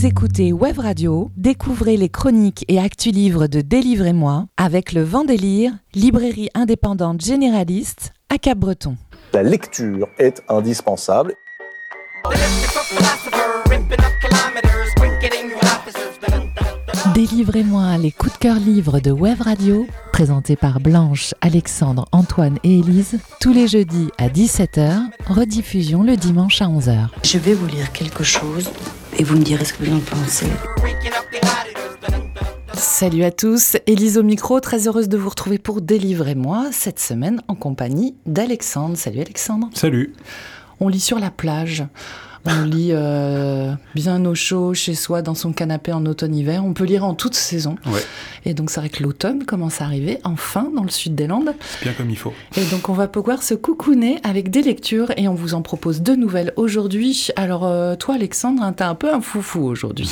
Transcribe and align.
Vous 0.00 0.06
écoutez 0.06 0.50
Web 0.50 0.78
Radio, 0.78 1.30
découvrez 1.36 1.98
les 1.98 2.08
chroniques 2.08 2.64
et 2.68 2.80
actus 2.80 3.12
livres 3.12 3.48
de 3.48 3.60
Délivrez-moi 3.60 4.46
avec 4.56 4.94
le 4.94 5.02
Vendélire, 5.02 5.72
librairie 5.94 6.48
indépendante 6.54 7.20
généraliste 7.20 8.14
à 8.30 8.38
Cap-Breton. 8.38 8.96
La 9.34 9.42
lecture 9.42 10.08
est 10.18 10.42
indispensable. 10.48 11.34
Délivrez-moi 17.14 17.98
les 17.98 18.10
coups 18.10 18.32
de 18.32 18.38
cœur 18.38 18.56
livres 18.56 19.00
de 19.00 19.10
Web 19.10 19.42
Radio, 19.42 19.86
présentés 20.14 20.56
par 20.56 20.80
Blanche, 20.80 21.34
Alexandre, 21.42 22.06
Antoine 22.12 22.56
et 22.64 22.78
Élise, 22.78 23.18
tous 23.38 23.52
les 23.52 23.68
jeudis 23.68 24.08
à 24.16 24.28
17h, 24.28 25.10
rediffusion 25.26 26.02
le 26.02 26.16
dimanche 26.16 26.62
à 26.62 26.68
11h. 26.68 27.08
Je 27.22 27.36
vais 27.36 27.52
vous 27.52 27.66
lire 27.66 27.92
quelque 27.92 28.24
chose 28.24 28.70
et 29.18 29.24
vous 29.24 29.36
me 29.36 29.42
direz 29.42 29.64
ce 29.64 29.74
que 29.74 29.84
vous 29.84 29.96
en 29.96 30.00
pensez. 30.00 30.46
Salut 32.74 33.24
à 33.24 33.30
tous, 33.30 33.76
Élise 33.86 34.18
au 34.18 34.22
micro, 34.22 34.60
très 34.60 34.86
heureuse 34.86 35.08
de 35.08 35.16
vous 35.16 35.28
retrouver 35.28 35.58
pour 35.58 35.80
Délivrez-moi 35.80 36.68
cette 36.72 36.98
semaine 36.98 37.42
en 37.48 37.54
compagnie 37.54 38.14
d'Alexandre. 38.26 38.96
Salut 38.96 39.20
Alexandre. 39.20 39.68
Salut. 39.74 40.14
On 40.80 40.88
lit 40.88 41.00
sur 41.00 41.18
la 41.18 41.30
plage. 41.30 41.84
On 42.46 42.62
lit 42.64 42.90
euh, 42.92 43.72
bien 43.94 44.24
au 44.24 44.34
chaud 44.34 44.72
chez 44.72 44.94
soi 44.94 45.20
dans 45.20 45.34
son 45.34 45.52
canapé 45.52 45.92
en 45.92 46.06
automne-hiver. 46.06 46.64
On 46.64 46.72
peut 46.72 46.84
lire 46.84 47.04
en 47.04 47.14
toute 47.14 47.34
saison. 47.34 47.76
Ouais. 47.86 48.00
Et 48.46 48.54
donc 48.54 48.70
c'est 48.70 48.80
vrai 48.80 48.88
que 48.88 49.02
l'automne 49.02 49.44
commence 49.44 49.80
à 49.80 49.84
arriver 49.84 50.18
enfin 50.24 50.70
dans 50.74 50.82
le 50.82 50.88
sud 50.88 51.14
des 51.14 51.26
Landes. 51.26 51.54
Bien 51.82 51.92
comme 51.92 52.08
il 52.10 52.16
faut. 52.16 52.32
Et 52.56 52.64
donc 52.66 52.88
on 52.88 52.94
va 52.94 53.08
pouvoir 53.08 53.42
se 53.42 53.54
coucouner 53.54 54.20
avec 54.22 54.50
des 54.50 54.62
lectures 54.62 55.12
et 55.16 55.28
on 55.28 55.34
vous 55.34 55.54
en 55.54 55.62
propose 55.62 56.00
deux 56.00 56.16
nouvelles 56.16 56.52
aujourd'hui. 56.56 57.28
Alors 57.36 57.66
euh, 57.66 57.94
toi 57.96 58.14
Alexandre, 58.14 58.62
hein, 58.62 58.72
t'es 58.72 58.84
un 58.84 58.94
peu 58.94 59.12
un 59.12 59.20
foufou 59.20 59.64
aujourd'hui. 59.64 60.10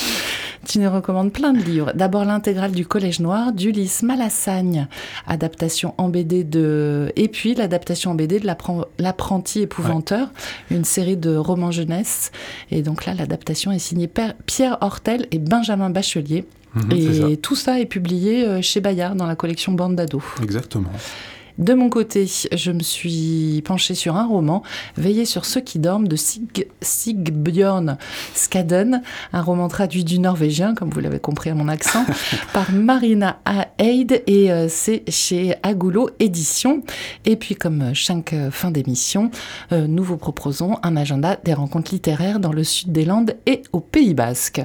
Tu 0.66 0.78
nous 0.78 0.90
recommandes 0.90 1.32
plein 1.32 1.52
de 1.52 1.60
livres. 1.60 1.92
D'abord 1.94 2.24
l'intégrale 2.24 2.72
du 2.72 2.86
Collège 2.86 3.20
Noir 3.20 3.52
d'Ulysse 3.52 4.02
Malassagne, 4.02 4.88
adaptation 5.26 5.94
en 5.98 6.08
BD 6.08 6.44
de... 6.44 7.12
Et 7.16 7.28
puis 7.28 7.54
l'adaptation 7.54 8.10
en 8.10 8.14
BD 8.14 8.40
de 8.40 8.48
L'apprenti 8.98 9.60
épouvanteur, 9.60 10.28
une 10.70 10.84
série 10.84 11.16
de 11.16 11.36
romans 11.36 11.70
jeunesse. 11.70 12.32
Et 12.70 12.82
donc 12.82 13.06
là, 13.06 13.14
l'adaptation 13.14 13.72
est 13.72 13.78
signée 13.78 14.10
Pierre 14.46 14.78
Hortel 14.80 15.26
et 15.30 15.38
Benjamin 15.38 15.90
Bachelier. 15.90 16.44
Mhm, 16.74 16.92
et 16.92 17.14
ça. 17.14 17.36
tout 17.40 17.56
ça 17.56 17.80
est 17.80 17.86
publié 17.86 18.44
euh, 18.44 18.60
chez 18.60 18.80
Bayard 18.80 19.16
dans 19.16 19.26
la 19.26 19.36
collection 19.36 19.72
Bande 19.72 19.96
d'ado. 19.96 20.22
Exactement. 20.42 20.90
De 21.58 21.74
mon 21.74 21.90
côté, 21.90 22.26
je 22.52 22.70
me 22.70 22.80
suis 22.80 23.62
penchée 23.64 23.96
sur 23.96 24.16
un 24.16 24.26
roman, 24.26 24.62
Veiller 24.96 25.24
sur 25.24 25.44
ceux 25.44 25.60
qui 25.60 25.80
dorment, 25.80 26.06
de 26.06 26.14
Sig 26.14 26.68
Sigbjörn 26.80 27.98
Skaden, 28.34 29.02
un 29.32 29.42
roman 29.42 29.66
traduit 29.66 30.04
du 30.04 30.20
norvégien, 30.20 30.74
comme 30.74 30.90
vous 30.90 31.00
l'avez 31.00 31.18
compris 31.18 31.50
à 31.50 31.54
mon 31.54 31.66
accent, 31.66 32.06
par 32.52 32.70
Marina 32.70 33.40
Eid, 33.78 34.22
et 34.28 34.52
euh, 34.52 34.68
c'est 34.68 35.02
chez 35.08 35.56
Agoulo 35.64 36.10
Édition. 36.20 36.82
Et 37.24 37.34
puis, 37.34 37.56
comme 37.56 37.92
chaque 37.92 38.34
euh, 38.34 38.52
fin 38.52 38.70
d'émission, 38.70 39.32
euh, 39.72 39.88
nous 39.88 40.04
vous 40.04 40.16
proposons 40.16 40.76
un 40.84 40.96
agenda 40.96 41.36
des 41.42 41.54
rencontres 41.54 41.92
littéraires 41.92 42.38
dans 42.38 42.52
le 42.52 42.62
sud 42.62 42.92
des 42.92 43.04
Landes 43.04 43.34
et 43.46 43.62
au 43.72 43.80
Pays 43.80 44.14
Basque. 44.14 44.60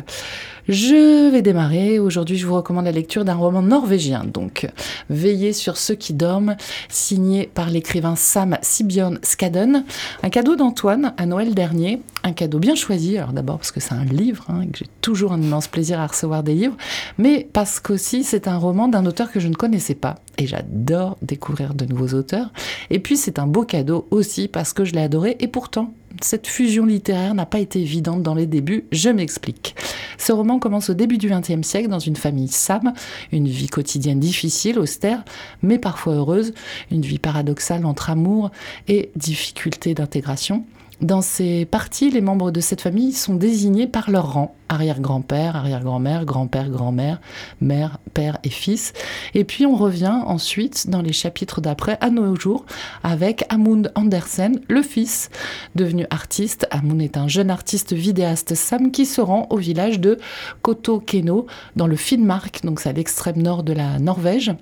Je 0.70 1.30
vais 1.30 1.42
démarrer. 1.42 2.00
Aujourd'hui, 2.00 2.38
je 2.38 2.48
vous 2.48 2.56
recommande 2.56 2.86
la 2.86 2.94
lecture 2.94 3.26
d'un 3.26 3.36
roman 3.36 3.62
norvégien, 3.62 4.24
donc 4.24 4.70
Veiller 5.10 5.52
sur 5.52 5.76
ceux 5.76 5.96
qui 5.96 6.14
dorment, 6.14 6.56
signé 6.88 7.52
par 7.54 7.70
l'écrivain 7.70 8.16
Sam 8.16 8.58
Sibjørn 8.62 9.20
Skaden. 9.24 9.84
Un 10.24 10.30
cadeau 10.30 10.56
d'Antoine 10.56 11.14
à 11.18 11.26
Noël 11.26 11.54
dernier. 11.54 12.02
Un 12.24 12.32
cadeau 12.32 12.60
bien 12.60 12.76
choisi. 12.76 13.18
Alors 13.18 13.34
d'abord 13.34 13.58
parce 13.58 13.74
que 13.74 13.82
c'est 13.82 13.94
un 13.94 14.06
livre, 14.06 14.46
hein, 14.48 14.66
que 14.72 14.78
j'ai 14.78 14.88
toujours 15.02 15.34
un 15.34 15.42
immense 15.42 15.68
plaisir 15.68 16.00
à 16.00 16.08
recevoir 16.08 16.44
des 16.44 16.54
livres, 16.54 16.78
mais 17.18 17.46
parce 17.52 17.82
qu'aussi 17.82 18.24
c'est 18.24 18.48
un 18.48 18.58
roman 18.58 18.88
d'un 18.88 19.06
auteur 19.06 19.30
que 19.34 19.42
je 19.42 19.50
ne 19.50 19.56
connaissais 19.56 19.96
pas. 19.96 20.16
Et 20.38 20.48
j'adore 20.48 21.18
découvrir 21.22 21.74
de 21.74 21.84
nouveaux 21.84 22.18
auteurs. 22.18 22.54
Et 22.90 23.00
puis 23.00 23.18
c'est 23.18 23.38
un 23.38 23.48
beau 23.48 23.66
cadeau 23.66 24.08
aussi 24.12 24.48
parce 24.48 24.72
que 24.72 24.86
je 24.86 24.94
l'ai 24.94 25.02
adoré. 25.02 25.36
Et 25.42 25.48
pourtant, 25.48 25.94
cette 26.24 26.48
fusion 26.48 26.86
littéraire 26.86 27.34
n'a 27.34 27.46
pas 27.46 27.60
été 27.60 27.82
évidente 27.82 28.24
dans 28.24 28.36
les 28.36 28.46
débuts, 28.46 28.86
je 28.92 29.10
m'explique. 29.10 29.76
Ce 30.18 30.32
roman 30.32 30.60
commence 30.60 30.90
au 30.90 30.94
début 30.94 31.18
du 31.18 31.30
XXe 31.30 31.68
siècle 31.68 31.90
dans 31.90 32.00
une 32.00 32.16
famille 32.16 32.48
Sam, 32.48 32.94
une 33.32 33.48
vie 33.48 33.68
quotidienne 33.68 34.20
difficile, 34.20 34.80
austère, 34.80 35.24
mais 35.62 35.80
parfois 35.80 36.14
heureuse, 36.14 36.54
une 36.92 37.02
vie 37.02 37.20
paradoxale 37.20 37.86
entre 37.86 38.10
amour 38.10 38.52
et 38.88 39.12
difficulté 39.16 39.94
d'intégration. 39.94 40.66
Dans 41.04 41.22
ces 41.22 41.66
parties, 41.66 42.12
les 42.12 42.22
membres 42.22 42.50
de 42.50 42.62
cette 42.62 42.80
famille 42.80 43.12
sont 43.12 43.36
désignés 43.36 43.88
par 43.88 44.10
leur 44.10 44.32
rang 44.32 44.56
arrière-grand-père, 44.70 45.58
arrière-grand-mère, 45.58 46.24
grand-père, 46.24 46.70
grand-mère, 46.70 47.20
mère, 47.60 48.00
père 48.14 48.38
et 48.46 48.50
fils. 48.50 48.94
Et 49.34 49.44
puis 49.44 49.66
on 49.66 49.76
revient 49.76 50.22
ensuite 50.26 50.90
dans 50.90 51.02
les 51.02 51.12
chapitres 51.12 51.60
d'après 51.60 51.98
à 52.00 52.10
nos 52.10 52.38
jours 52.38 52.66
avec 53.04 53.44
Amund 53.50 53.92
Andersen, 53.96 54.62
le 54.70 54.82
fils, 54.82 55.30
devenu 55.76 56.08
artiste. 56.10 56.68
Amund 56.72 57.02
est 57.02 57.18
un 57.18 57.28
jeune 57.28 57.52
artiste 57.52 57.92
vidéaste 57.92 58.56
Sam 58.56 58.90
qui 58.90 59.06
se 59.06 59.20
rend 59.20 59.48
au 59.50 59.58
village 59.58 60.00
de 60.00 60.20
Kotokeno 60.62 61.48
dans 61.76 61.88
le 61.88 61.98
Finnmark, 61.98 62.64
donc 62.64 62.80
c'est 62.80 62.90
à 62.90 62.94
l'extrême 62.94 63.42
nord 63.42 63.64
de 63.64 63.74
la 63.74 64.00
Norvège. 64.00 64.54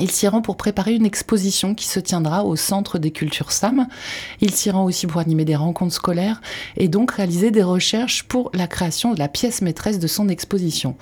Il 0.00 0.10
s'y 0.10 0.26
rend 0.26 0.40
pour 0.40 0.56
préparer 0.56 0.94
une 0.94 1.04
exposition 1.04 1.74
qui 1.74 1.86
se 1.86 2.00
tiendra 2.00 2.44
au 2.44 2.56
Centre 2.56 2.98
des 2.98 3.10
Cultures 3.10 3.52
SAM. 3.52 3.88
Il 4.40 4.50
s'y 4.54 4.70
rend 4.70 4.84
aussi 4.84 5.06
pour 5.06 5.20
animer 5.20 5.44
des 5.44 5.54
rencontres 5.54 5.92
scolaires 5.92 6.40
et 6.78 6.88
donc 6.88 7.12
réaliser 7.12 7.50
des 7.50 7.62
recherches 7.62 8.22
pour 8.22 8.50
la 8.54 8.66
création 8.66 9.12
de 9.12 9.18
la 9.18 9.28
pièce 9.28 9.60
maîtresse 9.60 9.98
de 9.98 10.06
son 10.06 10.30
exposition. 10.30 10.96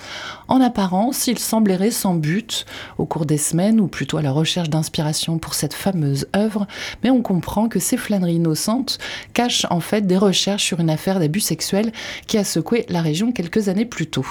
En 0.48 0.60
apparence, 0.60 1.28
il 1.28 1.38
semblerait 1.38 1.92
sans 1.92 2.14
but 2.14 2.66
au 2.98 3.06
cours 3.06 3.26
des 3.26 3.38
semaines, 3.38 3.80
ou 3.80 3.86
plutôt 3.86 4.16
à 4.16 4.22
la 4.22 4.32
recherche 4.32 4.70
d'inspiration 4.70 5.38
pour 5.38 5.54
cette 5.54 5.74
fameuse 5.74 6.26
œuvre, 6.34 6.66
mais 7.04 7.10
on 7.10 7.22
comprend 7.22 7.68
que 7.68 7.78
ces 7.78 7.96
flâneries 7.96 8.34
innocentes 8.34 8.98
cachent 9.34 9.66
en 9.70 9.80
fait 9.80 10.04
des 10.04 10.16
recherches 10.16 10.64
sur 10.64 10.80
une 10.80 10.90
affaire 10.90 11.20
d'abus 11.20 11.40
sexuels 11.40 11.92
qui 12.26 12.38
a 12.38 12.44
secoué 12.44 12.86
la 12.88 13.02
région 13.02 13.30
quelques 13.30 13.68
années 13.68 13.86
plus 13.86 14.08
tôt. 14.08 14.26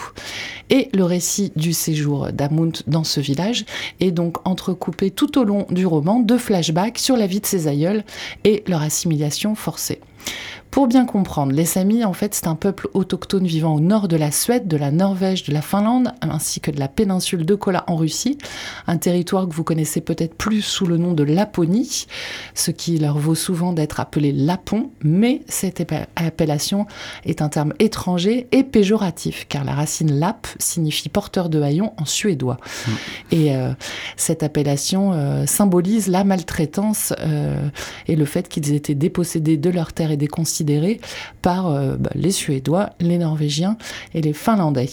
Et 0.69 0.89
le 0.93 1.05
récit 1.05 1.53
du 1.55 1.71
séjour 1.71 2.33
d'Amund 2.33 2.83
dans 2.87 3.05
ce 3.05 3.21
village 3.21 3.65
est 4.01 4.11
donc 4.11 4.37
entrecoupé 4.49 5.11
tout 5.11 5.37
au 5.37 5.43
long 5.43 5.65
du 5.69 5.85
roman 5.85 6.19
de 6.19 6.37
flashbacks 6.37 6.97
sur 6.97 7.17
la 7.17 7.27
vie 7.27 7.39
de 7.39 7.45
ses 7.45 7.67
aïeuls 7.67 8.03
et 8.43 8.63
leur 8.67 8.81
assimilation 8.81 9.55
forcée. 9.55 9.99
Pour 10.71 10.87
bien 10.87 11.05
comprendre, 11.05 11.51
les 11.51 11.65
Samis, 11.65 12.05
en 12.05 12.13
fait, 12.13 12.35
c'est 12.35 12.45
un 12.45 12.55
peuple 12.55 12.89
autochtone 12.93 13.45
vivant 13.45 13.75
au 13.75 13.79
nord 13.79 14.07
de 14.07 14.15
la 14.15 14.31
Suède, 14.31 14.67
de 14.67 14.77
la 14.77 14.91
Norvège, 14.91 15.43
de 15.43 15.51
la 15.51 15.63
Finlande, 15.63 16.13
ainsi 16.21 16.59
que 16.59 16.69
de 16.69 16.79
la 16.79 16.87
péninsule 16.87 17.43
de 17.43 17.55
Kola 17.55 17.83
en 17.87 17.95
Russie, 17.95 18.37
un 18.85 18.97
territoire 18.97 19.47
que 19.47 19.53
vous 19.53 19.63
connaissez 19.63 19.99
peut-être 19.99 20.35
plus 20.35 20.61
sous 20.61 20.85
le 20.85 20.97
nom 20.97 21.13
de 21.13 21.23
Laponie, 21.23 22.05
ce 22.53 22.69
qui 22.69 22.99
leur 22.99 23.17
vaut 23.17 23.33
souvent 23.35 23.73
d'être 23.73 23.99
appelé 23.99 24.31
Lapon, 24.31 24.91
mais 25.03 25.41
cette 25.47 25.83
appellation 26.15 26.85
est 27.25 27.41
un 27.41 27.49
terme 27.49 27.73
étranger 27.79 28.47
et 28.51 28.63
péjoratif, 28.63 29.47
car 29.49 29.63
la 29.63 29.73
racine 29.73 30.19
lap 30.19 30.47
signifie 30.59 31.09
porteur 31.09 31.49
de 31.49 31.61
haillons 31.61 31.93
en 31.97 32.05
suédois. 32.05 32.57
Mmh. 32.61 32.91
Et 33.31 33.55
euh, 33.55 33.73
cette 34.17 34.43
appellation 34.43 35.13
euh, 35.13 35.45
symbolise 35.47 36.07
la 36.07 36.23
maltraitance 36.23 37.13
euh, 37.21 37.69
et 38.07 38.15
le 38.15 38.25
fait 38.25 38.47
qu'ils 38.47 38.73
étaient 38.73 38.95
dépossédés 38.95 39.57
de 39.57 39.69
leur 39.71 39.93
terre 39.93 40.11
et 40.11 40.17
des 40.17 40.27
considérés 40.59 40.99
par 41.41 41.67
euh, 41.67 41.95
bah, 41.95 42.09
les 42.15 42.31
Suédois, 42.31 42.89
les 42.99 43.17
Norvégiens 43.17 43.77
et 44.13 44.21
les 44.21 44.33
Finlandais. 44.33 44.89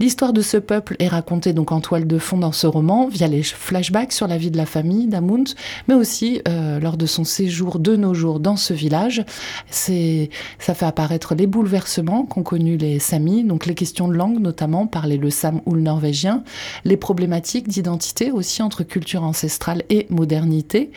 L'histoire 0.00 0.32
de 0.32 0.40
ce 0.40 0.56
peuple 0.56 0.96
est 0.98 1.08
racontée 1.08 1.52
donc 1.52 1.72
en 1.72 1.80
toile 1.80 2.06
de 2.06 2.18
fond 2.18 2.38
dans 2.38 2.52
ce 2.52 2.66
roman 2.66 3.06
via 3.06 3.28
les 3.28 3.42
flashbacks 3.42 4.12
sur 4.12 4.26
la 4.26 4.38
vie 4.38 4.50
de 4.50 4.56
la 4.56 4.64
famille 4.64 5.06
d'Amund, 5.06 5.50
mais 5.88 5.94
aussi 5.94 6.40
euh, 6.48 6.80
lors 6.80 6.96
de 6.96 7.04
son 7.04 7.24
séjour 7.24 7.78
de 7.78 7.96
nos 7.96 8.14
jours 8.14 8.40
dans 8.40 8.56
ce 8.56 8.72
village. 8.72 9.24
C'est, 9.68 10.30
ça 10.58 10.72
fait 10.72 10.86
apparaître 10.86 11.34
les 11.34 11.46
bouleversements 11.46 12.24
qu'ont 12.24 12.42
connus 12.42 12.78
les 12.78 12.98
Samis, 12.98 13.44
donc 13.44 13.66
les 13.66 13.74
questions 13.74 14.08
de 14.08 14.14
langue 14.14 14.40
notamment, 14.40 14.86
parler 14.86 15.18
le 15.18 15.28
sam 15.28 15.60
ou 15.66 15.74
le 15.74 15.82
norvégien, 15.82 16.44
les 16.84 16.96
problématiques 16.96 17.68
d'identité 17.68 18.30
aussi 18.30 18.62
entre 18.62 18.84
culture 18.84 19.22
ancestrale 19.22 19.82
et 19.90 20.06
modernité, 20.08 20.92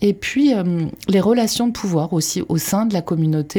et 0.00 0.14
puis 0.14 0.52
euh, 0.52 0.86
les 1.08 1.20
relations 1.20 1.68
de 1.68 1.72
pouvoir 1.72 2.12
aussi 2.12 2.42
au 2.48 2.58
sein 2.58 2.86
de 2.86 2.94
la 2.94 3.02
communauté 3.02 3.51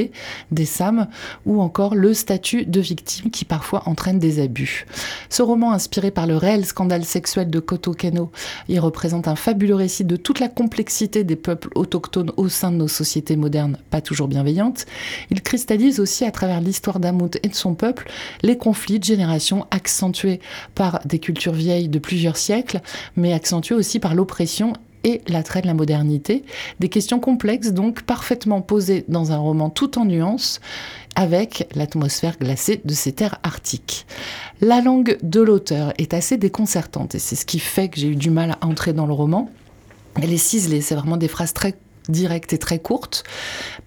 des 0.51 0.65
Sam, 0.65 1.07
ou 1.45 1.61
encore 1.61 1.95
le 1.95 2.13
statut 2.13 2.65
de 2.65 2.79
victime 2.79 3.31
qui 3.31 3.45
parfois 3.45 3.83
entraîne 3.85 4.19
des 4.19 4.41
abus. 4.41 4.85
Ce 5.29 5.41
roman, 5.41 5.71
inspiré 5.71 6.11
par 6.11 6.27
le 6.27 6.37
réel 6.37 6.65
scandale 6.65 7.05
sexuel 7.05 7.49
de 7.49 7.59
Kotokeno, 7.59 8.31
il 8.67 8.79
représente 8.79 9.27
un 9.27 9.35
fabuleux 9.35 9.75
récit 9.75 10.05
de 10.05 10.15
toute 10.15 10.39
la 10.39 10.49
complexité 10.49 11.23
des 11.23 11.35
peuples 11.35 11.69
autochtones 11.75 12.31
au 12.37 12.49
sein 12.49 12.71
de 12.71 12.77
nos 12.77 12.87
sociétés 12.87 13.35
modernes, 13.35 13.77
pas 13.89 14.01
toujours 14.01 14.27
bienveillantes. 14.27 14.85
Il 15.31 15.41
cristallise 15.41 15.99
aussi 15.99 16.25
à 16.25 16.31
travers 16.31 16.61
l'histoire 16.61 16.99
d'Amout 16.99 17.37
et 17.43 17.49
de 17.49 17.55
son 17.55 17.75
peuple 17.75 18.09
les 18.41 18.57
conflits 18.57 18.99
de 18.99 19.03
génération 19.03 19.65
accentués 19.71 20.39
par 20.75 20.99
des 21.05 21.19
cultures 21.19 21.53
vieilles 21.53 21.89
de 21.89 21.99
plusieurs 21.99 22.37
siècles, 22.37 22.81
mais 23.15 23.33
accentués 23.33 23.75
aussi 23.75 23.99
par 23.99 24.15
l'oppression 24.15 24.73
et 25.03 25.21
l'attrait 25.27 25.61
de 25.61 25.67
la 25.67 25.73
modernité. 25.73 26.43
Des 26.79 26.89
questions 26.89 27.19
complexes, 27.19 27.71
donc 27.71 28.03
parfaitement 28.03 28.61
posées 28.61 29.05
dans 29.07 29.31
un 29.31 29.37
roman 29.37 29.69
tout 29.69 29.97
en 29.97 30.05
nuances, 30.05 30.59
avec 31.15 31.67
l'atmosphère 31.75 32.37
glacée 32.39 32.81
de 32.83 32.93
ces 32.93 33.11
terres 33.11 33.39
arctiques. 33.43 34.05
La 34.61 34.81
langue 34.81 35.17
de 35.21 35.41
l'auteur 35.41 35.93
est 35.97 36.13
assez 36.13 36.37
déconcertante 36.37 37.15
et 37.15 37.19
c'est 37.19 37.35
ce 37.35 37.45
qui 37.45 37.59
fait 37.59 37.89
que 37.89 37.99
j'ai 37.99 38.07
eu 38.07 38.15
du 38.15 38.29
mal 38.29 38.57
à 38.59 38.65
entrer 38.65 38.93
dans 38.93 39.05
le 39.05 39.13
roman. 39.13 39.49
Elle 40.21 40.31
est 40.31 40.37
ciselée, 40.37 40.81
c'est 40.81 40.95
vraiment 40.95 41.17
des 41.17 41.27
phrases 41.27 41.53
très 41.53 41.75
directe 42.09 42.53
et 42.53 42.57
très 42.57 42.79
courte. 42.79 43.23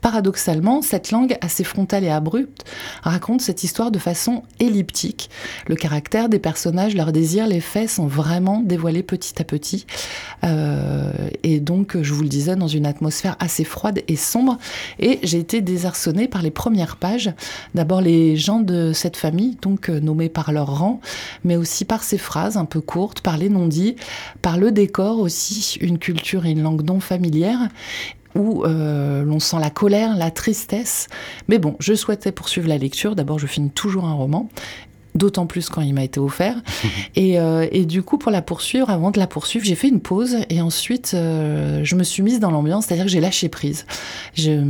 Paradoxalement, 0.00 0.82
cette 0.82 1.10
langue 1.10 1.36
assez 1.40 1.64
frontale 1.64 2.04
et 2.04 2.10
abrupte 2.10 2.64
raconte 3.02 3.40
cette 3.40 3.64
histoire 3.64 3.90
de 3.90 3.98
façon 3.98 4.42
elliptique. 4.60 5.30
Le 5.66 5.74
caractère 5.74 6.28
des 6.28 6.38
personnages, 6.38 6.94
leurs 6.94 7.12
désirs, 7.12 7.46
les 7.46 7.60
faits 7.60 7.90
sont 7.90 8.06
vraiment 8.06 8.60
dévoilés 8.60 9.02
petit 9.02 9.40
à 9.40 9.44
petit. 9.44 9.86
Euh, 10.44 11.12
et 11.42 11.60
donc, 11.60 11.96
je 12.00 12.12
vous 12.12 12.22
le 12.22 12.28
disais, 12.28 12.56
dans 12.56 12.68
une 12.68 12.86
atmosphère 12.86 13.36
assez 13.40 13.64
froide 13.64 14.02
et 14.08 14.16
sombre. 14.16 14.58
Et 14.98 15.19
j'ai 15.22 15.38
été 15.38 15.60
désarçonnée 15.60 16.28
par 16.28 16.42
les 16.42 16.50
premières 16.50 16.96
pages. 16.96 17.32
D'abord 17.74 18.00
les 18.00 18.36
gens 18.36 18.60
de 18.60 18.92
cette 18.92 19.16
famille, 19.16 19.56
donc 19.62 19.88
euh, 19.88 20.00
nommés 20.00 20.28
par 20.28 20.52
leur 20.52 20.78
rang, 20.78 21.00
mais 21.44 21.56
aussi 21.56 21.84
par 21.84 22.04
ces 22.04 22.19
phrases 22.19 22.56
un 22.56 22.64
peu 22.64 22.80
courtes, 22.80 23.20
par 23.20 23.36
les 23.36 23.48
non-dits, 23.48 23.96
par 24.42 24.58
le 24.58 24.72
décor 24.72 25.19
aussi, 25.19 25.76
une 25.80 25.98
culture 25.98 26.46
et 26.46 26.50
une 26.50 26.62
langue 26.62 26.82
non 26.82 27.00
familière 27.00 27.69
où 28.36 28.64
euh, 28.64 29.24
l'on 29.24 29.40
sent 29.40 29.56
la 29.58 29.70
colère, 29.70 30.16
la 30.16 30.30
tristesse. 30.30 31.08
Mais 31.48 31.58
bon, 31.58 31.76
je 31.80 31.94
souhaitais 31.94 32.32
poursuivre 32.32 32.68
la 32.68 32.78
lecture. 32.78 33.16
D'abord, 33.16 33.38
je 33.38 33.46
finis 33.46 33.70
toujours 33.70 34.04
un 34.04 34.12
roman 34.12 34.48
d'autant 35.16 35.46
plus 35.46 35.68
quand 35.68 35.80
il 35.80 35.94
m'a 35.94 36.04
été 36.04 36.20
offert. 36.20 36.56
et, 37.16 37.38
euh, 37.38 37.66
et, 37.72 37.84
du 37.84 38.02
coup, 38.02 38.18
pour 38.18 38.30
la 38.30 38.42
poursuivre, 38.42 38.90
avant 38.90 39.10
de 39.10 39.18
la 39.18 39.26
poursuivre, 39.26 39.64
j'ai 39.64 39.74
fait 39.74 39.88
une 39.88 40.00
pause 40.00 40.36
et 40.50 40.60
ensuite 40.60 41.12
euh, 41.14 41.80
je 41.84 41.96
me 41.96 42.04
suis 42.04 42.22
mise 42.22 42.40
dans 42.40 42.50
l'ambiance, 42.50 42.86
c'est-à-dire 42.86 43.06
que 43.06 43.10
j'ai 43.10 43.20
lâché 43.20 43.48
prise. 43.48 43.86
J'ai 44.34 44.60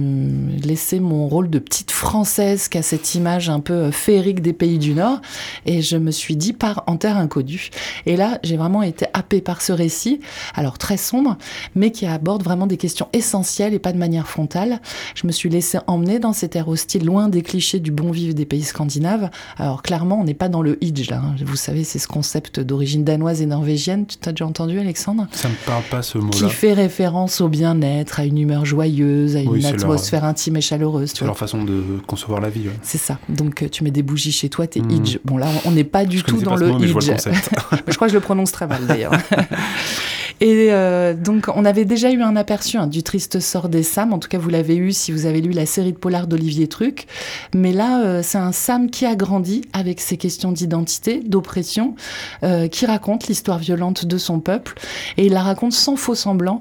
laissé 0.62 1.00
mon 1.00 1.28
rôle 1.28 1.50
de 1.50 1.58
petite 1.58 1.90
française 1.90 2.68
qui 2.68 2.78
a 2.78 2.82
cette 2.82 3.14
image 3.14 3.48
un 3.48 3.60
peu 3.60 3.74
euh, 3.74 3.92
féerique 3.92 4.42
des 4.42 4.52
pays 4.52 4.78
du 4.78 4.94
Nord 4.94 5.20
et 5.64 5.82
je 5.82 5.96
me 5.96 6.10
suis 6.10 6.36
dit 6.36 6.52
par 6.52 6.84
en 6.86 6.96
terre 6.96 7.16
inconnue. 7.16 7.70
Et 8.06 8.16
là, 8.16 8.38
j'ai 8.42 8.56
vraiment 8.56 8.82
été 8.82 9.06
happée 9.12 9.40
par 9.40 9.62
ce 9.62 9.72
récit, 9.72 10.20
alors 10.54 10.78
très 10.78 10.96
sombre, 10.96 11.36
mais 11.74 11.90
qui 11.90 12.06
aborde 12.06 12.42
vraiment 12.42 12.66
des 12.66 12.76
questions 12.76 13.08
essentielles 13.12 13.74
et 13.74 13.78
pas 13.78 13.92
de 13.92 13.98
manière 13.98 14.28
frontale. 14.28 14.80
Je 15.14 15.26
me 15.26 15.32
suis 15.32 15.48
laissée 15.48 15.78
emmener 15.86 16.18
dans 16.18 16.32
cette 16.32 16.56
ère 16.56 16.68
hostile, 16.68 17.04
loin 17.04 17.28
des 17.28 17.42
clichés 17.42 17.80
du 17.80 17.90
bon 17.90 18.10
vivre 18.10 18.34
des 18.34 18.46
pays 18.46 18.62
scandinaves. 18.62 19.30
Alors 19.56 19.82
clairement, 19.82 20.20
on 20.20 20.24
n'est 20.24 20.34
pas 20.36 20.48
dans 20.48 20.62
le 20.62 20.82
Hidj, 20.82 21.10
là. 21.10 21.20
Hein. 21.24 21.34
Vous 21.44 21.56
savez, 21.56 21.84
c'est 21.84 21.98
ce 21.98 22.08
concept 22.08 22.60
d'origine 22.60 23.04
danoise 23.04 23.42
et 23.42 23.46
norvégienne. 23.46 24.06
Tu 24.06 24.28
as 24.28 24.32
déjà 24.32 24.46
entendu, 24.46 24.78
Alexandre? 24.78 25.26
Ça 25.32 25.48
me 25.48 25.54
parle 25.66 25.82
pas 25.90 26.02
ce 26.02 26.18
mot-là. 26.18 26.38
Qui 26.38 26.50
fait 26.50 26.72
référence 26.72 27.40
au 27.40 27.48
bien-être, 27.48 28.20
à 28.20 28.24
une 28.24 28.38
humeur 28.38 28.64
joyeuse, 28.64 29.36
à 29.36 29.40
une 29.40 29.64
atmosphère 29.64 30.24
intime 30.24 30.56
et 30.56 30.60
chaleureuse. 30.60 31.12
C'est 31.14 31.24
leur 31.24 31.36
façon 31.36 31.64
de 31.64 31.82
concevoir 32.06 32.40
la 32.40 32.50
vie. 32.50 32.66
C'est 32.82 32.98
ça. 32.98 33.18
Donc, 33.28 33.62
euh, 33.62 33.68
tu 33.68 33.84
mets 33.84 33.90
des 33.90 34.02
bougies 34.02 34.32
chez 34.32 34.48
toi, 34.48 34.66
t'es 34.66 34.80
mmh. 34.80 35.18
Bon, 35.24 35.36
là, 35.36 35.48
on 35.64 35.70
n'est 35.70 35.84
pas 35.84 36.04
du 36.04 36.22
tout 36.22 36.40
dans 36.40 36.56
le. 36.56 36.72
Je, 36.78 36.86
je 37.86 37.94
crois 37.94 38.06
que 38.06 38.12
je 38.12 38.18
le 38.18 38.20
prononce 38.20 38.52
très 38.52 38.66
mal, 38.66 38.86
d'ailleurs. 38.86 39.12
Et 40.40 40.68
euh, 40.70 41.14
donc, 41.14 41.46
on 41.54 41.64
avait 41.64 41.84
déjà 41.84 42.10
eu 42.10 42.20
un 42.22 42.36
aperçu 42.36 42.76
hein, 42.76 42.86
du 42.86 43.02
triste 43.02 43.40
sort 43.40 43.68
des 43.68 43.82
Sam. 43.82 44.12
En 44.12 44.18
tout 44.18 44.28
cas, 44.28 44.38
vous 44.38 44.50
l'avez 44.50 44.76
eu 44.76 44.92
si 44.92 45.12
vous 45.12 45.26
avez 45.26 45.40
lu 45.40 45.50
la 45.50 45.66
série 45.66 45.92
de 45.92 45.98
polar 45.98 46.26
d'Olivier 46.26 46.68
Truc. 46.68 47.06
Mais 47.54 47.72
là, 47.72 48.02
euh, 48.02 48.20
c'est 48.22 48.38
un 48.38 48.52
Sam 48.52 48.90
qui 48.90 49.06
a 49.06 49.14
grandi 49.14 49.62
avec 49.72 50.00
ses 50.00 50.16
questions 50.16 50.52
d'identité, 50.52 51.20
d'oppression, 51.20 51.94
euh, 52.42 52.68
qui 52.68 52.84
raconte 52.86 53.28
l'histoire 53.28 53.58
violente 53.58 54.04
de 54.04 54.18
son 54.18 54.40
peuple. 54.40 54.74
Et 55.16 55.26
il 55.26 55.32
la 55.32 55.42
raconte 55.42 55.72
sans 55.72 55.96
faux 55.96 56.14
semblant. 56.14 56.60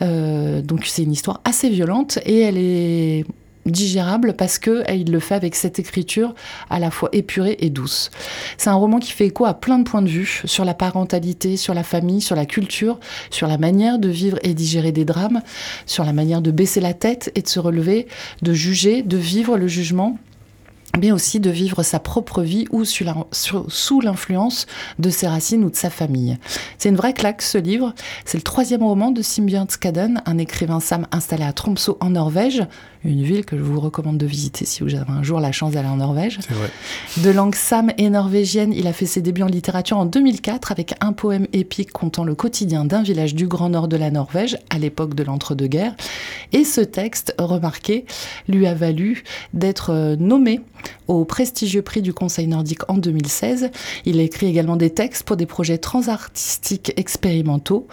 donc, 0.00 0.84
c'est 0.86 1.02
une 1.02 1.12
histoire 1.12 1.40
assez 1.44 1.68
violente 1.68 2.18
et 2.24 2.40
elle 2.40 2.58
est 2.58 3.24
digérable 3.70 4.34
parce 4.34 4.58
que 4.58 4.82
eh, 4.86 4.96
il 4.96 5.10
le 5.10 5.20
fait 5.20 5.34
avec 5.34 5.54
cette 5.54 5.78
écriture 5.78 6.34
à 6.70 6.78
la 6.78 6.90
fois 6.90 7.08
épurée 7.12 7.56
et 7.60 7.70
douce. 7.70 8.10
C'est 8.56 8.70
un 8.70 8.74
roman 8.74 8.98
qui 8.98 9.12
fait 9.12 9.26
écho 9.26 9.44
à 9.44 9.54
plein 9.54 9.78
de 9.78 9.84
points 9.84 10.02
de 10.02 10.08
vue 10.08 10.42
sur 10.44 10.64
la 10.64 10.74
parentalité, 10.74 11.56
sur 11.56 11.74
la 11.74 11.82
famille, 11.82 12.20
sur 12.20 12.36
la 12.36 12.46
culture, 12.46 12.98
sur 13.30 13.46
la 13.48 13.58
manière 13.58 13.98
de 13.98 14.08
vivre 14.08 14.38
et 14.42 14.54
digérer 14.54 14.92
des 14.92 15.04
drames, 15.04 15.42
sur 15.86 16.04
la 16.04 16.12
manière 16.12 16.40
de 16.40 16.50
baisser 16.50 16.80
la 16.80 16.94
tête 16.94 17.30
et 17.34 17.42
de 17.42 17.48
se 17.48 17.58
relever, 17.58 18.06
de 18.42 18.52
juger, 18.52 19.02
de 19.02 19.16
vivre 19.16 19.56
le 19.56 19.68
jugement 19.68 20.18
mais 20.98 21.12
aussi 21.12 21.40
de 21.40 21.50
vivre 21.50 21.82
sa 21.82 21.98
propre 21.98 22.42
vie 22.42 22.66
ou 22.70 22.84
sous 22.84 24.00
l'influence 24.00 24.66
de 24.98 25.10
ses 25.10 25.26
racines 25.26 25.64
ou 25.64 25.70
de 25.70 25.76
sa 25.76 25.90
famille. 25.90 26.38
C'est 26.78 26.88
une 26.88 26.96
vraie 26.96 27.14
claque 27.14 27.42
ce 27.42 27.58
livre. 27.58 27.94
C'est 28.24 28.38
le 28.38 28.42
troisième 28.42 28.82
roman 28.82 29.10
de 29.10 29.22
Simbjørn 29.22 29.68
Skaden, 29.68 30.22
un 30.26 30.38
écrivain 30.38 30.80
sam 30.80 31.06
installé 31.12 31.44
à 31.44 31.52
Tromsø 31.52 31.92
en 32.00 32.10
Norvège, 32.10 32.66
une 33.04 33.22
ville 33.22 33.44
que 33.44 33.56
je 33.56 33.62
vous 33.62 33.80
recommande 33.80 34.18
de 34.18 34.26
visiter 34.26 34.64
si 34.64 34.82
vous 34.82 34.94
avez 34.94 35.10
un 35.10 35.22
jour 35.22 35.40
la 35.40 35.52
chance 35.52 35.72
d'aller 35.72 35.88
en 35.88 35.96
Norvège. 35.96 36.40
Vrai. 36.50 36.70
De 37.18 37.30
langue 37.30 37.54
sam 37.54 37.92
et 37.98 38.10
norvégienne, 38.10 38.72
il 38.72 38.86
a 38.86 38.92
fait 38.92 39.06
ses 39.06 39.22
débuts 39.22 39.42
en 39.42 39.46
littérature 39.46 39.98
en 39.98 40.06
2004 40.06 40.72
avec 40.72 40.94
un 41.00 41.12
poème 41.12 41.46
épique 41.52 41.92
comptant 41.92 42.24
le 42.24 42.34
quotidien 42.34 42.84
d'un 42.84 43.02
village 43.02 43.34
du 43.34 43.46
Grand 43.46 43.68
Nord 43.68 43.88
de 43.88 43.96
la 43.96 44.10
Norvège 44.10 44.58
à 44.70 44.78
l'époque 44.78 45.14
de 45.14 45.22
l'entre-deux-guerres. 45.22 45.94
Et 46.52 46.64
ce 46.64 46.80
texte 46.80 47.34
remarqué 47.38 48.06
lui 48.48 48.66
a 48.66 48.74
valu 48.74 49.24
d'être 49.54 49.90
euh, 49.90 50.16
nommé 50.18 50.60
au 51.08 51.24
prestigieux 51.24 51.82
prix 51.82 52.02
du 52.02 52.12
Conseil 52.12 52.46
nordique 52.46 52.80
en 52.88 52.98
2016. 52.98 53.70
Il 54.04 54.18
a 54.18 54.22
écrit 54.22 54.46
également 54.46 54.76
des 54.76 54.90
textes 54.90 55.22
pour 55.22 55.36
des 55.36 55.46
projets 55.46 55.78
transartistiques 55.78 56.92
expérimentaux 56.96 57.86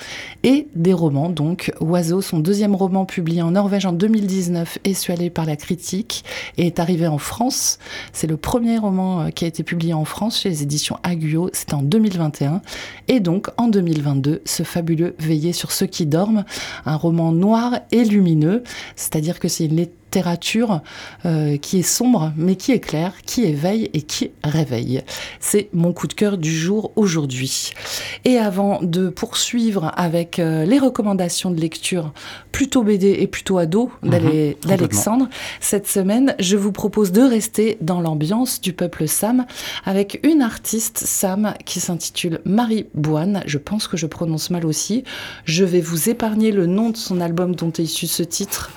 et 0.43 0.67
des 0.75 0.93
romans. 0.93 1.29
Donc, 1.29 1.71
Oiseau, 1.79 2.21
son 2.21 2.39
deuxième 2.39 2.75
roman 2.75 3.05
publié 3.05 3.41
en 3.41 3.51
Norvège 3.51 3.85
en 3.85 3.93
2019, 3.93 4.79
est 4.83 4.93
sualé 4.93 5.29
par 5.29 5.45
la 5.45 5.55
critique 5.55 6.23
et 6.57 6.67
est 6.67 6.79
arrivé 6.79 7.07
en 7.07 7.17
France. 7.17 7.79
C'est 8.11 8.27
le 8.27 8.37
premier 8.37 8.77
roman 8.77 9.21
euh, 9.21 9.29
qui 9.29 9.45
a 9.45 9.47
été 9.47 9.63
publié 9.63 9.93
en 9.93 10.05
France 10.05 10.39
chez 10.39 10.49
les 10.49 10.63
éditions 10.63 10.97
Aguillot. 11.03 11.49
C'était 11.53 11.73
en 11.73 11.81
2021. 11.81 12.61
Et 13.07 13.19
donc, 13.19 13.49
en 13.57 13.67
2022, 13.67 14.41
ce 14.45 14.63
fabuleux 14.63 15.15
Veiller 15.19 15.53
sur 15.53 15.71
ceux 15.71 15.85
qui 15.85 16.05
dorment, 16.05 16.45
un 16.85 16.95
roman 16.95 17.31
noir 17.31 17.79
et 17.91 18.03
lumineux. 18.03 18.63
C'est-à-dire 18.95 19.39
que 19.39 19.47
c'est 19.47 19.65
une 19.65 19.79
littérature 20.13 20.81
euh, 21.25 21.57
qui 21.57 21.79
est 21.79 21.81
sombre, 21.81 22.31
mais 22.37 22.55
qui 22.55 22.71
est 22.71 22.79
claire, 22.79 23.13
qui 23.25 23.45
éveille 23.45 23.89
et 23.93 24.03
qui 24.03 24.29
réveille. 24.43 25.01
C'est 25.39 25.69
mon 25.73 25.91
coup 25.91 26.05
de 26.07 26.13
cœur 26.13 26.37
du 26.37 26.55
jour 26.55 26.91
aujourd'hui. 26.95 27.73
Et 28.23 28.37
avant 28.37 28.79
de 28.83 29.09
poursuivre 29.09 29.91
avec 29.95 30.37
euh, 30.37 30.65
les 30.65 30.77
recommandations 30.77 31.49
de 31.49 31.59
lecture 31.59 32.13
plutôt 32.51 32.83
BD 32.83 33.07
et 33.19 33.25
plutôt 33.25 33.57
ado 33.57 33.91
mhm, 34.03 34.53
d'Alexandre, 34.63 35.29
cette 35.59 35.87
semaine, 35.87 36.35
je 36.37 36.57
vous 36.57 36.71
propose 36.71 37.11
de 37.11 37.21
rester 37.21 37.79
dans 37.81 37.99
l'ambiance 37.99 38.61
du 38.61 38.73
peuple 38.73 39.07
Sam 39.07 39.47
avec 39.83 40.19
une 40.21 40.43
artiste 40.43 40.99
Sam 40.99 41.55
qui 41.65 41.79
s'intitule 41.79 42.39
Marie 42.45 42.85
Boine. 42.93 43.41
Je 43.47 43.57
pense 43.57 43.87
que 43.87 43.97
je 43.97 44.05
prononce 44.05 44.51
mal 44.51 44.67
aussi. 44.67 45.03
Je 45.45 45.65
vais 45.65 45.81
vous 45.81 46.09
épargner 46.09 46.51
le 46.51 46.67
nom 46.67 46.91
de 46.91 46.97
son 46.97 47.19
album 47.19 47.55
dont 47.55 47.71
est 47.71 47.79
issu 47.79 48.05
ce 48.05 48.21
titre 48.21 48.71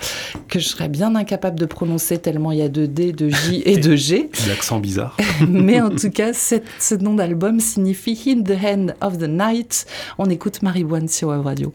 que 0.47 0.57
je 0.57 0.67
serais 0.67 0.89
bien 0.89 1.13
incapable 1.27 1.59
de 1.59 1.65
prononcer 1.65 2.19
tellement 2.19 2.53
il 2.53 2.59
y 2.59 2.61
a 2.61 2.69
de 2.69 2.85
D, 2.85 3.11
de 3.11 3.27
J 3.27 3.61
et 3.65 3.75
de 3.75 3.97
G. 3.97 4.29
L'accent 4.47 4.79
bizarre. 4.79 5.17
Mais 5.49 5.81
en 5.81 5.89
tout 5.89 6.09
cas, 6.09 6.31
ce 6.31 6.95
nom 6.95 7.15
d'album 7.15 7.59
signifie 7.59 8.17
In 8.27 8.43
the 8.43 8.57
Hand 8.63 8.95
of 9.01 9.17
the 9.17 9.27
Night. 9.27 9.85
On 10.17 10.29
écoute 10.29 10.61
Marie 10.61 10.85
Boine 10.85 11.09
sur 11.09 11.27
Web 11.27 11.41
Radio. 11.41 11.73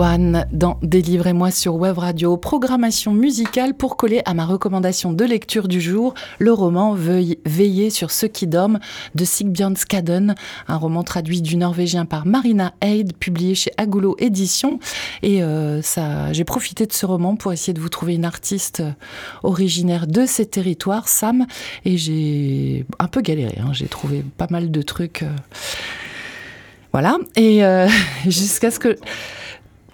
Dans 0.00 0.78
Délivrez-moi 0.80 1.50
sur 1.50 1.74
Web 1.74 1.98
Radio, 1.98 2.38
programmation 2.38 3.12
musicale 3.12 3.74
pour 3.74 3.98
coller 3.98 4.22
à 4.24 4.32
ma 4.32 4.46
recommandation 4.46 5.12
de 5.12 5.26
lecture 5.26 5.68
du 5.68 5.78
jour, 5.78 6.14
le 6.38 6.54
roman 6.54 6.94
Veiller 6.94 7.90
sur 7.90 8.10
ceux 8.10 8.28
qui 8.28 8.46
dorment 8.46 8.80
de 9.14 9.26
Sigbjørn 9.26 9.76
Skaden, 9.76 10.36
un 10.68 10.76
roman 10.78 11.02
traduit 11.02 11.42
du 11.42 11.58
norvégien 11.58 12.06
par 12.06 12.24
Marina 12.24 12.72
Eid, 12.80 13.14
publié 13.18 13.54
chez 13.54 13.72
Agolo 13.76 14.16
Éditions. 14.18 14.80
Et 15.22 15.42
euh, 15.42 15.82
j'ai 16.32 16.44
profité 16.44 16.86
de 16.86 16.94
ce 16.94 17.04
roman 17.04 17.36
pour 17.36 17.52
essayer 17.52 17.74
de 17.74 17.80
vous 17.80 17.90
trouver 17.90 18.14
une 18.14 18.24
artiste 18.24 18.82
originaire 19.42 20.06
de 20.06 20.24
ces 20.24 20.46
territoires, 20.46 21.08
Sam, 21.08 21.46
et 21.84 21.98
j'ai 21.98 22.86
un 22.98 23.06
peu 23.06 23.20
galéré. 23.20 23.58
Hein. 23.60 23.74
j'ai 23.74 23.86
trouvé 23.86 24.24
pas 24.38 24.46
mal 24.48 24.70
de 24.70 24.80
trucs. 24.80 25.24
Euh, 25.24 25.36
voilà. 26.92 27.18
Et 27.36 27.62
euh, 27.66 27.86
jusqu'à 28.24 28.70
ce 28.70 28.78
que 28.78 28.96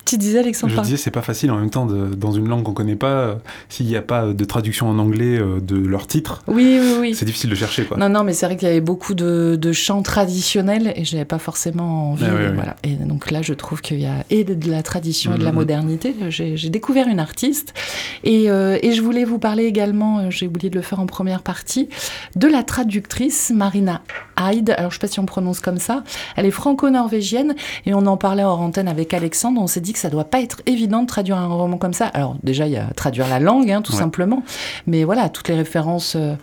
tu 0.06 0.16
disais, 0.16 0.38
Alexandre 0.38 0.72
Je 0.74 0.80
disais, 0.80 0.96
c'est 0.96 1.10
pas 1.10 1.20
facile 1.22 1.50
en 1.50 1.58
même 1.58 1.70
temps, 1.70 1.84
de, 1.86 2.14
dans 2.14 2.32
une 2.32 2.48
langue 2.48 2.62
qu'on 2.62 2.72
connaît 2.72 2.96
pas, 2.96 3.06
euh, 3.08 3.34
s'il 3.68 3.86
n'y 3.86 3.96
a 3.96 4.02
pas 4.02 4.32
de 4.32 4.44
traduction 4.44 4.88
en 4.88 4.98
anglais 4.98 5.38
euh, 5.38 5.60
de 5.60 5.76
leur 5.76 6.06
titre. 6.06 6.42
Oui, 6.46 6.78
oui, 6.80 6.94
oui. 7.00 7.14
C'est 7.14 7.24
difficile 7.26 7.50
de 7.50 7.54
chercher, 7.54 7.84
quoi. 7.84 7.96
Non, 7.96 8.08
non, 8.08 8.24
mais 8.24 8.32
c'est 8.32 8.46
vrai 8.46 8.56
qu'il 8.56 8.68
y 8.68 8.70
avait 8.70 8.80
beaucoup 8.80 9.14
de, 9.14 9.58
de 9.60 9.72
chants 9.72 10.02
traditionnels 10.02 10.92
et 10.96 11.04
je 11.04 11.14
n'avais 11.14 11.24
pas 11.26 11.38
forcément 11.38 12.12
envie. 12.12 12.24
Ah 12.26 12.52
voilà. 12.54 12.76
Et 12.84 12.94
donc 12.94 13.30
là, 13.30 13.42
je 13.42 13.52
trouve 13.52 13.80
qu'il 13.82 14.00
y 14.00 14.06
a 14.06 14.24
et 14.30 14.44
de 14.44 14.70
la 14.70 14.82
tradition 14.82 15.34
et 15.34 15.38
de 15.38 15.44
la 15.44 15.50
Mhm. 15.50 15.56
modernité. 15.56 16.14
J'ai 16.30 16.70
découvert 16.70 17.08
une 17.08 17.18
artiste 17.20 17.74
et, 18.24 18.50
euh, 18.50 18.78
et 18.82 18.92
je 18.92 19.02
voulais 19.02 19.24
vous 19.24 19.38
parler 19.38 19.64
également, 19.64 20.18
euh, 20.20 20.30
j'ai 20.30 20.46
oublié 20.46 20.70
de 20.70 20.76
le 20.76 20.82
faire 20.82 21.00
en 21.00 21.06
première 21.06 21.42
partie, 21.42 21.88
de 22.36 22.46
la 22.46 22.62
traductrice 22.62 23.50
Marina 23.54 24.02
Hyde. 24.38 24.74
Alors, 24.76 24.90
je 24.90 24.96
sais 24.96 25.00
pas 25.00 25.06
si 25.08 25.18
on 25.20 25.26
prononce 25.26 25.60
comme 25.60 25.78
ça. 25.78 26.04
Elle 26.36 26.46
est 26.46 26.50
franco-norvégienne 26.50 27.54
et 27.86 27.94
on 27.94 28.06
en 28.06 28.16
parlait 28.16 28.44
hors 28.44 28.60
antenne 28.60 28.88
avec 28.88 29.12
Alexandre. 29.14 29.60
On 29.60 29.66
s'est 29.66 29.80
dit 29.80 29.92
que 29.96 30.00
ça 30.02 30.10
doit 30.10 30.24
pas 30.24 30.40
être 30.40 30.62
évident 30.66 31.02
de 31.02 31.06
traduire 31.06 31.36
un 31.38 31.48
roman 31.48 31.78
comme 31.78 31.92
ça. 31.94 32.06
Alors, 32.06 32.36
déjà, 32.42 32.66
il 32.66 32.72
y 32.72 32.76
a 32.76 32.86
traduire 32.94 33.28
la 33.28 33.40
langue, 33.40 33.70
hein, 33.70 33.82
tout 33.82 33.92
Ouais. 33.92 33.98
simplement. 33.98 34.42
Mais 34.86 35.04
voilà, 35.04 35.28
toutes 35.28 35.48
les 35.48 35.54
références 35.56 36.14
euh, 36.16 36.34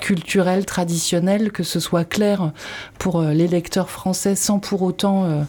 culturelles, 0.00 0.66
traditionnelles, 0.66 1.52
que 1.52 1.62
ce 1.62 1.78
soit 1.80 2.04
clair 2.04 2.52
pour 2.98 3.20
euh, 3.20 3.32
les 3.32 3.46
lecteurs 3.48 3.90
français 3.90 4.34
sans 4.34 4.58
pour 4.58 4.82
autant 4.82 5.24
euh, 5.24 5.42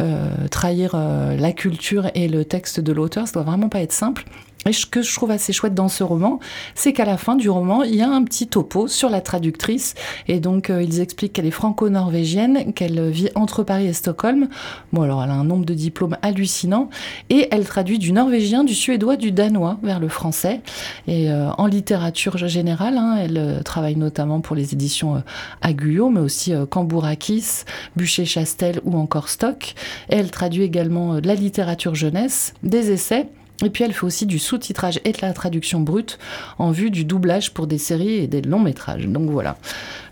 euh, 0.00 0.28
trahir 0.50 0.92
euh, 0.94 1.36
la 1.36 1.52
culture 1.52 2.10
et 2.14 2.28
le 2.28 2.44
texte 2.44 2.80
de 2.80 2.92
l'auteur, 2.92 3.26
ça 3.26 3.32
doit 3.34 3.42
vraiment 3.44 3.68
pas 3.68 3.80
être 3.80 3.92
simple. 3.92 4.24
Et 4.64 4.72
ce 4.72 4.84
que 4.84 5.00
je 5.00 5.14
trouve 5.14 5.30
assez 5.30 5.52
chouette 5.52 5.74
dans 5.74 5.88
ce 5.88 6.02
roman, 6.02 6.40
c'est 6.74 6.92
qu'à 6.92 7.04
la 7.04 7.16
fin 7.16 7.36
du 7.36 7.48
roman, 7.48 7.84
il 7.84 7.94
y 7.94 8.02
a 8.02 8.10
un 8.10 8.24
petit 8.24 8.48
topo 8.48 8.88
sur 8.88 9.08
la 9.08 9.20
traductrice. 9.20 9.94
Et 10.26 10.40
donc, 10.40 10.70
euh, 10.70 10.82
ils 10.82 11.00
expliquent 11.00 11.34
qu'elle 11.34 11.46
est 11.46 11.52
franco-norvégienne, 11.52 12.72
qu'elle 12.72 13.10
vit 13.10 13.28
entre 13.36 13.62
Paris 13.62 13.86
et 13.86 13.92
Stockholm. 13.92 14.48
Bon, 14.92 15.02
alors, 15.02 15.22
elle 15.22 15.30
a 15.30 15.34
un 15.34 15.44
nombre 15.44 15.64
de 15.64 15.74
diplômes 15.74 16.16
hallucinant. 16.22 16.90
Et 17.30 17.46
elle 17.52 17.64
traduit 17.64 18.00
du 18.00 18.12
norvégien, 18.12 18.64
du 18.64 18.74
suédois, 18.74 19.16
du 19.16 19.30
danois 19.30 19.78
vers 19.84 20.00
le 20.00 20.08
français. 20.08 20.62
Et 21.06 21.30
euh, 21.30 21.50
en 21.58 21.66
littérature 21.66 22.36
générale, 22.48 22.98
hein, 22.98 23.18
elle 23.20 23.38
euh, 23.38 23.62
travaille 23.62 23.96
notamment 23.96 24.40
pour 24.40 24.56
les 24.56 24.72
éditions 24.72 25.22
Aguillot, 25.62 26.10
mais 26.10 26.20
aussi 26.20 26.52
Cambourakis, 26.70 27.64
Bûcher-Chastel 27.96 28.80
ou 28.84 28.98
encore 28.98 29.28
Stock. 29.28 29.74
Et 30.10 30.16
elle 30.16 30.32
traduit 30.32 30.64
également 30.64 31.20
de 31.20 31.26
la 31.28 31.34
littérature 31.36 31.94
jeunesse, 31.94 32.52
des 32.64 32.90
essais. 32.90 33.28
Et 33.64 33.70
puis 33.70 33.84
elle 33.84 33.92
fait 33.92 34.04
aussi 34.04 34.26
du 34.26 34.38
sous-titrage 34.38 35.00
et 35.04 35.12
de 35.12 35.18
la 35.22 35.32
traduction 35.32 35.80
brute 35.80 36.18
en 36.58 36.70
vue 36.70 36.90
du 36.90 37.04
doublage 37.04 37.52
pour 37.54 37.66
des 37.66 37.78
séries 37.78 38.16
et 38.16 38.26
des 38.26 38.42
longs 38.42 38.60
métrages. 38.60 39.06
Donc 39.06 39.30
voilà, 39.30 39.56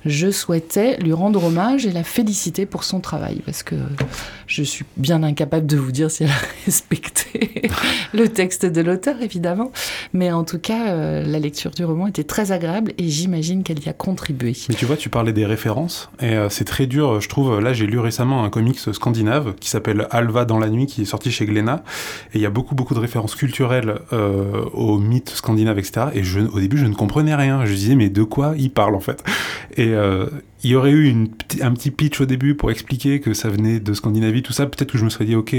je 0.07 0.31
souhaitais 0.31 0.97
lui 0.99 1.13
rendre 1.13 1.45
hommage 1.45 1.87
et 1.87 1.93
la 1.93 2.05
féliciter 2.05 2.67
pour 2.67 2.85
son 2.85 3.01
travail 3.01 3.43
parce 3.45 3.63
que 3.63 3.77
je 4.47 4.63
suis 4.63 4.85
bien 4.97 5.23
incapable 5.23 5.67
de 5.67 5.77
vous 5.77 5.93
dire 5.93 6.11
si 6.11 6.25
elle 6.25 6.31
a 6.31 6.41
respecté 6.67 7.63
le 8.15 8.29
texte 8.29 8.65
de 8.67 8.81
l'auteur 8.81 9.21
évidemment, 9.21 9.73
mais 10.13 10.33
en 10.33 10.45
tout 10.45 10.59
cas 10.59 10.89
euh, 10.89 11.23
la 11.25 11.39
lecture 11.39 11.71
du 11.71 11.85
roman 11.85 12.07
était 12.07 12.25
très 12.25 12.53
agréable 12.53 12.93
et 12.99 13.09
j'imagine 13.09 13.63
qu'elle 13.63 13.83
y 13.85 13.89
a 13.89 13.93
contribué. 13.93 14.55
Mais 14.69 14.75
tu 14.75 14.87
vois, 14.87 14.97
tu 14.97 15.09
parlais 15.09 15.33
des 15.33 15.47
références, 15.47 16.11
et 16.21 16.35
euh, 16.35 16.49
c'est 16.49 16.65
très 16.65 16.87
dur, 16.87 17.21
je 17.21 17.29
trouve. 17.29 17.61
Là, 17.61 17.73
j'ai 17.73 17.87
lu 17.87 17.99
récemment 17.99 18.45
un 18.45 18.51
comics 18.51 18.79
scandinave 18.79 19.55
qui 19.57 19.69
s'appelle 19.69 20.07
Alva 20.11 20.45
dans 20.45 20.59
la 20.59 20.69
nuit, 20.69 20.87
qui 20.87 21.03
est 21.03 21.07
sorti 21.07 21.31
chez 21.31 21.47
Glénat, 21.47 21.83
et 22.33 22.39
il 22.39 22.41
y 22.41 22.47
a 22.47 22.51
beaucoup, 22.51 22.75
beaucoup 22.75 22.95
de 22.95 23.01
références 23.01 23.34
culturelles 23.37 24.01
euh, 24.13 24.65
aux 24.73 24.99
mythes 24.99 25.31
scandinaves, 25.31 25.79
etc. 25.79 26.07
Et 26.15 26.25
je, 26.25 26.41
au 26.41 26.61
début, 26.61 26.79
je 26.79 26.87
ne 26.87 26.95
comprenais 26.95 27.35
rien. 27.35 27.65
Je 27.65 27.75
disais, 27.75 27.95
mais 27.95 28.09
de 28.09 28.23
quoi 28.23 28.55
il 28.57 28.71
parle, 28.71 28.95
en 28.95 29.01
fait? 29.01 29.25
Et 29.77 29.89
euh, 29.89 30.27
il 30.65 30.71
y 30.71 30.75
aurait 30.77 30.91
eu 30.91 31.09
une, 31.09 31.29
un 31.61 31.73
petit 31.73 31.91
pitch 31.91 32.21
au 32.21 32.27
début 32.27 32.55
pour 32.55 32.71
expliquer 32.71 33.21
que 33.21 33.35
ça 33.35 33.49
venait 33.49 33.81
de 33.81 33.93
Scandinavie, 33.95 34.43
tout 34.43 34.53
ça. 34.53 34.67
Peut-être 34.67 34.91
que 34.93 34.99
je 34.99 35.05
me 35.05 35.11
serais 35.11 35.25
dit, 35.27 35.37
ok, 35.37 35.55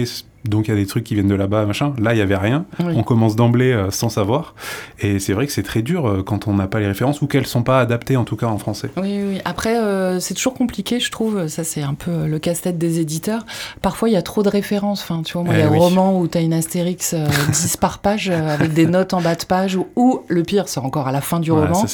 donc 0.45 0.67
il 0.67 0.71
y 0.71 0.73
a 0.73 0.77
des 0.77 0.85
trucs 0.85 1.03
qui 1.03 1.15
viennent 1.15 1.27
de 1.27 1.33
là-bas, 1.35 1.65
machin. 1.65 1.93
Là, 1.99 2.13
il 2.13 2.17
y 2.17 2.21
avait 2.21 2.35
rien. 2.35 2.65
Oui. 2.79 2.93
On 2.95 3.01
commence 3.03 3.35
d'emblée 3.35 3.71
euh, 3.71 3.89
sans 3.89 4.09
savoir. 4.09 4.53
Et 4.99 5.17
c'est 5.19 5.33
vrai 5.33 5.47
que 5.47 5.51
c'est 5.53 5.63
très 5.63 5.81
dur 5.81 6.07
euh, 6.07 6.21
quand 6.23 6.47
on 6.47 6.53
n'a 6.53 6.67
pas 6.67 6.79
les 6.79 6.85
références 6.87 7.21
ou 7.23 7.27
qu'elles 7.27 7.47
sont 7.47 7.63
pas 7.63 7.79
adaptées, 7.79 8.15
en 8.15 8.25
tout 8.25 8.35
cas 8.35 8.45
en 8.47 8.57
français. 8.59 8.89
Oui, 8.97 9.19
oui. 9.27 9.41
Après, 9.45 9.79
euh, 9.79 10.19
c'est 10.19 10.35
toujours 10.35 10.53
compliqué, 10.53 10.99
je 10.99 11.09
trouve. 11.09 11.47
Ça, 11.47 11.63
c'est 11.63 11.81
un 11.81 11.95
peu 11.95 12.27
le 12.27 12.37
casse-tête 12.37 12.77
des 12.77 12.99
éditeurs. 12.99 13.43
Parfois, 13.81 14.09
il 14.09 14.13
y 14.13 14.17
a 14.17 14.21
trop 14.21 14.43
de 14.43 14.49
références. 14.49 15.01
Enfin, 15.01 15.23
tu 15.23 15.33
vois, 15.33 15.43
moi, 15.43 15.55
il 15.55 15.59
y 15.59 15.61
a 15.63 15.65
Eh 15.65 15.67
un 15.69 15.71
oui. 15.71 15.79
roman 15.79 16.19
où 16.19 16.27
tu 16.27 16.37
as 16.37 16.41
une 16.41 16.53
astérix 16.53 17.13
euh, 17.15 17.25
10 17.51 17.77
par 17.77 17.99
page 17.99 18.29
avec 18.29 18.73
des 18.73 18.85
notes 18.85 19.13
en 19.15 19.21
bas 19.21 19.35
de 19.35 19.45
page. 19.45 19.75
Ou, 19.75 19.87
ou, 19.95 20.21
le 20.27 20.43
pire, 20.43 20.67
c'est 20.67 20.79
encore 20.79 21.07
à 21.07 21.11
la 21.11 21.21
fin 21.21 21.39
du 21.39 21.51
roman. 21.51 21.73
ça, 21.73 21.87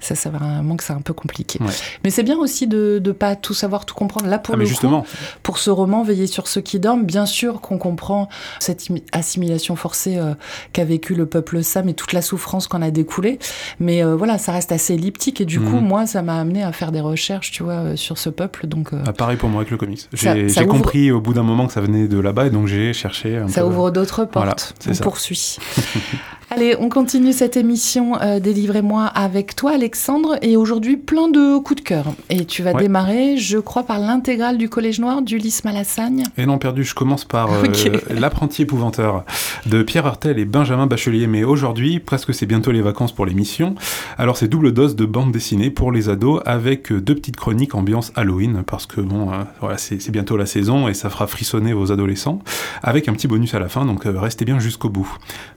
c'est- 0.00 0.14
Ça, 0.14 0.30
vraiment 0.30 0.76
que 0.76 0.84
c'est 0.84 0.92
un 0.94 1.00
peu 1.00 1.12
compliqué. 1.12 1.58
Ouais. 1.60 1.72
Mais 2.04 2.10
c'est 2.10 2.22
bien 2.22 2.38
aussi 2.38 2.55
de 2.64 3.02
ne 3.04 3.12
pas 3.12 3.36
tout 3.36 3.52
savoir, 3.52 3.84
tout 3.84 3.94
comprendre. 3.94 4.26
Là, 4.28 4.38
pour 4.38 4.54
Ah, 4.54 4.56
le 4.56 4.60
mais 4.60 4.64
coup, 4.64 4.70
justement, 4.70 5.04
pour 5.42 5.58
ce 5.58 5.68
roman, 5.68 6.02
Veiller 6.02 6.26
sur 6.26 6.48
ceux 6.48 6.62
qui 6.62 6.80
dorment, 6.80 7.04
bien 7.04 7.26
sûr 7.26 7.60
qu'on 7.60 7.76
comprend 7.76 8.30
cette 8.60 8.84
imi- 8.88 9.02
assimilation 9.12 9.76
forcée 9.76 10.16
euh, 10.16 10.32
qu'a 10.72 10.84
vécu 10.84 11.14
le 11.14 11.26
peuple 11.26 11.62
sam 11.62 11.88
et 11.90 11.94
toute 11.94 12.14
la 12.14 12.22
souffrance 12.22 12.68
qu'en 12.68 12.80
a 12.80 12.90
découlé. 12.90 13.38
Mais 13.80 14.02
euh, 14.02 14.16
voilà, 14.16 14.38
ça 14.38 14.52
reste 14.52 14.72
assez 14.72 14.94
elliptique 14.94 15.40
et 15.42 15.44
du 15.44 15.60
coup, 15.60 15.76
Mhm. 15.76 15.86
moi, 15.86 16.06
ça 16.06 16.22
m'a 16.22 16.38
amené 16.40 16.62
à 16.62 16.72
faire 16.72 16.92
des 16.92 17.00
recherches, 17.00 17.50
tu 17.50 17.62
vois, 17.62 17.72
euh, 17.74 17.96
sur 17.96 18.16
ce 18.16 18.30
peuple. 18.30 18.66
Donc, 18.66 18.92
euh, 18.92 19.02
ah, 19.06 19.12
pareil 19.12 19.36
pour 19.36 19.48
moi 19.50 19.60
avec 19.60 19.70
le 19.70 19.76
comics. 19.76 20.08
J'ai 20.12 20.46
ouvre- 20.46 20.64
compris 20.66 21.10
au 21.10 21.20
bout 21.20 21.34
d'un 21.34 21.42
moment 21.42 21.66
que 21.66 21.72
ça 21.72 21.80
venait 21.80 22.06
de 22.06 22.18
là-bas 22.20 22.46
et 22.46 22.50
donc 22.50 22.66
j'ai 22.68 22.92
cherché 22.92 23.36
un 23.36 23.48
ça 23.48 23.62
peu. 23.62 23.66
ouvre 23.68 23.90
d'autres 23.90 24.28
Voilà, 24.32 24.52
portes. 24.52 24.74
c'est 24.78 24.90
on 24.90 24.94
ça. 24.94 25.02
poursuit. 25.02 25.56
Allez, 26.48 26.76
on 26.78 26.88
continue 26.88 27.32
cette 27.32 27.56
émission 27.56 28.20
euh, 28.22 28.38
Délivrez-moi 28.38 29.04
avec 29.06 29.56
toi, 29.56 29.72
Alexandre. 29.72 30.36
Et 30.42 30.56
aujourd'hui, 30.56 30.96
plein 30.96 31.26
de 31.28 31.58
coups 31.58 31.82
de 31.82 31.84
cœur. 31.88 32.04
Et 32.30 32.44
tu 32.44 32.62
vas 32.62 32.72
Ouais. 32.72 32.82
démarrer, 32.82 33.36
je 33.36 33.58
crois, 33.58 33.82
par 33.82 33.98
l'intégrale 33.98 34.56
du 34.56 34.68
Collège 34.68 35.00
Noir 35.00 35.22
d'Ulysse 35.22 35.64
Malassagne. 35.64 36.22
Et 36.38 36.46
non 36.46 36.58
perdu, 36.58 36.84
je 36.84 36.94
commence 36.94 37.24
par 37.24 37.52
euh. 37.52 37.64
L'apprenti 38.10 38.62
épouvanteur 38.62 39.24
de 39.66 39.82
Pierre 39.82 40.06
Hurtel 40.06 40.38
et 40.38 40.44
Benjamin 40.44 40.86
Bachelier. 40.86 41.26
Mais 41.26 41.42
aujourd'hui, 41.42 41.98
presque 41.98 42.32
c'est 42.32 42.46
bientôt 42.46 42.70
les 42.70 42.80
vacances 42.80 43.10
pour 43.10 43.26
l'émission. 43.26 43.74
Alors 44.16 44.36
c'est 44.36 44.46
double 44.46 44.70
dose 44.72 44.94
de 44.94 45.04
bande 45.04 45.32
dessinée 45.32 45.70
pour 45.70 45.90
les 45.90 46.08
ados 46.08 46.42
avec 46.46 46.92
euh, 46.92 47.00
deux 47.00 47.16
petites 47.16 47.36
chroniques 47.36 47.74
ambiance 47.74 48.12
Halloween 48.14 48.62
parce 48.64 48.86
que 48.86 49.00
bon, 49.00 49.32
euh, 49.32 49.38
voilà, 49.60 49.78
c'est 49.78 50.10
bientôt 50.12 50.36
la 50.36 50.46
saison 50.46 50.86
et 50.86 50.94
ça 50.94 51.10
fera 51.10 51.26
frissonner 51.26 51.72
vos 51.72 51.90
adolescents 51.90 52.38
avec 52.84 53.08
un 53.08 53.14
petit 53.14 53.26
bonus 53.26 53.52
à 53.54 53.58
la 53.58 53.68
fin. 53.68 53.84
Donc 53.84 54.04
restez 54.04 54.44
bien 54.44 54.60
jusqu'au 54.60 54.90
bout. 54.90 55.12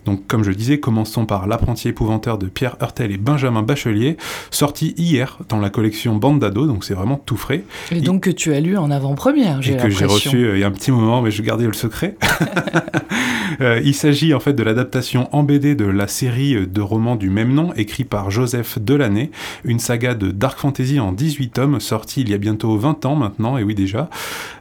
Donc 0.06 0.26
comme 0.26 0.44
je 0.44 0.50
disais, 0.52 0.80
commençons 0.89 1.28
par 1.28 1.45
L'apprenti 1.45 1.88
épouvanteur 1.88 2.39
de 2.39 2.47
Pierre 2.47 2.75
Hurtel 2.82 3.12
et 3.12 3.17
Benjamin 3.17 3.62
Bachelier, 3.62 4.17
sorti 4.49 4.95
hier 4.97 5.38
dans 5.47 5.60
la 5.60 5.69
collection 5.69 6.15
Bande 6.15 6.39
d'ados. 6.39 6.65
Donc 6.65 6.84
c'est 6.84 6.95
vraiment 6.95 7.21
tout 7.23 7.38
frais. 7.38 7.63
Et 7.91 8.02
donc 8.02 8.23
que 8.23 8.32
tu 8.32 8.56
as 8.56 8.60
lu 8.60 8.75
en 8.75 8.89
avant-première, 8.89 9.62
j'ai 9.62 9.73
et 9.73 9.78
que 9.78 9.91
j'ai 9.91 10.02
l'impression. 10.02 10.32
reçu 10.32 10.45
euh, 10.45 10.58
il 10.58 10.62
y 10.62 10.63
a 10.63 10.67
un 10.67 10.71
petit 10.71 10.91
moment, 10.91 11.21
mais 11.21 11.30
je 11.30 11.43
gardais 11.43 11.67
le 11.67 11.73
secret. 11.73 12.15
Euh, 13.62 13.82
il 13.84 13.93
s'agit 13.93 14.34
en 14.34 14.39
fait 14.39 14.54
de 14.54 14.63
l'adaptation 14.63 15.28
en 15.32 15.43
BD 15.43 15.75
de 15.75 15.86
la 15.86 16.08
série 16.08 16.56
euh, 16.56 16.65
de 16.65 16.82
romans 16.82 17.15
du 17.15 17.30
même 17.30 17.54
nom, 17.54 17.73
écrit 17.75 18.04
par 18.04 18.32
Joseph 18.32 18.80
Delaney, 18.80 19.32
une 19.63 19.80
saga 19.80 20.13
de 20.13 20.32
dark 20.32 20.60
fantasy 20.60 20.99
en 20.99 21.12
18 21.12 21.49
tomes, 21.49 21.80
sortie 21.80 22.21
il 22.21 22.30
y 22.30 22.34
a 22.34 22.38
bientôt 22.38 22.78
20 22.78 23.06
ans 23.06 23.15
maintenant, 23.15 23.58
et 23.58 23.63
oui 23.63 23.75
déjà, 23.75 24.10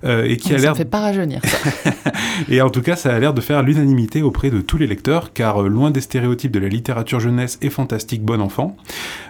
euh, 0.04 0.24
et 0.24 0.36
qui 0.36 0.52
a 0.54 0.58
ça 0.58 0.62
l'air 0.62 0.72
me 0.72 0.76
fait 0.76 0.84
pas 0.84 1.00
rajeunir. 1.00 1.40
ça. 1.44 1.92
et 2.48 2.60
en 2.60 2.70
tout 2.70 2.82
cas, 2.82 2.96
ça 2.96 3.14
a 3.14 3.18
l'air 3.18 3.34
de 3.34 3.40
faire 3.40 3.62
l'unanimité 3.62 4.22
auprès 4.22 4.50
de 4.50 4.60
tous 4.60 4.78
les 4.78 4.86
lecteurs, 4.86 5.32
car 5.32 5.62
loin 5.62 5.90
des 5.90 6.00
stéréotypes 6.08 6.50
de 6.50 6.58
la 6.58 6.68
littérature 6.68 7.20
jeunesse 7.20 7.58
et 7.60 7.68
fantastique 7.68 8.24
bon 8.24 8.40
enfant, 8.40 8.76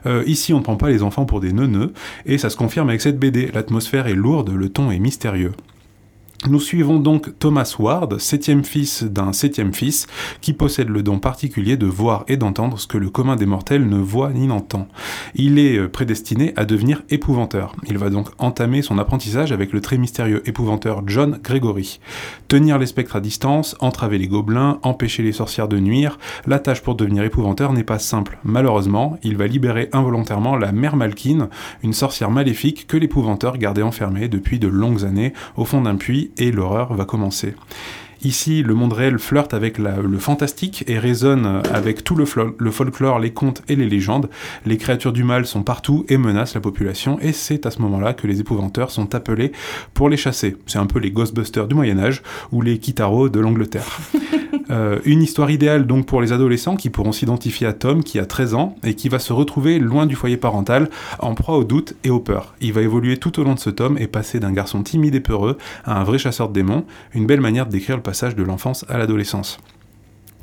euh, 0.07 0.23
ici 0.27 0.55
on 0.55 0.59
ne 0.59 0.63
prend 0.63 0.77
pas 0.77 0.89
les 0.89 1.03
enfants 1.03 1.27
pour 1.27 1.41
des 1.41 1.53
neuneux, 1.53 1.93
et 2.25 2.39
ça 2.39 2.51
se 2.51 2.57
confirme 2.57 2.89
avec 2.89 3.01
cette 3.01 3.19
BD. 3.19 3.51
L'atmosphère 3.53 4.07
est 4.07 4.15
lourde, 4.15 4.51
le 4.51 4.69
ton 4.69 4.93
est 4.93 5.01
mystérieux. 5.01 5.53
Nous 6.47 6.61
suivons 6.61 7.01
donc 7.01 7.37
Thomas 7.41 7.75
Ward, 7.81 8.21
septième 8.21 8.63
fils 8.65 9.03
d'un 9.03 9.33
septième 9.33 9.75
fils, 9.75 10.07
qui 10.41 10.53
possède 10.53 10.89
le 10.89 11.03
don 11.03 11.19
particulier 11.19 11.77
de 11.77 11.87
voir 11.87 12.25
et 12.29 12.37
d'entendre 12.37 12.79
ce 12.79 12.87
que 12.87 12.97
le 12.97 13.11
commun 13.11 13.35
des 13.35 13.45
mortels 13.45 13.89
ne 13.89 13.99
voit 13.99 14.31
ni 14.31 14.47
n'entend. 14.47 14.87
Il 15.35 15.59
est 15.59 15.77
euh, 15.77 15.89
prédestiné 15.89 16.53
à 16.55 16.65
devenir 16.65 17.03
épouvanteur. 17.11 17.75
Il 17.89 17.99
va 17.99 18.09
donc 18.09 18.29
entamer 18.39 18.83
son 18.83 18.99
apprentissage 18.99 19.51
avec 19.51 19.73
le 19.73 19.81
très 19.81 19.99
mystérieux 19.99 20.49
épouvanteur 20.49 21.03
John 21.09 21.41
Gregory. 21.43 21.99
Tenir 22.47 22.79
les 22.79 22.87
spectres 22.87 23.17
à 23.17 23.21
distance, 23.21 23.75
entraver 23.81 24.17
les 24.17 24.29
gobelins, 24.29 24.79
empêcher 24.85 25.25
les 25.25 25.33
sorcières 25.33 25.69
de 25.69 25.81
nuire, 25.81 26.19
la 26.47 26.61
tâche 26.61 26.83
pour 26.83 26.95
devenir 26.95 27.25
épouvanteur 27.25 27.73
n'est 27.73 27.83
pas 27.83 27.99
simple. 27.99 28.39
Malheureusement, 28.45 29.19
il 29.25 29.37
va 29.37 29.49
libérer 29.49 29.89
involontairement 29.93 30.57
la 30.57 30.71
mère 30.71 30.95
Malkine, 30.95 31.49
une 31.83 31.93
sorcière 31.93 32.31
maléfique 32.31 32.87
que 32.87 32.97
l'épouvanteur 32.97 33.59
gardait 33.59 33.83
enfermée 33.83 34.29
depuis 34.29 34.61
de 34.61 34.69
longues 34.69 35.05
années 35.05 35.33
au 35.57 35.65
fond 35.65 35.83
d'un 35.83 35.97
puits 35.97 36.28
et 36.37 36.51
l'horreur 36.51 36.95
va 36.95 37.05
commencer. 37.05 37.55
Ici, 38.25 38.63
le 38.63 38.75
monde 38.75 38.93
réel 38.93 39.19
flirte 39.19 39.55
avec 39.55 39.79
la- 39.79 39.99
le 39.99 40.19
fantastique 40.19 40.85
et 40.89 40.99
résonne 40.99 41.63
avec 41.73 42.03
tout 42.05 42.15
le, 42.17 42.25
le 42.59 42.71
folklore, 42.71 43.19
les 43.21 43.31
contes 43.33 43.63
et 43.69 43.77
les 43.77 43.89
légendes. 43.89 44.29
Les 44.67 44.77
créatures 44.77 45.13
du 45.13 45.25
mal 45.25 45.47
sont 45.47 45.63
partout 45.63 46.05
et 46.09 46.17
menacent 46.19 46.55
la 46.55 46.61
population, 46.61 47.19
et 47.21 47.33
c'est 47.33 47.67
à 47.67 47.71
ce 47.71 47.81
moment-là 47.83 48.15
que 48.15 48.27
les 48.27 48.41
épouvanteurs 48.41 48.91
sont 48.91 49.15
appelés 49.15 49.53
pour 49.95 50.09
les 50.09 50.17
chasser. 50.17 50.57
C'est 50.67 50.79
un 50.79 50.87
peu 50.87 50.99
les 50.99 51.11
Ghostbusters 51.11 51.69
du 51.69 51.75
Moyen-Âge 51.75 52.23
ou 52.53 52.61
les 52.63 52.79
Kitaro 52.79 53.29
de 53.29 53.41
l'Angleterre. 53.41 53.99
Euh, 54.71 54.99
une 55.07 55.23
histoire 55.23 55.51
idéale 55.51 55.87
donc 55.87 56.05
pour 56.05 56.21
les 56.21 56.31
adolescents 56.33 56.77
qui 56.77 56.91
pourront 56.91 57.13
s'identifier 57.13 57.67
à 57.67 57.73
Tom 57.73 58.03
qui 58.05 58.19
a 58.19 58.27
13 58.27 58.53
ans 58.53 58.77
et 58.85 58.93
qui 58.93 59.09
va 59.09 59.19
se 59.19 59.33
retrouver 59.33 59.79
loin 59.79 60.05
du 60.05 60.15
foyer 60.15 60.37
parental, 60.37 60.91
en 61.21 61.35
proie 61.35 61.57
au 61.57 61.65
doute 61.65 61.95
et 62.05 62.11
aux 62.11 62.21
peurs. 62.21 62.55
Il 62.61 62.75
va 62.75 62.83
évoluer 62.83 63.17
tout 63.17 63.41
au 63.41 63.45
long 63.45 63.55
de 63.55 63.59
ce 63.59 63.71
tome 63.71 63.97
et 63.99 64.07
passer 64.07 64.41
d'un 64.41 64.53
garçon 64.53 64.83
timide 64.83 65.15
et 65.15 65.21
peureux 65.21 65.57
à 65.87 65.99
un 65.99 66.05
vrai 66.05 66.19
chasseur 66.19 66.49
de 66.51 66.53
démons, 66.53 66.85
une 67.15 67.25
belle 67.25 67.41
manière 67.41 67.65
de 67.65 67.71
décrire 67.73 67.97
le 67.97 68.03
passage 68.09 68.35
de 68.35 68.43
l'enfance 68.43 68.87
à 68.89 68.97
l'adolescence. 68.97 69.59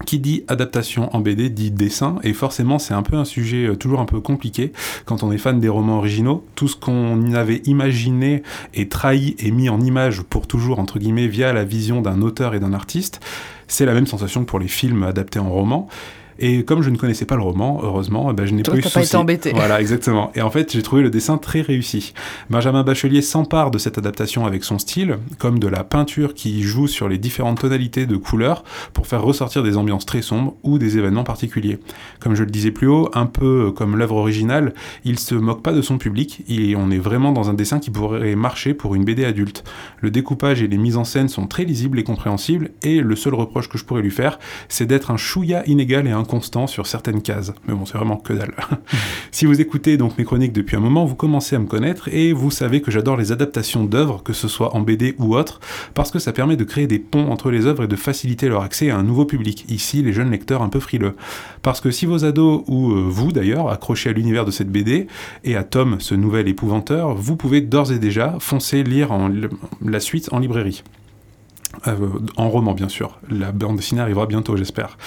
Qui 0.06 0.20
dit 0.20 0.44
adaptation 0.48 1.10
en 1.16 1.20
BD 1.20 1.50
dit 1.50 1.72
dessin, 1.72 2.18
et 2.22 2.34
forcément 2.34 2.78
c'est 2.78 2.94
un 2.94 3.02
peu 3.02 3.16
un 3.16 3.26
sujet 3.26 3.66
euh, 3.66 3.76
toujours 3.76 4.02
un 4.02 4.06
peu 4.06 4.20
compliqué 4.20 4.72
quand 5.06 5.24
on 5.24 5.32
est 5.32 5.40
fan 5.40 5.60
des 5.60 5.68
romans 5.68 5.98
originaux. 5.98 6.46
Tout 6.54 6.68
ce 6.68 6.76
qu'on 6.76 7.34
avait 7.34 7.64
imaginé 7.66 8.44
et 8.76 8.88
trahi 8.88 9.36
et 9.40 9.50
mis 9.50 9.68
en 9.68 9.82
image 9.82 10.22
pour 10.22 10.46
toujours, 10.46 10.78
entre 10.78 11.00
guillemets, 11.00 11.26
via 11.28 11.54
la 11.54 11.64
vision 11.64 12.02
d'un 12.02 12.22
auteur 12.22 12.54
et 12.54 12.60
d'un 12.60 12.74
artiste, 12.74 13.20
c'est 13.68 13.88
la 13.88 13.96
même 13.96 14.06
sensation 14.06 14.42
que 14.42 14.50
pour 14.50 14.60
les 14.60 14.68
films 14.68 15.02
adaptés 15.02 15.40
en 15.40 15.50
roman. 15.50 15.88
Et 16.40 16.64
comme 16.64 16.82
je 16.82 16.90
ne 16.90 16.98
connaissais 16.98 17.26
pas 17.26 17.36
le 17.36 17.42
roman, 17.42 17.80
heureusement, 17.84 18.30
eh 18.32 18.34
ben, 18.34 18.46
je 18.46 18.54
n'ai 18.54 18.64
pas 18.64 18.76
eu 18.76 18.82
souci. 18.82 18.94
pas 18.94 19.04
été 19.04 19.16
embêté. 19.16 19.52
Voilà, 19.54 19.80
exactement. 19.80 20.32
Et 20.36 20.42
en 20.42 20.50
fait, 20.50 20.72
j'ai 20.74 20.82
trouvé 20.82 21.02
le 21.02 21.10
dessin 21.10 21.38
très 21.38 21.62
réussi. 21.62 22.14
Benjamin 22.50 22.84
Bachelier 22.84 23.22
s'empare 23.22 23.72
de 23.72 23.78
cette 23.78 23.98
adaptation 23.98 24.46
avec 24.46 24.64
son 24.64 24.80
style, 24.80 25.18
comme 25.38 25.60
de 25.60 25.68
la 25.68 25.84
peinture 25.84 26.34
qui 26.34 26.62
joue 26.64 26.88
sur 26.88 27.08
les 27.08 27.18
différentes 27.18 27.62
tonalités 27.62 28.06
de 28.06 28.18
couleurs 28.18 28.64
pour 28.94 29.08
faire 29.08 29.22
ressortir 29.22 29.64
des 29.64 29.78
ambiances 29.78 30.06
très 30.06 30.22
sombres 30.22 30.56
ou 30.64 30.78
des 30.78 30.98
événements 30.98 31.24
particuliers. 31.24 31.80
Comme 32.20 32.36
je 32.36 32.44
le 32.44 32.52
disais 32.52 32.72
plus 32.72 32.88
haut, 32.88 33.10
un 33.14 33.26
peu 33.26 33.72
comme 33.72 33.98
l'œuvre 33.98 34.18
originale, 34.18 34.74
il 35.04 35.20
se 35.20 35.36
moque 35.36 35.62
pas 35.62 35.72
de 35.72 35.82
son 35.82 35.98
public 35.98 36.44
et 36.48 36.76
on 36.76 36.92
est 36.92 36.98
vraiment 36.98 37.32
dans 37.32 37.50
un 37.50 37.54
dessin 37.54 37.80
qui 37.80 37.92
pourrait 37.92 38.36
marcher 38.36 38.74
pour 38.74 38.96
une 38.96 39.06
BD 39.06 39.26
adulte. 39.26 39.64
Le 40.02 40.12
découpage 40.12 40.62
et 40.62 40.68
les 40.68 40.78
mises 40.78 40.98
en 40.98 41.04
scène 41.04 41.30
sont 41.30 41.48
très 41.48 41.64
lisibles 41.64 42.00
et 42.00 42.04
compréhensibles 42.04 42.72
et 42.84 43.02
le 43.02 43.16
seul 43.16 43.36
reproche 43.36 43.70
que 43.70 43.78
je 43.78 43.86
pourrais 43.86 44.02
lui 44.02 44.12
faire, 44.12 44.40
c'est 44.70 44.86
d'être 44.86 45.12
un 45.12 45.18
chouïa 45.18 45.64
inégal 45.68 46.08
et 46.08 46.12
inconstant 46.26 46.66
sur 46.66 46.88
certaines 46.88 47.22
cases. 47.22 47.54
Mais 47.68 47.74
bon, 47.74 47.86
c'est 47.86 47.98
vraiment 47.98 48.18
que 48.18 48.34
dalle. 48.34 48.54
si 49.32 49.46
vous 49.46 49.62
écoutez 49.62 49.96
donc 49.98 50.18
mes 50.18 50.26
chroniques 50.26 50.54
depuis 50.54 50.76
un 50.76 50.80
moment, 50.80 51.06
vous 51.06 51.16
commencez 51.16 51.56
à 51.56 51.60
me 51.60 51.68
connaître 51.68 52.10
et 52.12 52.34
vous 52.34 52.50
savez 52.50 52.82
que 52.82 52.90
j'adore 52.90 53.16
les 53.16 53.32
adaptations 53.32 53.86
d'œuvres, 53.86 54.24
que 54.24 54.34
ce 54.34 54.48
soit 54.48 54.76
en 54.76 54.82
BD 54.82 55.16
ou 55.20 55.36
autre, 55.36 55.60
parce 55.94 56.10
que 56.12 56.20
ça 56.20 56.34
permet 56.34 56.58
de 56.58 56.64
créer 56.64 56.88
des 56.88 57.00
ponts 57.00 57.32
entre 57.32 57.52
les 57.52 57.68
œuvres 57.68 57.84
et 57.84 57.88
de 57.88 57.96
faciliter 57.96 58.50
leur 58.50 58.64
accès 58.64 58.90
à 58.90 58.98
un 58.98 59.04
nouveau 59.04 59.26
public, 59.26 59.66
ici 59.70 60.02
les 60.02 60.14
jeunes 60.14 60.32
lecteurs 60.32 60.64
un 60.64 60.70
peu 60.70 60.80
frileux. 60.80 61.16
Parce 61.62 61.80
que 61.80 61.92
si 61.92 62.06
vos 62.06 62.26
ados, 62.26 62.64
ou 62.68 62.92
euh, 62.92 63.06
vous 63.08 63.32
d'ailleurs, 63.32 63.70
accrochez 63.70 64.10
à 64.10 64.14
l'univers 64.14 64.46
de 64.46 64.52
cette 64.52 64.72
BD, 64.72 65.08
et 65.44 65.56
à 65.56 65.64
Tom, 65.64 65.98
ce 66.00 66.16
nouvel 66.16 66.48
épouvanteur, 66.48 67.14
vous 67.14 67.36
pouvez 67.36 67.62
d'ores 67.62 67.92
et 67.92 68.00
déjà 68.00 68.38
foncer 68.40 68.84
lire 68.84 69.10
la 69.82 70.00
suite 70.00 70.30
en 70.34 70.40
librairie. 70.40 70.84
Euh, 71.88 71.96
en 72.38 72.50
roman 72.50 72.74
bien 72.74 72.90
sûr. 72.90 73.20
La 73.30 73.52
bande 73.52 73.78
dessinée 73.78 74.02
arrivera 74.02 74.26
bientôt 74.26 74.56
j'espère. 74.58 74.98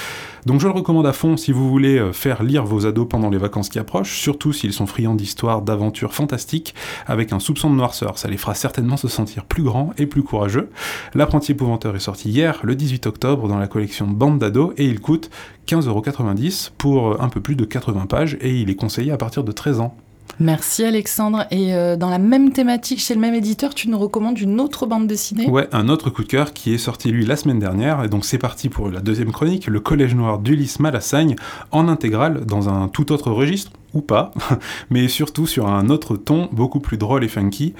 Donc 0.46 0.61
je 0.61 0.66
le 0.66 0.72
recommande 0.72 1.07
à 1.07 1.12
fond 1.12 1.37
si 1.37 1.52
vous 1.52 1.68
voulez 1.68 1.98
euh, 1.98 2.12
faire 2.12 2.42
lire 2.42 2.64
vos 2.64 2.87
ados 2.87 3.09
pendant 3.09 3.31
les 3.31 3.38
vacances 3.38 3.68
qui 3.68 3.78
approchent, 3.78 4.18
surtout 4.18 4.52
s'ils 4.52 4.72
sont 4.72 4.87
friands 4.87 5.14
d'histoires, 5.14 5.62
d'aventures 5.62 6.14
fantastiques, 6.14 6.74
avec 7.07 7.33
un 7.33 7.40
soupçon 7.40 7.70
de 7.70 7.74
noirceur. 7.74 8.18
Ça 8.18 8.28
les 8.28 8.37
fera 8.37 8.54
certainement 8.54 8.96
se 8.96 9.09
sentir 9.09 9.44
plus 9.44 9.62
grands 9.62 9.92
et 9.98 10.07
plus 10.07 10.22
courageux. 10.22 10.70
L'apprenti 11.14 11.52
épouvanteur 11.52 11.94
est 11.96 12.00
sorti 12.00 12.31
hier, 12.31 12.61
le 12.62 12.76
18 12.76 13.07
octobre, 13.07 13.48
dans 13.48 13.59
la 13.59 13.66
collection 13.66 14.07
Bande 14.07 14.38
d'ados, 14.38 14.72
et 14.76 14.87
il 14.87 15.00
coûte 15.00 15.31
15,90€ 15.66 16.70
pour 16.78 17.20
un 17.22 17.28
peu 17.28 17.40
plus 17.40 17.57
de 17.57 17.64
80 17.64 18.07
pages, 18.07 18.38
et 18.40 18.54
il 18.54 18.70
est 18.70 18.76
conseillé 18.76 19.12
à 19.12 19.16
partir 19.16 19.44
de 19.44 19.52
13 19.52 19.81
ans. 19.81 19.96
Merci 20.41 20.85
Alexandre. 20.85 21.47
Et 21.51 21.75
euh, 21.75 21.97
dans 21.97 22.11
la 22.11 22.19
même 22.19 22.53
thématique, 22.53 23.01
chez 23.01 23.14
le 23.14 23.21
même 23.21 23.35
éditeur, 23.35 23.75
tu 23.75 23.88
nous 23.88 23.99
recommandes 23.99 24.38
une 24.38 24.61
autre 24.61 24.87
bande 24.87 25.07
dessinée? 25.07 25.49
Ouais, 25.49 25.69
un 25.73 25.88
autre 25.88 26.11
coup 26.11 26.23
de 26.23 26.29
cœur 26.29 26.53
qui 26.53 26.75
est 26.75 26.79
sorti 26.79 27.11
lui 27.11 27.27
la 27.27 27.37
semaine 27.37 27.59
dernière, 27.59 28.05
et 28.05 28.09
donc 28.09 28.25
c'est 28.25 28.38
parti 28.38 28.69
pour 28.69 28.88
la 28.88 29.01
deuxième 29.01 29.33
chronique, 29.33 29.67
le 29.67 29.81
Collège 29.81 30.14
Noir 30.14 30.38
d'Ulysse 30.38 30.81
Malassagne, 30.81 31.37
en 31.73 31.88
intégrale, 31.88 32.45
dans 32.45 32.69
un 32.69 32.88
tout 32.88 33.12
autre 33.12 33.31
registre, 33.31 33.73
ou 33.95 34.01
pas, 34.01 34.33
mais 34.91 35.09
surtout 35.09 35.47
sur 35.47 35.67
un 35.67 35.88
autre 35.88 36.17
ton 36.17 36.49
beaucoup 36.53 36.81
plus 36.81 36.99
drôle 36.99 37.25
et 37.25 37.29
funky, 37.29 37.75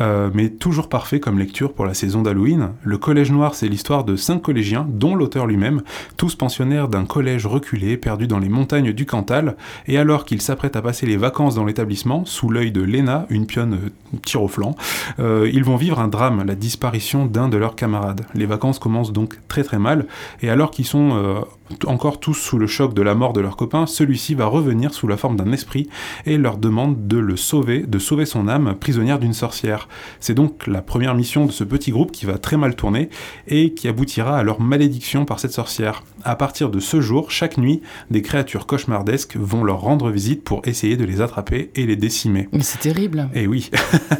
euh, 0.00 0.30
mais 0.32 0.50
toujours 0.50 0.88
parfait 0.88 1.20
comme 1.20 1.38
lecture 1.38 1.72
pour 1.72 1.86
la 1.86 1.94
saison 1.94 2.22
d'Halloween. 2.22 2.70
Le 2.82 2.98
Collège 2.98 3.32
Noir, 3.32 3.54
c'est 3.54 3.68
l'histoire 3.68 4.04
de 4.04 4.16
cinq 4.16 4.42
collégiens, 4.42 4.86
dont 4.88 5.14
l'auteur 5.14 5.46
lui-même, 5.46 5.82
tous 6.16 6.34
pensionnaires 6.34 6.88
d'un 6.88 7.04
collège 7.04 7.46
reculé 7.46 7.96
perdu 7.96 8.26
dans 8.26 8.38
les 8.38 8.48
montagnes 8.48 8.92
du 8.92 9.06
Cantal, 9.06 9.56
et 9.86 9.98
alors 9.98 10.24
qu'ils 10.24 10.42
s'apprêtent 10.42 10.76
à 10.76 10.82
passer 10.82 11.06
les 11.06 11.16
vacances 11.16 11.54
dans 11.54 11.64
l'établissement, 11.64 12.24
sous 12.24 12.50
l'œil 12.50 12.72
de 12.72 12.82
Léna, 12.82 13.26
une 13.30 13.46
pionne 13.46 13.74
euh, 13.74 14.18
tir 14.24 14.42
au 14.42 14.48
flanc, 14.48 14.74
euh, 15.18 15.50
ils 15.52 15.64
vont 15.64 15.76
vivre 15.76 16.00
un 16.00 16.08
drame, 16.08 16.44
la 16.46 16.54
disparition 16.54 17.26
d'un 17.26 17.48
de 17.48 17.56
leurs 17.56 17.76
camarades. 17.76 18.26
Les 18.34 18.46
vacances 18.46 18.78
commencent 18.78 19.12
donc 19.12 19.38
très 19.48 19.64
très 19.64 19.78
mal, 19.78 20.06
et 20.42 20.50
alors 20.50 20.70
qu'ils 20.70 20.86
sont 20.86 21.44
encore 21.86 22.20
tous 22.20 22.34
sous 22.34 22.58
le 22.58 22.66
choc 22.66 22.94
de 22.94 23.02
la 23.02 23.14
mort 23.14 23.32
de 23.32 23.40
leur 23.40 23.56
copain, 23.56 23.86
celui-ci 23.86 24.34
va 24.34 24.46
revenir 24.46 24.92
sous 24.92 25.08
la 25.08 25.16
forme 25.16 25.36
d'un 25.36 25.52
esprit 25.52 25.88
et 26.26 26.36
leur 26.36 26.56
demande 26.56 27.06
de 27.06 27.18
le 27.18 27.36
sauver, 27.36 27.80
de 27.80 27.98
sauver 27.98 28.26
son 28.26 28.48
âme 28.48 28.74
prisonnière 28.78 29.18
d'une 29.18 29.32
sorcière. 29.32 29.88
C'est 30.20 30.34
donc 30.34 30.66
la 30.66 30.82
première 30.82 31.14
mission 31.14 31.46
de 31.46 31.52
ce 31.52 31.64
petit 31.64 31.90
groupe 31.90 32.12
qui 32.12 32.26
va 32.26 32.38
très 32.38 32.56
mal 32.56 32.74
tourner 32.74 33.10
et 33.48 33.74
qui 33.74 33.88
aboutira 33.88 34.38
à 34.38 34.42
leur 34.42 34.60
malédiction 34.60 35.24
par 35.24 35.40
cette 35.40 35.52
sorcière. 35.52 36.02
À 36.24 36.36
partir 36.36 36.70
de 36.70 36.80
ce 36.80 37.00
jour, 37.00 37.30
chaque 37.30 37.58
nuit, 37.58 37.80
des 38.10 38.22
créatures 38.22 38.66
cauchemardesques 38.66 39.36
vont 39.36 39.64
leur 39.64 39.80
rendre 39.80 40.10
visite 40.10 40.44
pour 40.44 40.62
essayer 40.66 40.96
de 40.96 41.04
les 41.04 41.20
attraper 41.20 41.70
et 41.74 41.86
les 41.86 41.96
décimer. 41.96 42.48
Mais 42.52 42.62
c'est 42.62 42.78
terrible. 42.78 43.28
Et 43.34 43.46
oui, 43.46 43.70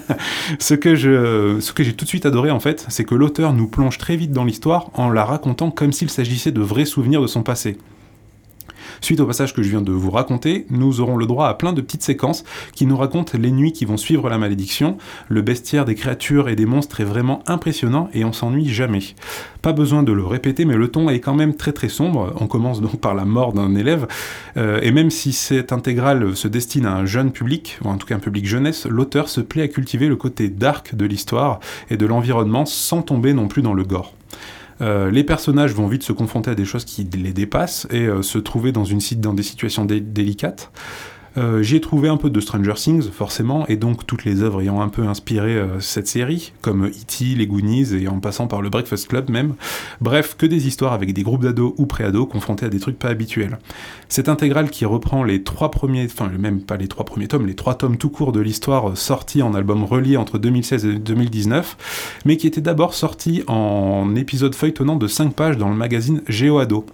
ce 0.58 0.74
que 0.74 0.94
je, 0.94 1.60
ce 1.60 1.72
que 1.72 1.82
j'ai 1.82 1.92
tout 1.92 2.04
de 2.04 2.10
suite 2.10 2.26
adoré 2.26 2.50
en 2.50 2.60
fait, 2.60 2.86
c'est 2.88 3.04
que 3.04 3.14
l'auteur 3.14 3.52
nous 3.52 3.68
plonge 3.68 3.98
très 3.98 4.16
vite 4.16 4.32
dans 4.32 4.44
l'histoire 4.44 4.90
en 4.94 5.10
la 5.10 5.24
racontant 5.24 5.70
comme 5.70 5.92
s'il 5.92 6.10
s'agissait 6.10 6.52
de 6.52 6.60
vrais 6.60 6.84
souvenirs 6.84 7.22
de 7.22 7.26
son 7.26 7.42
passé. 7.42 7.76
Suite 9.00 9.20
au 9.20 9.26
passage 9.26 9.54
que 9.54 9.62
je 9.62 9.70
viens 9.70 9.82
de 9.82 9.92
vous 9.92 10.10
raconter, 10.10 10.66
nous 10.70 11.00
aurons 11.00 11.16
le 11.16 11.26
droit 11.26 11.48
à 11.48 11.54
plein 11.54 11.72
de 11.72 11.80
petites 11.80 12.02
séquences 12.02 12.44
qui 12.74 12.86
nous 12.86 12.96
racontent 12.96 13.38
les 13.38 13.50
nuits 13.50 13.72
qui 13.72 13.84
vont 13.84 13.96
suivre 13.96 14.28
la 14.28 14.38
malédiction. 14.38 14.98
Le 15.28 15.42
bestiaire 15.42 15.84
des 15.84 15.94
créatures 15.94 16.48
et 16.48 16.56
des 16.56 16.66
monstres 16.66 17.00
est 17.00 17.04
vraiment 17.04 17.42
impressionnant 17.46 18.08
et 18.12 18.24
on 18.24 18.32
s'ennuie 18.32 18.68
jamais. 18.68 19.00
Pas 19.62 19.72
besoin 19.72 20.02
de 20.02 20.12
le 20.12 20.24
répéter, 20.24 20.64
mais 20.64 20.76
le 20.76 20.88
ton 20.88 21.08
est 21.08 21.20
quand 21.20 21.34
même 21.34 21.54
très 21.54 21.72
très 21.72 21.88
sombre. 21.88 22.34
On 22.40 22.46
commence 22.46 22.80
donc 22.80 23.00
par 23.00 23.14
la 23.14 23.24
mort 23.24 23.52
d'un 23.52 23.74
élève, 23.74 24.06
euh, 24.56 24.80
et 24.82 24.90
même 24.90 25.10
si 25.10 25.32
cette 25.32 25.72
intégrale 25.72 26.36
se 26.36 26.48
destine 26.48 26.86
à 26.86 26.94
un 26.94 27.06
jeune 27.06 27.32
public, 27.32 27.78
ou 27.84 27.88
en 27.88 27.96
tout 27.96 28.06
cas 28.06 28.16
un 28.16 28.20
public 28.20 28.46
jeunesse, 28.46 28.86
l'auteur 28.86 29.28
se 29.28 29.40
plaît 29.40 29.62
à 29.62 29.68
cultiver 29.68 30.08
le 30.08 30.16
côté 30.16 30.48
dark 30.48 30.94
de 30.94 31.04
l'histoire 31.04 31.60
et 31.90 31.96
de 31.96 32.06
l'environnement 32.06 32.64
sans 32.66 33.02
tomber 33.02 33.32
non 33.32 33.48
plus 33.48 33.62
dans 33.62 33.74
le 33.74 33.84
gore. 33.84 34.14
Euh, 34.80 35.10
les 35.10 35.24
personnages 35.24 35.74
vont 35.74 35.86
vite 35.86 36.02
se 36.02 36.12
confronter 36.12 36.50
à 36.50 36.54
des 36.54 36.64
choses 36.64 36.84
qui 36.84 37.04
les 37.04 37.32
dépassent 37.32 37.86
et 37.90 38.06
euh, 38.06 38.22
se 38.22 38.38
trouver 38.38 38.72
dans, 38.72 38.84
une, 38.84 39.00
dans 39.16 39.34
des 39.34 39.42
situations 39.42 39.84
dé- 39.84 40.00
délicates. 40.00 40.70
Euh, 41.36 41.62
J'y 41.62 41.76
ai 41.76 41.80
trouvé 41.80 42.08
un 42.08 42.16
peu 42.16 42.30
de 42.30 42.40
Stranger 42.40 42.74
Things, 42.74 43.10
forcément, 43.10 43.66
et 43.68 43.76
donc 43.76 44.06
toutes 44.06 44.24
les 44.24 44.42
œuvres 44.42 44.62
ayant 44.62 44.80
un 44.80 44.88
peu 44.88 45.02
inspiré 45.02 45.54
euh, 45.54 45.78
cette 45.80 46.08
série, 46.08 46.52
comme 46.60 46.86
E.T., 46.86 47.36
les 47.36 47.46
Goonies, 47.46 47.94
et 47.94 48.08
en 48.08 48.18
passant 48.18 48.46
par 48.46 48.62
le 48.62 48.68
Breakfast 48.68 49.08
Club 49.08 49.30
même. 49.30 49.54
Bref, 50.00 50.36
que 50.36 50.46
des 50.46 50.66
histoires 50.66 50.92
avec 50.92 51.12
des 51.12 51.22
groupes 51.22 51.42
d'ados 51.42 51.74
ou 51.78 51.86
pré-ados 51.86 52.28
confrontés 52.28 52.66
à 52.66 52.68
des 52.68 52.80
trucs 52.80 52.98
pas 52.98 53.08
habituels. 53.08 53.58
Cette 54.08 54.28
intégrale 54.28 54.70
qui 54.70 54.84
reprend 54.84 55.22
les 55.22 55.42
trois 55.44 55.70
premiers, 55.70 56.06
enfin 56.06 56.28
même 56.36 56.62
pas 56.62 56.76
les 56.76 56.88
trois 56.88 57.04
premiers 57.04 57.28
tomes, 57.28 57.46
les 57.46 57.54
trois 57.54 57.74
tomes 57.74 57.96
tout 57.96 58.10
courts 58.10 58.32
de 58.32 58.40
l'histoire 58.40 58.90
euh, 58.90 58.94
sortis 58.96 59.42
en 59.42 59.54
album 59.54 59.84
relié 59.84 60.16
entre 60.16 60.38
2016 60.38 60.84
et 60.84 60.94
2019, 60.94 62.22
mais 62.24 62.36
qui 62.36 62.46
était 62.46 62.60
d'abord 62.60 62.94
sorti 62.94 63.44
en 63.46 64.14
épisode 64.16 64.54
feuilletonnant 64.54 64.96
de 64.96 65.06
5 65.06 65.34
pages 65.34 65.56
dans 65.56 65.68
le 65.68 65.76
magazine 65.76 66.22
GeoAdo. 66.28 66.84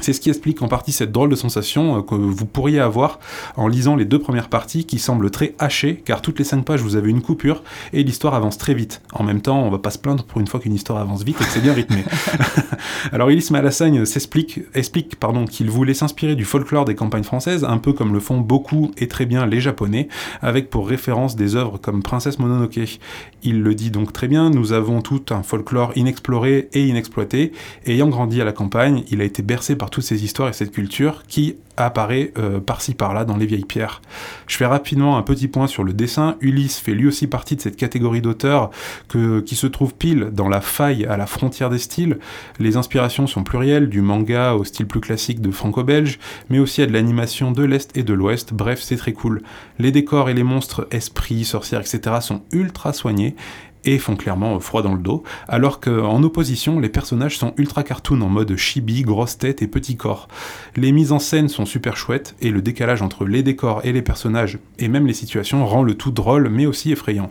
C'est 0.00 0.12
ce 0.12 0.20
qui 0.20 0.28
explique 0.28 0.62
en 0.62 0.68
partie 0.68 0.92
cette 0.92 1.10
drôle 1.10 1.28
de 1.28 1.34
sensation 1.34 1.98
euh, 1.98 2.02
que 2.02 2.14
vous 2.14 2.46
pourriez 2.46 2.78
avoir 2.78 3.18
en 3.56 3.66
lisant 3.66 3.96
les 3.96 4.04
deux 4.04 4.20
premières 4.20 4.48
parties 4.48 4.84
qui 4.84 4.98
semblent 4.98 5.30
très 5.30 5.54
hachées, 5.58 6.02
car 6.04 6.22
toutes 6.22 6.38
les 6.38 6.44
cinq 6.44 6.64
pages 6.64 6.80
vous 6.80 6.94
avez 6.94 7.10
une 7.10 7.20
coupure 7.20 7.64
et 7.92 8.04
l'histoire 8.04 8.34
avance 8.34 8.58
très 8.58 8.74
vite. 8.74 9.02
En 9.12 9.24
même 9.24 9.40
temps, 9.40 9.60
on 9.60 9.70
va 9.70 9.78
pas 9.78 9.90
se 9.90 9.98
plaindre 9.98 10.24
pour 10.24 10.40
une 10.40 10.46
fois 10.46 10.60
qu'une 10.60 10.74
histoire 10.74 11.00
avance 11.00 11.24
vite 11.24 11.40
et 11.40 11.44
que 11.44 11.50
c'est 11.50 11.60
bien 11.60 11.72
rythmé. 11.72 12.04
Alors 13.12 13.28
Ulysse 13.30 13.50
Malassagne 13.50 14.04
s'explique, 14.04 14.60
explique 14.74 15.16
pardon, 15.16 15.46
qu'il 15.46 15.70
voulait 15.70 15.94
s'inspirer 15.94 16.36
du 16.36 16.44
folklore 16.44 16.84
des 16.84 16.94
campagnes 16.94 17.24
françaises, 17.24 17.64
un 17.64 17.78
peu 17.78 17.92
comme 17.92 18.12
le 18.12 18.20
font 18.20 18.38
beaucoup 18.38 18.92
et 18.98 19.08
très 19.08 19.26
bien 19.26 19.46
les 19.46 19.60
Japonais, 19.60 20.08
avec 20.42 20.70
pour 20.70 20.88
référence 20.88 21.36
des 21.36 21.56
œuvres 21.56 21.78
comme 21.78 22.02
Princesse 22.02 22.38
Mononoke. 22.38 23.00
Il 23.42 23.62
le 23.62 23.74
dit 23.74 23.90
donc 23.90 24.12
très 24.12 24.28
bien, 24.28 24.50
nous 24.50 24.72
avons 24.72 25.00
tout 25.02 25.22
un 25.30 25.42
folklore 25.42 25.92
inexploré 25.96 26.68
et 26.72 26.86
inexploité, 26.86 27.52
ayant 27.86 28.08
grandi 28.08 28.40
à 28.40 28.44
la 28.44 28.52
campagne, 28.52 29.04
il 29.10 29.20
a 29.20 29.24
été 29.24 29.42
bercé 29.42 29.76
par 29.76 29.87
toutes 29.90 30.04
ces 30.04 30.24
histoires 30.24 30.48
et 30.48 30.52
cette 30.52 30.72
culture 30.72 31.22
qui, 31.28 31.56
apparaît 31.84 32.32
euh, 32.38 32.60
par-ci 32.60 32.94
par-là 32.94 33.24
dans 33.24 33.36
les 33.36 33.46
vieilles 33.46 33.64
pierres. 33.64 34.02
Je 34.46 34.56
fais 34.56 34.66
rapidement 34.66 35.16
un 35.16 35.22
petit 35.22 35.48
point 35.48 35.66
sur 35.66 35.84
le 35.84 35.92
dessin. 35.92 36.36
Ulysse 36.40 36.78
fait 36.78 36.92
lui 36.92 37.06
aussi 37.06 37.26
partie 37.26 37.56
de 37.56 37.60
cette 37.60 37.76
catégorie 37.76 38.20
d'auteurs 38.20 38.70
qui 39.08 39.56
se 39.56 39.66
trouve 39.66 39.94
pile 39.94 40.30
dans 40.32 40.48
la 40.48 40.60
faille 40.60 41.06
à 41.06 41.16
la 41.16 41.26
frontière 41.26 41.70
des 41.70 41.78
styles. 41.78 42.18
Les 42.58 42.76
inspirations 42.76 43.26
sont 43.26 43.44
plurielles, 43.44 43.88
du 43.88 44.00
manga 44.00 44.54
au 44.54 44.64
style 44.64 44.86
plus 44.86 45.00
classique 45.00 45.40
de 45.40 45.50
franco-belge, 45.50 46.18
mais 46.50 46.58
aussi 46.58 46.82
à 46.82 46.86
de 46.86 46.92
l'animation 46.92 47.52
de 47.52 47.62
l'Est 47.62 47.96
et 47.96 48.02
de 48.02 48.12
l'Ouest. 48.12 48.52
Bref, 48.52 48.80
c'est 48.82 48.96
très 48.96 49.12
cool. 49.12 49.42
Les 49.78 49.92
décors 49.92 50.28
et 50.28 50.34
les 50.34 50.42
monstres, 50.42 50.88
esprits, 50.90 51.44
sorcières, 51.44 51.80
etc. 51.80 52.16
sont 52.20 52.42
ultra 52.52 52.92
soignés 52.92 53.36
et 53.84 53.98
font 53.98 54.16
clairement 54.16 54.58
froid 54.60 54.82
dans 54.82 54.94
le 54.94 55.00
dos, 55.00 55.22
alors 55.48 55.80
qu'en 55.80 56.22
opposition, 56.22 56.80
les 56.80 56.88
personnages 56.88 57.38
sont 57.38 57.54
ultra 57.56 57.82
cartoon 57.82 58.20
en 58.20 58.28
mode 58.28 58.56
chibi, 58.56 59.02
grosse 59.02 59.38
tête 59.38 59.62
et 59.62 59.66
petit 59.66 59.96
corps. 59.96 60.28
Les 60.76 60.92
mises 60.92 61.12
en 61.12 61.18
scène 61.18 61.48
sont 61.48 61.66
super 61.66 61.96
chouettes, 61.96 62.34
et 62.40 62.50
le 62.50 62.62
décalage 62.62 63.02
entre 63.02 63.24
les 63.24 63.42
décors 63.42 63.80
et 63.84 63.92
les 63.92 64.02
personnages, 64.02 64.58
et 64.78 64.88
même 64.88 65.06
les 65.06 65.14
situations, 65.14 65.66
rend 65.66 65.82
le 65.82 65.94
tout 65.94 66.10
drôle 66.10 66.48
mais 66.48 66.66
aussi 66.66 66.92
effrayant. 66.92 67.30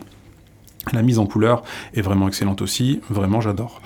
La 0.92 1.02
mise 1.02 1.18
en 1.18 1.26
couleur 1.26 1.62
est 1.94 2.00
vraiment 2.02 2.28
excellente 2.28 2.62
aussi, 2.62 3.00
vraiment 3.10 3.40
j'adore. 3.40 3.80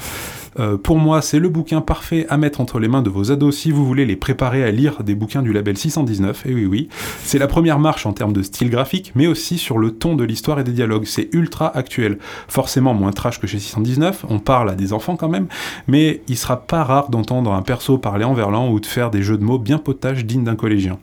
Euh, 0.59 0.77
pour 0.77 0.99
moi, 0.99 1.23
c'est 1.23 1.39
le 1.39 1.49
bouquin 1.49 1.81
parfait 1.81 2.27
à 2.29 2.37
mettre 2.37 2.61
entre 2.61 2.79
les 2.79 2.89
mains 2.89 3.03
de 3.03 3.11
vos 3.11 3.33
ados 3.33 3.57
si 3.57 3.71
vous 3.71 3.87
voulez 3.87 4.05
les 4.05 4.17
préparer 4.17 4.65
à 4.65 4.71
lire 4.71 5.03
des 5.03 5.15
bouquins 5.15 5.43
du 5.43 5.53
label 5.53 5.77
619. 5.77 6.47
Et 6.47 6.55
oui, 6.55 6.67
oui, 6.67 6.89
c'est 7.23 7.39
la 7.39 7.47
première 7.47 7.79
marche 7.79 8.07
en 8.07 8.13
termes 8.13 8.33
de 8.33 8.43
style 8.43 8.71
graphique, 8.71 9.13
mais 9.15 9.27
aussi 9.27 9.59
sur 9.59 9.79
le 9.79 9.93
ton 9.93 10.15
de 10.15 10.25
l'histoire 10.25 10.61
et 10.61 10.65
des 10.65 10.73
dialogues. 10.73 11.05
C'est 11.07 11.29
ultra 11.33 11.77
actuel. 11.77 12.19
Forcément 12.49 12.95
moins 12.95 13.13
trash 13.13 13.41
que 13.41 13.47
chez 13.47 13.59
619, 13.59 14.27
on 14.29 14.39
parle 14.39 14.71
à 14.71 14.75
des 14.75 14.93
enfants 14.93 15.17
quand 15.17 15.29
même, 15.29 15.47
mais 15.89 16.23
il 16.29 16.37
sera 16.37 16.63
pas 16.63 16.85
rare 16.85 17.11
d'entendre 17.11 17.53
un 17.53 17.63
perso 17.63 17.99
parler 17.99 18.25
en 18.25 18.35
verlan 18.35 18.71
ou 18.71 18.81
de 18.81 18.87
faire 18.87 19.11
des 19.11 19.23
jeux 19.23 19.39
de 19.39 19.45
mots 19.45 19.59
bien 19.59 19.79
potages 19.79 20.25
dignes 20.25 20.45
d'un 20.45 20.57
collégien. 20.57 20.99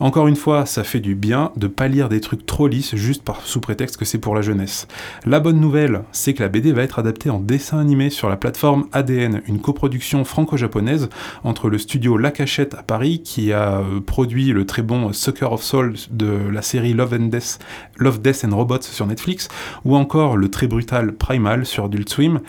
Encore 0.00 0.28
une 0.28 0.36
fois, 0.36 0.64
ça 0.64 0.82
fait 0.82 1.00
du 1.00 1.14
bien 1.14 1.52
de 1.56 1.66
pas 1.66 1.88
lire 1.88 2.08
des 2.08 2.20
trucs 2.20 2.46
trop 2.46 2.68
lisses 2.68 2.94
juste 2.96 3.22
par 3.22 3.42
sous 3.42 3.60
prétexte 3.60 3.98
que 3.98 4.06
c'est 4.06 4.18
pour 4.18 4.34
la 4.34 4.40
jeunesse. 4.40 4.88
La 5.26 5.40
bonne 5.40 5.60
nouvelle, 5.60 6.04
c'est 6.12 6.32
que 6.32 6.42
la 6.42 6.48
BD 6.48 6.72
va 6.72 6.82
être 6.82 6.98
adaptée 6.98 7.28
en 7.28 7.38
dessin 7.38 7.78
animé 7.78 8.08
sur 8.08 8.28
la 8.30 8.36
plateforme 8.36 8.86
ADN, 8.92 9.42
une 9.46 9.60
coproduction 9.60 10.24
franco-japonaise 10.24 11.08
entre 11.44 11.68
le 11.68 11.78
studio 11.78 12.16
La 12.16 12.30
Cachette 12.30 12.74
à 12.74 12.82
Paris 12.82 13.22
qui 13.22 13.52
a 13.52 13.78
euh, 13.78 14.00
produit 14.00 14.52
le 14.52 14.66
très 14.66 14.82
bon 14.82 15.12
Sucker 15.12 15.52
of 15.52 15.62
Souls 15.62 15.96
de 16.10 16.48
la 16.52 16.62
série 16.62 16.92
Love 16.92 17.16
Death, 17.28 17.58
Love, 17.96 18.20
Death 18.20 18.44
and 18.44 18.56
Robots 18.56 18.82
sur 18.82 19.06
Netflix, 19.06 19.48
ou 19.84 19.96
encore 19.96 20.36
le 20.36 20.48
très 20.48 20.66
brutal 20.66 21.14
Primal 21.14 21.66
sur 21.66 21.84
Adult 21.84 22.08
Swim, 22.08 22.40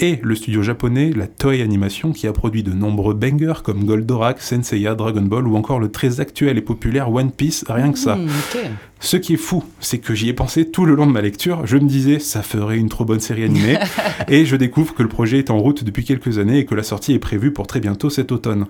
et 0.00 0.20
le 0.22 0.34
studio 0.34 0.62
japonais, 0.62 1.12
la 1.14 1.26
Toei 1.26 1.62
Animation, 1.62 2.12
qui 2.12 2.26
a 2.26 2.32
produit 2.32 2.62
de 2.62 2.72
nombreux 2.72 3.14
bangers 3.14 3.62
comme 3.64 3.84
Goldorak, 3.84 4.40
Senseiya, 4.40 4.94
Dragon 4.94 5.22
Ball 5.22 5.46
ou 5.46 5.56
encore 5.56 5.80
le 5.80 5.90
très 5.90 6.20
actuel 6.20 6.56
et 6.58 6.62
populaire 6.62 7.12
One 7.12 7.32
Piece, 7.32 7.64
rien 7.68 7.92
que 7.92 7.98
ça. 7.98 8.16
Mmh, 8.16 8.28
Ce 9.00 9.16
qui 9.16 9.34
est 9.34 9.38
fou, 9.38 9.64
c'est 9.80 9.98
que 9.98 10.14
j'y 10.14 10.28
ai 10.28 10.32
pensé 10.32 10.70
tout 10.70 10.84
le 10.84 10.94
long 10.94 11.06
de 11.06 11.12
ma 11.12 11.20
lecture. 11.20 11.66
Je 11.66 11.76
me 11.76 11.88
disais, 11.88 12.18
ça 12.18 12.42
ferait 12.42 12.78
une 12.78 12.88
trop 12.88 13.04
bonne 13.04 13.20
série 13.20 13.44
animée. 13.44 13.76
et 14.28 14.44
je 14.44 14.56
découvre 14.56 14.94
que 14.94 15.02
le 15.02 15.08
projet 15.08 15.38
est 15.38 15.50
en 15.50 15.58
route 15.58 15.82
depuis 15.82 16.04
quelques 16.04 16.38
années 16.38 16.58
et 16.58 16.64
que 16.64 16.74
la 16.74 16.82
sortie 16.84 17.12
est 17.12 17.18
prévue 17.18 17.52
pour 17.52 17.66
très 17.66 17.80
bientôt 17.80 18.10
cet 18.10 18.30
automne. 18.30 18.66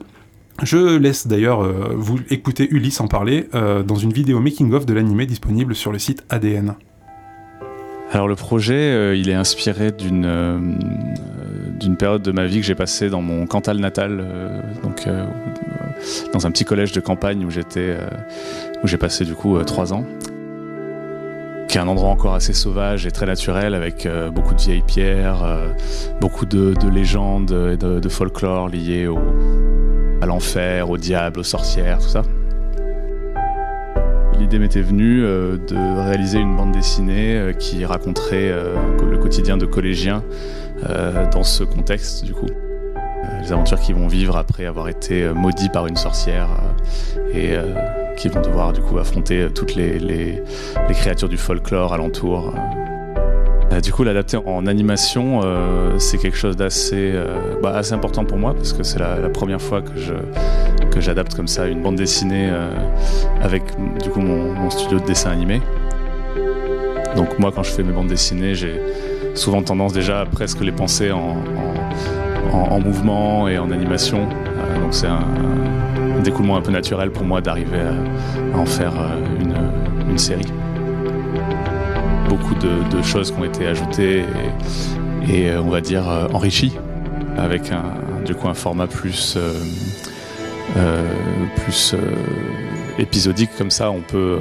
Je 0.63 0.97
laisse 0.97 1.27
d'ailleurs 1.27 1.63
euh, 1.63 1.93
vous 1.95 2.19
écouter 2.31 2.69
Ulysse 2.71 3.01
en 3.01 3.07
parler 3.07 3.49
euh, 3.55 3.83
dans 3.83 3.95
une 3.95 4.13
vidéo 4.13 4.41
making-of 4.41 4.87
de 4.87 4.95
l'animé 4.95 5.27
disponible 5.27 5.77
sur 5.77 5.93
le 5.93 5.99
site 5.99 6.25
ADN. 6.31 6.75
Alors 8.11 8.27
le 8.27 8.37
projet, 8.37 8.75
euh, 8.75 9.15
il 9.15 9.29
est 9.29 9.35
inspiré 9.35 9.93
d'une 9.93 10.25
euh, 10.25 10.59
d'une 11.79 11.97
période 11.97 12.23
de 12.23 12.33
ma 12.33 12.47
vie 12.47 12.61
que 12.61 12.67
j'ai 12.67 12.75
passée 12.75 13.11
dans 13.11 13.21
mon 13.21 13.47
Cantal 13.47 13.79
natal, 13.79 14.19
euh, 14.21 14.63
donc 14.83 15.07
dans 16.33 16.47
un 16.47 16.51
petit 16.51 16.65
collège 16.65 16.93
de 16.93 17.01
campagne 17.01 17.45
où 17.45 17.51
j'étais, 17.51 17.97
où 18.83 18.89
j'ai 18.89 18.97
passé 18.97 19.25
du 19.25 19.35
coup 19.35 19.63
trois 19.63 19.93
ans, 19.93 20.05
qui 21.69 21.79
est 21.79 21.81
un 21.81 21.87
endroit 21.87 22.09
encore 22.09 22.35
assez 22.35 22.53
sauvage 22.53 23.07
et 23.07 23.13
très 23.13 23.27
naturel 23.27 23.75
avec 23.75 24.09
beaucoup 24.35 24.55
de 24.55 24.61
vieilles 24.61 24.83
pierres, 24.85 25.45
beaucoup 26.21 26.47
de, 26.47 26.75
légendes 26.89 27.53
et 27.73 27.77
de, 27.77 28.09
folklore 28.09 28.69
liés 28.69 29.07
au, 29.07 29.21
à 30.21 30.27
l'enfer, 30.27 30.91
au 30.91 30.97
diable, 30.97 31.41
aux 31.41 31.45
sorcières, 31.45 31.99
tout 31.99 32.09
ça 32.09 32.23
l'idée 34.39 34.59
m'était 34.59 34.83
venue 34.83 35.25
euh, 35.25 35.57
de 35.57 35.77
réaliser 35.77 36.39
une 36.39 36.57
bande 36.57 36.73
dessinée 36.73 37.37
euh, 37.37 37.53
qui 37.53 37.85
raconterait 37.85 38.51
euh, 38.51 38.75
le 39.05 39.19
quotidien 39.19 39.57
de 39.57 39.67
collégiens 39.67 40.23
dans 41.33 41.43
ce 41.43 41.65
contexte 41.65 42.25
du 42.25 42.33
coup. 42.33 42.47
les 43.43 43.51
aventures 43.51 43.81
qu'ils 43.81 43.97
vont 43.97 44.07
vivre 44.07 44.37
après 44.37 44.65
avoir 44.65 44.89
été 44.89 45.29
maudits 45.35 45.71
par 45.71 45.89
une 45.89 45.97
sorcière 45.97 46.49
et 47.35 47.57
qui 48.17 48.29
vont 48.29 48.41
devoir 48.41 48.73
du 48.73 48.81
coup 48.81 48.97
affronter 48.97 49.49
toutes 49.53 49.75
les 49.75 50.41
créatures 50.91 51.29
du 51.29 51.37
folklore 51.37 51.93
alentour. 51.93 52.55
Euh, 53.79 53.81
du 53.81 53.93
coup, 53.93 54.05
l'adapter 54.05 54.39
en 54.45 54.67
animation, 54.67 55.41
euh, 55.43 55.99
c'est 55.99 56.19
quelque 56.19 56.37
chose 56.37 56.57
d'assez 56.57 57.13
euh, 57.15 57.27
bah, 57.63 57.81
important 57.93 58.25
pour 58.25 58.39
moi 58.39 58.55
parce 58.55 58.73
que 58.73 58.83
c'est 58.83 58.99
la, 58.99 59.29
première 59.29 59.61
fois 59.61 59.83
que 59.83 61.01
j'adapte 61.01 61.35
comme 61.35 61.47
ça 61.49 61.67
une 61.69 61.83
bande 61.83 61.95
dessinée 61.97 62.51
avec 63.41 63.63
du 64.03 64.11
coup 64.11 64.21
mon, 64.21 64.69
studio 64.71 64.99
de 64.99 65.05
dessin 65.05 65.31
animé. 65.31 65.61
Donc 67.15 67.39
moi, 67.39 67.53
quand 67.55 67.63
je 67.63 67.71
fais 67.71 67.83
mes 67.83 67.93
bandes 67.93 68.09
dessinées, 68.09 68.55
j'ai 68.55 68.81
souvent 69.35 69.63
tendance 69.63 69.93
déjà 69.93 70.23
à 70.23 70.27
presque 70.27 70.61
les 70.61 70.73
penser 70.73 71.13
en, 71.13 71.37
en, 72.53 72.81
mouvement 72.81 73.49
et 73.49 73.59
en 73.59 73.71
animation. 73.71 74.29
donc 74.81 74.93
c'est 74.93 75.07
un, 75.07 75.25
découlement 76.25 76.57
un 76.57 76.63
peu 76.63 76.73
naturel 76.73 77.11
pour 77.11 77.25
moi 77.25 77.41
d'arriver 77.41 77.79
à, 77.79 78.59
en 78.59 78.67
faire 78.67 78.95
une 80.11 80.19
série 80.19 80.47
beaucoup 82.39 82.55
de, 82.55 83.03
choses 83.03 83.31
qui 83.31 83.39
ont 83.39 83.45
été 83.45 83.67
ajoutées 83.67 84.25
et, 85.29 85.51
euh, 85.51 85.63
on 85.63 85.71
va 85.71 85.81
dire 85.81 86.09
euh, 86.09 86.27
enrichies 86.33 86.73
avec 87.37 87.71
un, 87.73 88.25
du 88.25 88.35
coup 88.35 88.49
un 88.49 88.55
format 88.55 88.87
plus 88.87 89.37
euh, 89.37 91.03
plus 91.57 91.95
épisodique 92.99 93.51
comme 93.57 93.71
ça 93.71 93.91
on 93.91 94.01
peut 94.01 94.39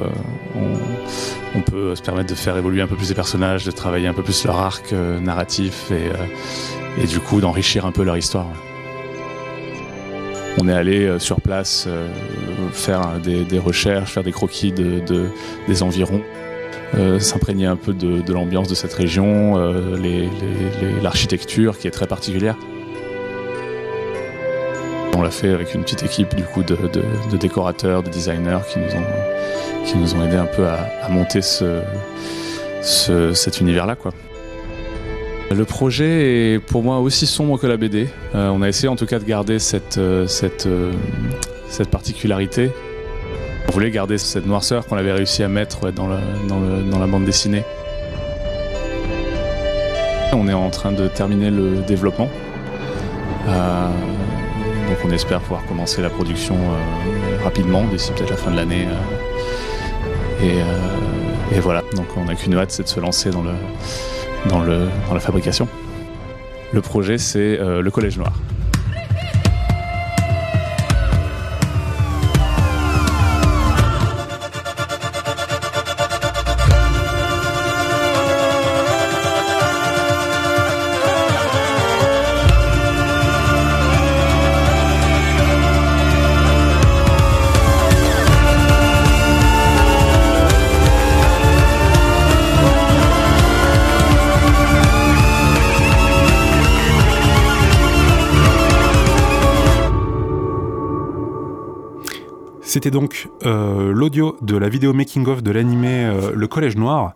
on, 1.55 1.62
peut 1.62 1.95
se 1.95 2.01
permettre 2.01 2.29
de 2.29 2.36
faire 2.36 2.57
évoluer 2.57 2.81
un 2.81 2.88
peu 2.88 2.95
plus 2.95 3.10
les 3.10 3.15
personnages 3.15 3.65
de 3.65 3.71
travailler 3.71 4.07
un 4.07 4.13
peu 4.13 4.23
plus 4.23 4.45
leur 4.45 4.57
arc 4.57 4.93
narratif 5.21 5.91
et, 5.91 7.07
du 7.07 7.19
coup 7.19 7.39
d'enrichir 7.39 7.86
un 7.86 7.91
peu 7.91 8.03
leur 8.03 8.17
histoire 8.17 8.47
on 10.60 10.67
est 10.67 10.73
allé 10.73 11.19
sur 11.19 11.39
place 11.39 11.88
faire 12.73 13.19
des, 13.19 13.60
recherches, 13.60 14.12
faire 14.12 14.23
des 14.23 14.31
croquis 14.31 14.71
de, 14.71 15.29
des 15.67 15.83
environs. 15.83 16.23
Euh, 16.95 17.19
s'imprégner 17.19 17.65
un 17.65 17.76
peu 17.76 17.93
de, 17.93 18.32
l'ambiance 18.32 18.69
de 18.69 18.76
cette 18.76 18.93
région, 18.93 19.58
euh, 19.58 20.30
l'architecture 21.02 21.78
qui 21.78 21.88
est 21.88 21.91
très 21.91 22.08
particulière. 22.08 22.56
On 25.15 25.21
l'a 25.21 25.32
fait 25.32 25.50
avec 25.50 25.73
une 25.73 25.82
petite 25.82 26.04
équipe 26.04 26.36
du 26.36 26.43
coup 26.43 26.63
de, 26.63 26.78
décorateurs, 27.38 28.04
de 28.04 28.10
designers 28.10 28.60
qui 28.71 28.80
nous 28.80 28.86
ont, 28.86 29.86
qui 29.86 29.97
nous 29.97 30.15
ont 30.15 30.23
aidé 30.23 30.38
un 30.38 30.45
peu 30.45 30.65
à, 30.65 31.10
monter 31.10 31.41
ce, 31.41 31.82
cet 32.82 33.60
univers-là. 33.60 33.97
Le 35.54 35.65
projet 35.65 36.54
est 36.54 36.60
pour 36.60 36.84
moi 36.84 37.00
aussi 37.00 37.26
sombre 37.26 37.60
que 37.60 37.67
la 37.67 37.78
BD. 37.78 38.08
Euh, 38.36 38.50
on 38.50 38.62
a 38.62 38.69
essayé 38.69 38.88
en 38.88 38.95
tout 38.95 39.06
cas 39.06 39.19
de 39.19 39.26
garder 39.26 39.60
cette, 39.60 40.00
cette, 40.28 40.69
cette 41.67 41.89
particularité 41.89 42.71
on 43.67 43.71
voulait 43.71 43.91
garder 43.91 44.17
cette 44.17 44.45
noirceur 44.45 44.86
qu'on 44.88 44.97
avait 44.97 45.12
réussi 45.12 45.43
à 45.43 45.47
mettre 45.47 45.91
dans, 45.91 46.08
la 46.08 47.08
bande 47.08 47.25
dessinée. 47.25 47.63
On 50.34 50.47
est 50.47 50.53
en 50.53 50.69
train 50.69 50.91
de 50.91 51.08
terminer 51.08 51.49
le 51.49 51.82
développement. 51.88 52.30
Euh, 53.47 53.88
donc 54.88 54.97
on 55.06 55.12
espère 55.12 55.39
pouvoir 55.41 55.65
commencer 55.65 56.01
la 56.01 56.10
production 56.10 56.56
euh, 56.56 57.43
rapidement, 57.43 57.84
d'ici 57.86 58.12
peut-être 58.12 58.32
la 58.32 58.38
fin 58.38 58.51
de 58.51 58.56
l'année. 58.58 58.88
Euh, 60.43 61.56
et, 61.56 61.60
voilà, 61.60 61.82
donc 61.95 62.06
on 62.17 62.25
n'a 62.25 62.36
qu'une 62.36 62.56
hâte, 62.56 62.71
c'est 62.71 62.84
de 62.84 62.88
se 62.88 62.99
lancer 62.99 63.30
dans, 63.30 63.43
dans 64.49 64.63
la 65.13 65.19
fabrication. 65.19 65.67
Le 66.73 66.82
projet, 66.82 67.17
c'est 67.17 67.58
le 67.58 67.89
Collège 67.89 68.17
Noir. 68.17 68.34
Donc 102.91 103.30
euh, 103.45 103.91
l'audio 103.93 104.38
de 104.41 104.58
la 104.58 104.69
vidéo 104.69 104.93
making-of 104.93 105.43
de 105.43 105.52
l'animé 105.52 106.06
euh, 106.06 106.32
Le 106.34 106.47
Collège 106.47 106.76
Noir, 106.76 107.13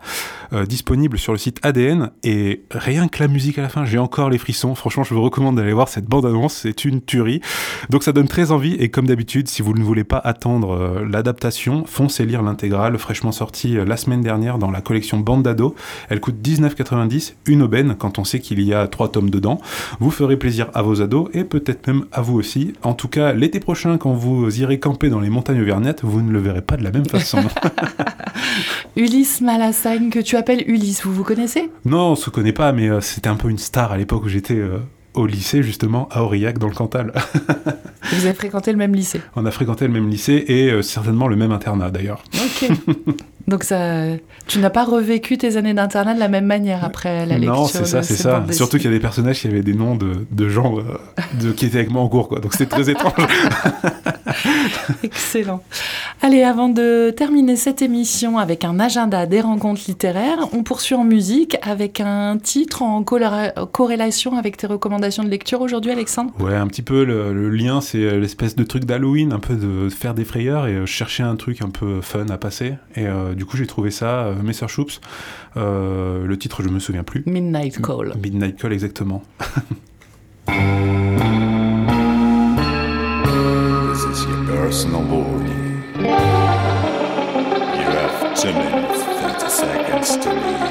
euh, 0.53 0.65
disponible 0.65 1.17
sur 1.17 1.31
le 1.31 1.37
site 1.37 1.59
ADN. 1.63 2.11
Et 2.23 2.63
rien 2.71 3.07
que 3.07 3.19
la 3.19 3.27
musique 3.27 3.57
à 3.57 3.61
la 3.61 3.69
fin, 3.69 3.85
j'ai 3.85 3.97
encore 3.97 4.29
les 4.29 4.37
frissons. 4.37 4.75
Franchement, 4.75 5.03
je 5.03 5.13
vous 5.13 5.21
recommande 5.21 5.55
d'aller 5.55 5.73
voir 5.73 5.87
cette 5.87 6.05
bande-annonce, 6.05 6.53
c'est 6.53 6.85
une 6.85 7.01
tuerie. 7.01 7.41
Donc 7.89 8.03
ça 8.03 8.11
donne 8.11 8.27
très 8.27 8.51
envie. 8.51 8.73
Et 8.75 8.89
comme 8.89 9.07
d'habitude, 9.07 9.47
si 9.47 9.61
vous 9.61 9.73
ne 9.73 9.83
voulez 9.83 10.03
pas 10.03 10.17
attendre 10.17 10.71
euh, 10.71 11.05
l'adaptation, 11.09 11.85
foncez 11.85 12.25
lire 12.25 12.41
l'intégrale 12.41 12.97
fraîchement 12.97 13.31
sortie 13.31 13.77
euh, 13.77 13.85
la 13.85 13.97
semaine 13.97 14.21
dernière 14.21 14.57
dans 14.57 14.71
la 14.71 14.81
collection 14.81 15.19
Bande 15.19 15.43
d'ado. 15.43 15.75
Elle 16.09 16.19
coûte 16.19 16.35
19,90, 16.43 17.33
une 17.45 17.61
aubaine 17.61 17.95
quand 17.97 18.19
on 18.19 18.23
sait 18.23 18.39
qu'il 18.39 18.61
y 18.61 18.73
a 18.73 18.87
trois 18.87 19.11
tomes 19.11 19.29
dedans. 19.29 19.59
Vous 19.99 20.11
ferez 20.11 20.37
plaisir 20.37 20.69
à 20.73 20.81
vos 20.81 21.01
ados 21.01 21.29
et 21.33 21.43
peut-être 21.43 21.87
même 21.87 22.05
à 22.11 22.21
vous 22.21 22.37
aussi. 22.37 22.73
En 22.83 22.93
tout 22.93 23.07
cas, 23.07 23.33
l'été 23.33 23.59
prochain, 23.59 23.97
quand 23.97 24.13
vous 24.13 24.59
irez 24.59 24.79
camper 24.79 25.09
dans 25.09 25.19
les 25.19 25.29
montagnes 25.29 25.61
auvergnates, 25.61 26.03
vous 26.03 26.21
ne 26.21 26.31
le 26.31 26.39
verrez 26.39 26.61
pas 26.61 26.77
de 26.77 26.83
la 26.83 26.91
même 26.91 27.05
façon. 27.05 27.39
Ulysse 28.95 29.41
Malassagne, 29.41 30.09
que 30.09 30.19
tu 30.19 30.35
appelles 30.41 30.63
Ulysse, 30.67 31.03
vous 31.05 31.13
vous 31.13 31.23
connaissez? 31.23 31.69
Non, 31.85 32.11
on 32.11 32.15
se 32.15 32.29
connaît 32.29 32.51
pas, 32.51 32.71
mais 32.73 32.89
euh, 32.89 32.99
c'était 32.99 33.29
un 33.29 33.35
peu 33.35 33.49
une 33.49 33.57
star 33.59 33.91
à 33.91 33.97
l'époque 33.97 34.23
où 34.25 34.27
j'étais 34.27 34.55
euh, 34.55 34.79
au 35.13 35.25
lycée, 35.27 35.61
justement, 35.63 36.09
à 36.11 36.23
Aurillac, 36.23 36.57
dans 36.57 36.67
le 36.67 36.73
Cantal. 36.73 37.13
Vous 38.11 38.25
avez 38.25 38.33
fréquenté 38.33 38.71
le 38.71 38.77
même 38.77 38.95
lycée? 38.95 39.21
on 39.35 39.45
a 39.45 39.51
fréquenté 39.51 39.85
le 39.85 39.93
même 39.93 40.09
lycée 40.09 40.43
et 40.47 40.71
euh, 40.71 40.81
certainement 40.81 41.27
le 41.27 41.35
même 41.35 41.51
internat 41.51 41.91
d'ailleurs. 41.91 42.23
Ok. 42.33 42.71
Donc 43.47 43.63
ça, 43.63 44.05
tu 44.47 44.59
n'as 44.59 44.69
pas 44.69 44.83
revécu 44.83 45.37
tes 45.37 45.57
années 45.57 45.73
d'internat 45.73 46.13
de 46.13 46.19
la 46.19 46.27
même 46.27 46.45
manière 46.45 46.83
après 46.83 47.25
la 47.25 47.37
lecture. 47.37 47.53
non, 47.53 47.65
c'est 47.67 47.85
ça, 47.85 48.03
c'est 48.03 48.15
ces 48.15 48.23
ça. 48.23 48.43
Surtout 48.51 48.77
qu'il 48.77 48.85
y 48.85 48.93
a 48.93 48.95
des 48.95 48.99
personnages 48.99 49.39
qui 49.41 49.47
avaient 49.47 49.61
des 49.61 49.73
noms 49.73 49.95
de, 49.95 50.25
de 50.31 50.49
gens 50.49 50.77
euh, 50.77 50.83
de, 51.41 51.51
qui 51.51 51.65
étaient 51.65 51.77
avec 51.79 51.91
moi 51.91 52.01
en 52.01 52.07
cours, 52.09 52.27
quoi. 52.27 52.39
Donc 52.39 52.53
c'était 52.53 52.67
très 52.67 52.89
étrange. 52.91 53.13
Excellent. 55.03 55.61
Allez, 56.21 56.43
avant 56.43 56.69
de 56.69 57.11
terminer 57.15 57.55
cette 57.55 57.81
émission 57.81 58.37
avec 58.37 58.63
un 58.63 58.79
agenda 58.79 59.25
des 59.25 59.41
rencontres 59.41 59.81
littéraires, 59.87 60.47
on 60.53 60.63
poursuit 60.63 60.95
en 60.95 61.03
musique 61.03 61.57
avec 61.61 61.99
un 61.99 62.37
titre 62.37 62.81
en 62.83 63.01
corréla- 63.01 63.53
corrélation 63.71 64.37
avec 64.37 64.57
tes 64.57 64.67
recommandations 64.67 65.23
de 65.23 65.29
lecture 65.29 65.61
aujourd'hui, 65.61 65.91
Alexandre? 65.91 66.31
Ouais, 66.39 66.55
un 66.55 66.67
petit 66.67 66.81
peu 66.83 67.03
le, 67.03 67.33
le 67.33 67.49
lien, 67.49 67.81
c'est 67.81 67.97
euh, 68.03 68.19
l'espèce 68.19 68.55
de 68.55 68.63
truc 68.63 68.85
d'Halloween, 68.85 69.33
un 69.33 69.39
peu 69.39 69.55
de 69.55 69.89
faire 69.89 70.13
des 70.13 70.25
frayeurs 70.25 70.67
et 70.67 70.73
euh, 70.73 70.85
chercher 70.85 71.23
un 71.23 71.35
truc 71.35 71.61
un 71.61 71.69
peu 71.69 72.01
fun 72.01 72.27
à 72.29 72.37
passer. 72.37 72.73
Et 72.95 73.05
euh, 73.07 73.30
du 73.35 73.45
coup, 73.45 73.57
j'ai 73.57 73.67
trouvé 73.67 73.91
ça, 73.91 74.25
euh, 74.25 74.35
Messer 74.41 74.67
Schoops. 74.67 74.99
Euh, 75.57 76.25
le 76.25 76.37
titre, 76.37 76.63
je 76.63 76.69
me 76.69 76.79
souviens 76.79 77.03
plus. 77.03 77.23
Midnight 77.25 77.81
Call. 77.81 78.13
Midnight 78.21 78.57
Call, 78.57 78.73
exactement. 78.73 79.23
This 83.91 84.03
is 84.05 84.25
your 84.25 84.45
personal 84.45 85.03
warning. 85.03 85.83
You 87.75 87.87
have 87.87 88.33
two 88.35 88.53
minutes, 88.53 89.03
30 89.03 89.49
seconds 89.49 90.17
to 90.17 90.29
leave. 90.33 90.70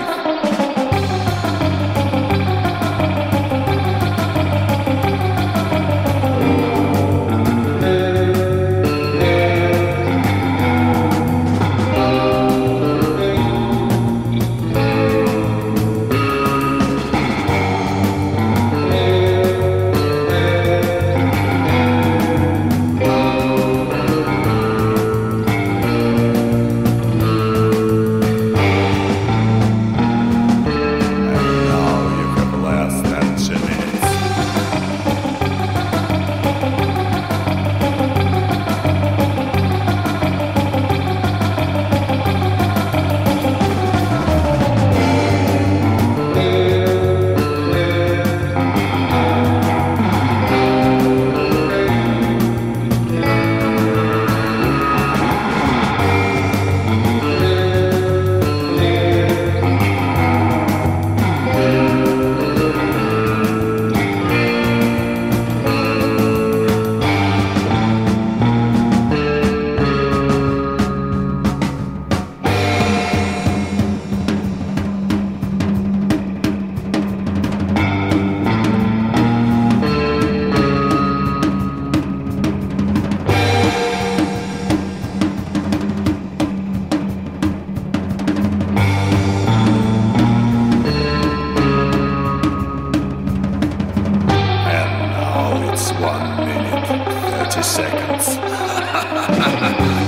One 95.94 96.36
minute, 96.46 96.86
30 97.50 97.62
seconds. 97.62 98.38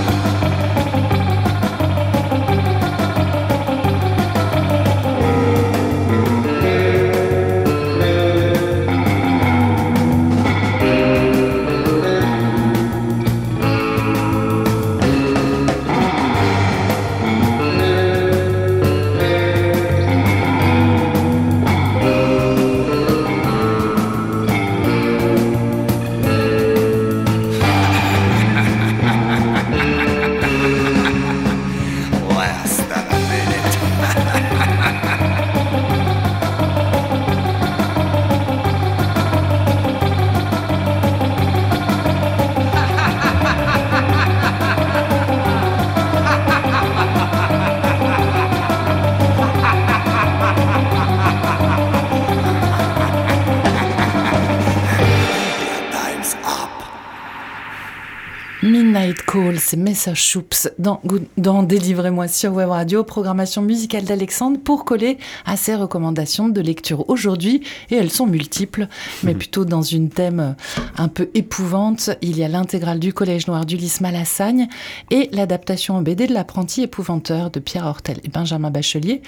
Call, 59.53 59.59
c'est 59.59 60.15
Choups 60.15 60.69
dans, 60.79 60.99
dans 61.37 61.63
Délivrez-moi 61.63 62.27
sur 62.27 62.53
Web 62.53 62.69
Radio, 62.69 63.03
programmation 63.03 63.61
musicale 63.61 64.03
d'Alexandre 64.03 64.59
pour 64.63 64.85
coller 64.85 65.17
à 65.45 65.57
ses 65.57 65.75
recommandations 65.75 66.49
de 66.49 66.61
lecture 66.61 67.09
aujourd'hui. 67.09 67.61
Et 67.91 67.95
elles 67.95 68.09
sont 68.11 68.25
multiples, 68.25 68.87
mais 69.23 69.33
plutôt 69.35 69.65
dans 69.65 69.81
une 69.81 70.09
thème 70.09 70.55
un 70.97 71.07
peu 71.07 71.29
épouvante. 71.33 72.09
Il 72.21 72.37
y 72.37 72.43
a 72.43 72.47
l'intégrale 72.47 72.99
du 72.99 73.13
Collège 73.13 73.47
Noir 73.47 73.65
d'Ulysse 73.65 74.01
Malassagne 74.01 74.67
et 75.11 75.29
l'adaptation 75.31 75.95
en 75.95 76.01
BD 76.01 76.27
de 76.27 76.33
L'apprenti 76.33 76.81
épouvanteur 76.83 77.49
de 77.51 77.59
Pierre 77.59 77.85
Hortel 77.85 78.17
et 78.23 78.29
Benjamin 78.29 78.71
Bachelier, 78.71 79.21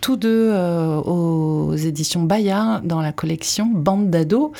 tous 0.00 0.16
deux 0.16 0.50
euh, 0.52 0.96
aux 1.00 1.74
éditions 1.74 2.22
Bayard 2.22 2.82
dans 2.84 3.00
la 3.00 3.12
collection 3.12 3.66
Bande 3.72 4.10
d'ados. 4.10 4.50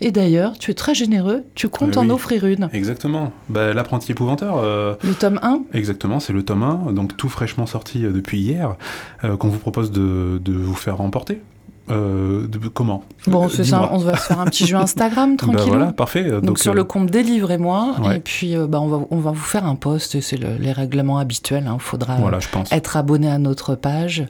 Et 0.00 0.10
d'ailleurs, 0.12 0.58
tu 0.58 0.70
es 0.70 0.74
très 0.74 0.94
généreux, 0.94 1.44
tu 1.54 1.68
comptes 1.68 1.96
Euh, 1.96 2.00
en 2.00 2.04
oui. 2.06 2.10
offrir 2.12 2.46
une. 2.46 2.70
Exactement. 2.72 3.32
Bah, 3.48 3.74
L'apprenti 3.74 4.12
épouvanteur, 4.12 4.56
euh, 4.62 4.94
Le 5.02 5.14
tome 5.14 5.38
1 5.42 5.62
exactement, 5.72 6.20
c'est 6.20 6.32
le 6.32 6.44
tome 6.44 6.62
1, 6.62 6.92
donc 6.92 7.16
tout 7.16 7.28
fraîchement 7.28 7.66
sorti 7.66 8.04
euh, 8.04 8.12
depuis 8.12 8.40
hier, 8.40 8.76
euh, 9.24 9.36
qu'on 9.36 9.48
vous 9.48 9.58
propose 9.58 9.90
de, 9.90 10.40
de 10.42 10.52
vous 10.52 10.74
faire 10.74 10.96
remporter. 10.96 11.40
Euh, 11.90 12.46
de- 12.46 12.68
comment 12.68 13.02
Bon, 13.26 13.44
Euh, 13.48 13.88
on 13.90 13.98
va 13.98 14.16
se 14.16 14.22
faire 14.22 14.38
un 14.40 14.44
petit 14.46 14.66
jeu 14.66 14.76
Instagram 14.76 15.32
Bah 15.36 15.36
tranquille. 15.46 15.64
voilà, 15.68 15.92
parfait. 15.92 16.40
Donc, 16.40 16.58
sur 16.60 16.72
euh, 16.72 16.76
le 16.76 16.84
compte 16.84 17.10
Délivrez-moi, 17.10 17.96
ouais. 18.04 18.16
et 18.16 18.20
puis 18.20 18.56
euh, 18.56 18.66
bah, 18.68 18.80
on, 18.80 18.86
va, 18.86 19.00
on 19.10 19.18
va 19.18 19.30
vous 19.32 19.36
faire 19.40 19.66
un 19.66 19.74
post, 19.74 20.20
c'est 20.20 20.36
le- 20.36 20.56
les 20.60 20.70
règlements 20.72 21.18
habituels, 21.18 21.68
il 21.72 21.80
faudra 21.80 22.16
Voilà, 22.16 22.38
je 22.38 22.48
pense. 22.48 22.70
être 22.72 22.96
abonné 22.96 23.28
à 23.28 23.38
notre 23.38 23.74
page, 23.74 24.24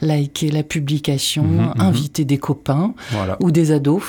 liker 0.00 0.50
la 0.50 0.62
publication, 0.62 1.42
Mhm, 1.44 1.60
mhm. 1.76 1.80
inviter 1.80 2.24
des 2.24 2.38
copains 2.38 2.94
Voilà. 3.10 3.36
ou 3.40 3.50
des 3.50 3.70
ados, 3.70 4.02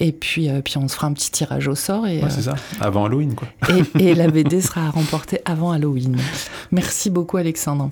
et 0.00 0.12
puis, 0.12 0.50
puis 0.64 0.76
on 0.76 0.88
se 0.88 0.94
fera 0.94 1.06
un 1.06 1.12
petit 1.14 1.30
tirage 1.30 1.68
au 1.68 1.74
sort, 1.74 2.06
et, 2.06 2.22
Ouais, 2.22 2.28
c'est 2.30 2.42
ça. 2.42 2.54
Avant 2.80 3.06
Halloween, 3.06 3.34
quoi. 3.34 3.48
et, 3.70 3.82
et 4.10 4.14
la 4.14 4.28
BD 4.28 4.60
sera 4.60 4.90
remportée 4.90 5.40
avant 5.46 5.70
Halloween. 5.70 6.16
Merci 6.70 7.08
beaucoup 7.10 7.38
Alexandre. 7.38 7.88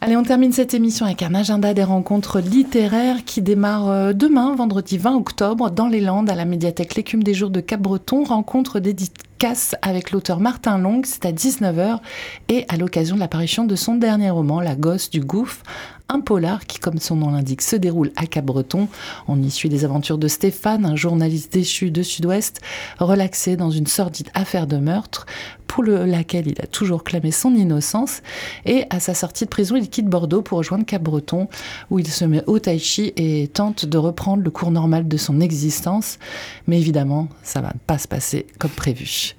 Allez, 0.00 0.16
on 0.16 0.22
termine 0.22 0.52
cette 0.52 0.72
émission 0.74 1.04
avec 1.06 1.22
un 1.22 1.34
agenda 1.34 1.74
des 1.74 1.84
rencontres 1.84 2.40
littéraires 2.40 3.24
qui 3.26 3.42
démarre 3.42 3.73
euh, 3.82 4.12
demain, 4.12 4.54
vendredi 4.54 4.98
20 4.98 5.16
octobre, 5.16 5.70
dans 5.70 5.88
les 5.88 6.00
Landes, 6.00 6.30
à 6.30 6.34
la 6.34 6.44
médiathèque 6.44 6.94
L'écume 6.94 7.22
des 7.22 7.34
jours 7.34 7.50
de 7.50 7.60
Cap-Breton. 7.60 8.24
Rencontre 8.24 8.78
dédicace 8.78 9.74
avec 9.82 10.12
l'auteur 10.12 10.38
Martin 10.40 10.78
Long, 10.78 11.02
c'est 11.04 11.26
à 11.26 11.32
19h, 11.32 11.98
et 12.48 12.64
à 12.68 12.76
l'occasion 12.76 13.16
de 13.16 13.20
l'apparition 13.20 13.64
de 13.64 13.76
son 13.76 13.96
dernier 13.96 14.30
roman, 14.30 14.60
La 14.60 14.76
gosse 14.76 15.10
du 15.10 15.20
gouffre, 15.20 15.62
un 16.08 16.20
polar 16.20 16.66
qui, 16.66 16.78
comme 16.78 16.98
son 16.98 17.16
nom 17.16 17.30
l'indique, 17.30 17.62
se 17.62 17.76
déroule 17.76 18.12
à 18.16 18.26
Cap-Breton. 18.26 18.88
On 19.26 19.42
y 19.42 19.50
suit 19.50 19.84
aventures 19.84 20.18
de 20.18 20.28
Stéphane, 20.28 20.84
un 20.86 20.96
journaliste 20.96 21.52
déchu 21.52 21.90
de 21.90 22.02
Sud-Ouest, 22.02 22.60
relaxé 22.98 23.56
dans 23.56 23.70
une 23.70 23.86
sordide 23.86 24.28
affaire 24.34 24.66
de 24.66 24.76
meurtre, 24.76 25.26
pour 25.74 25.82
le- 25.82 26.04
laquelle 26.06 26.46
il 26.46 26.54
a 26.62 26.68
toujours 26.68 27.02
clamé 27.02 27.32
son 27.32 27.52
innocence. 27.52 28.22
Et 28.64 28.84
à 28.90 29.00
sa 29.00 29.12
sortie 29.12 29.44
de 29.44 29.48
prison, 29.50 29.74
il 29.74 29.88
quitte 29.90 30.06
Bordeaux 30.06 30.40
pour 30.40 30.58
rejoindre 30.58 30.86
Cap-Breton, 30.86 31.48
où 31.90 31.98
il 31.98 32.06
se 32.06 32.24
met 32.24 32.44
au 32.46 32.60
tai 32.60 32.78
chi 32.78 33.12
et 33.16 33.48
tente 33.48 33.84
de 33.84 33.98
reprendre 33.98 34.44
le 34.44 34.50
cours 34.52 34.70
normal 34.70 35.08
de 35.08 35.16
son 35.16 35.40
existence. 35.40 36.20
Mais 36.68 36.78
évidemment, 36.78 37.26
ça 37.42 37.60
va 37.60 37.72
pas 37.88 37.98
se 37.98 38.06
passer 38.06 38.46
comme 38.60 38.70
prévu. 38.70 39.34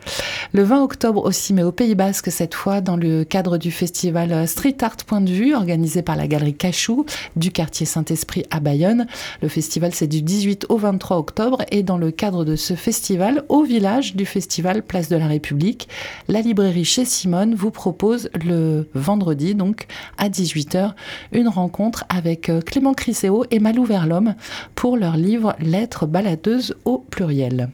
Le 0.52 0.64
20 0.64 0.84
octobre 0.84 1.24
aussi, 1.24 1.54
mais 1.54 1.64
au 1.64 1.72
Pays 1.72 1.96
Basque 1.96 2.30
cette 2.34 2.54
fois, 2.54 2.82
dans 2.82 2.98
le 2.98 3.24
cadre 3.24 3.58
du 3.58 3.72
festival 3.72 4.46
Street 4.46 4.76
Art 4.82 4.98
Point 5.08 5.22
de 5.22 5.32
Vue, 5.32 5.56
organisé 5.56 6.02
par 6.02 6.18
la 6.18 6.28
galerie 6.28 6.54
Cachou 6.54 7.06
du 7.38 7.50
quartier 7.52 7.86
Saint-Esprit 7.86 8.44
à 8.52 8.60
Bayonne. 8.60 9.08
Le 9.42 9.48
festival, 9.48 9.94
c'est 9.96 10.08
du 10.08 10.22
18 10.22 10.66
au 10.68 10.76
23 10.78 11.16
octobre. 11.18 11.60
Et 11.72 11.82
dans 11.82 11.98
le 11.98 12.12
cadre 12.12 12.44
de 12.44 12.58
ce 12.58 12.74
festival, 12.74 13.46
au 13.48 13.64
village 13.64 14.18
du 14.18 14.26
festival 14.26 14.84
Place 14.84 15.08
de 15.08 15.16
la 15.16 15.28
République, 15.28 15.88
la 16.28 16.42
librairie 16.42 16.86
chez 16.86 17.06
Simone 17.06 17.56
vous 17.56 17.72
propose 17.72 18.30
le 18.34 18.88
vendredi, 18.94 19.56
donc 19.56 19.88
à 20.18 20.30
18h, 20.30 20.94
une 21.32 21.48
rencontre 21.48 22.06
avec 22.10 22.50
euh, 22.50 22.62
Clément 22.62 22.94
Crisséo 22.94 23.46
et 23.52 23.60
Malou 23.60 23.86
Verlhomme 23.86 24.36
pour 24.74 24.98
leur 24.98 25.18
livre 25.18 25.56
Lettres 25.60 26.08
baladeuses 26.08 26.76
au 26.86 26.98
pluriel. 26.98 27.70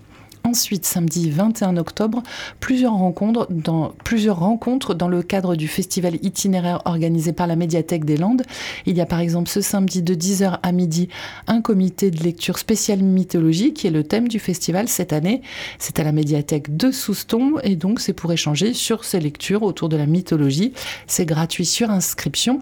Ensuite, 0.52 0.86
samedi 0.86 1.30
21 1.30 1.78
octobre, 1.78 2.24
plusieurs 2.60 2.92
rencontres, 2.92 3.48
dans, 3.50 3.94
plusieurs 4.04 4.38
rencontres 4.40 4.94
dans 4.94 5.08
le 5.08 5.24
cadre 5.24 5.56
du 5.56 5.70
festival 5.70 6.16
itinéraire 6.24 6.82
organisé 6.84 7.32
par 7.32 7.48
la 7.48 7.56
médiathèque 7.56 8.04
des 8.04 8.18
Landes. 8.18 8.42
Il 8.86 8.98
y 8.98 9.02
a 9.02 9.06
par 9.06 9.22
exemple 9.22 9.48
ce 9.48 9.62
samedi 9.62 10.02
de 10.02 10.14
10h 10.14 10.60
à 10.62 10.72
midi 10.74 11.08
un 11.48 11.62
comité 11.62 12.12
de 12.12 12.22
lecture 12.22 12.58
spéciale 12.58 13.00
mythologie 13.00 13.72
qui 13.72 13.88
est 13.88 13.92
le 13.92 14.04
thème 14.04 14.28
du 14.28 14.40
festival 14.40 14.90
cette 14.90 15.14
année. 15.14 15.42
C'est 15.80 16.00
à 16.00 16.04
la 16.04 16.12
médiathèque 16.12 16.76
de 16.76 16.92
Souston 16.92 17.54
et 17.64 17.78
donc 17.78 18.02
c'est 18.02 18.12
pour 18.12 18.34
échanger 18.34 18.74
sur 18.74 19.06
ces 19.06 19.22
lectures 19.22 19.64
autour 19.64 19.88
de 19.88 19.96
la 19.96 20.06
mythologie. 20.06 20.74
C'est 21.08 21.26
gratuit 21.26 21.66
sur 21.66 21.92
inscription. 21.92 22.62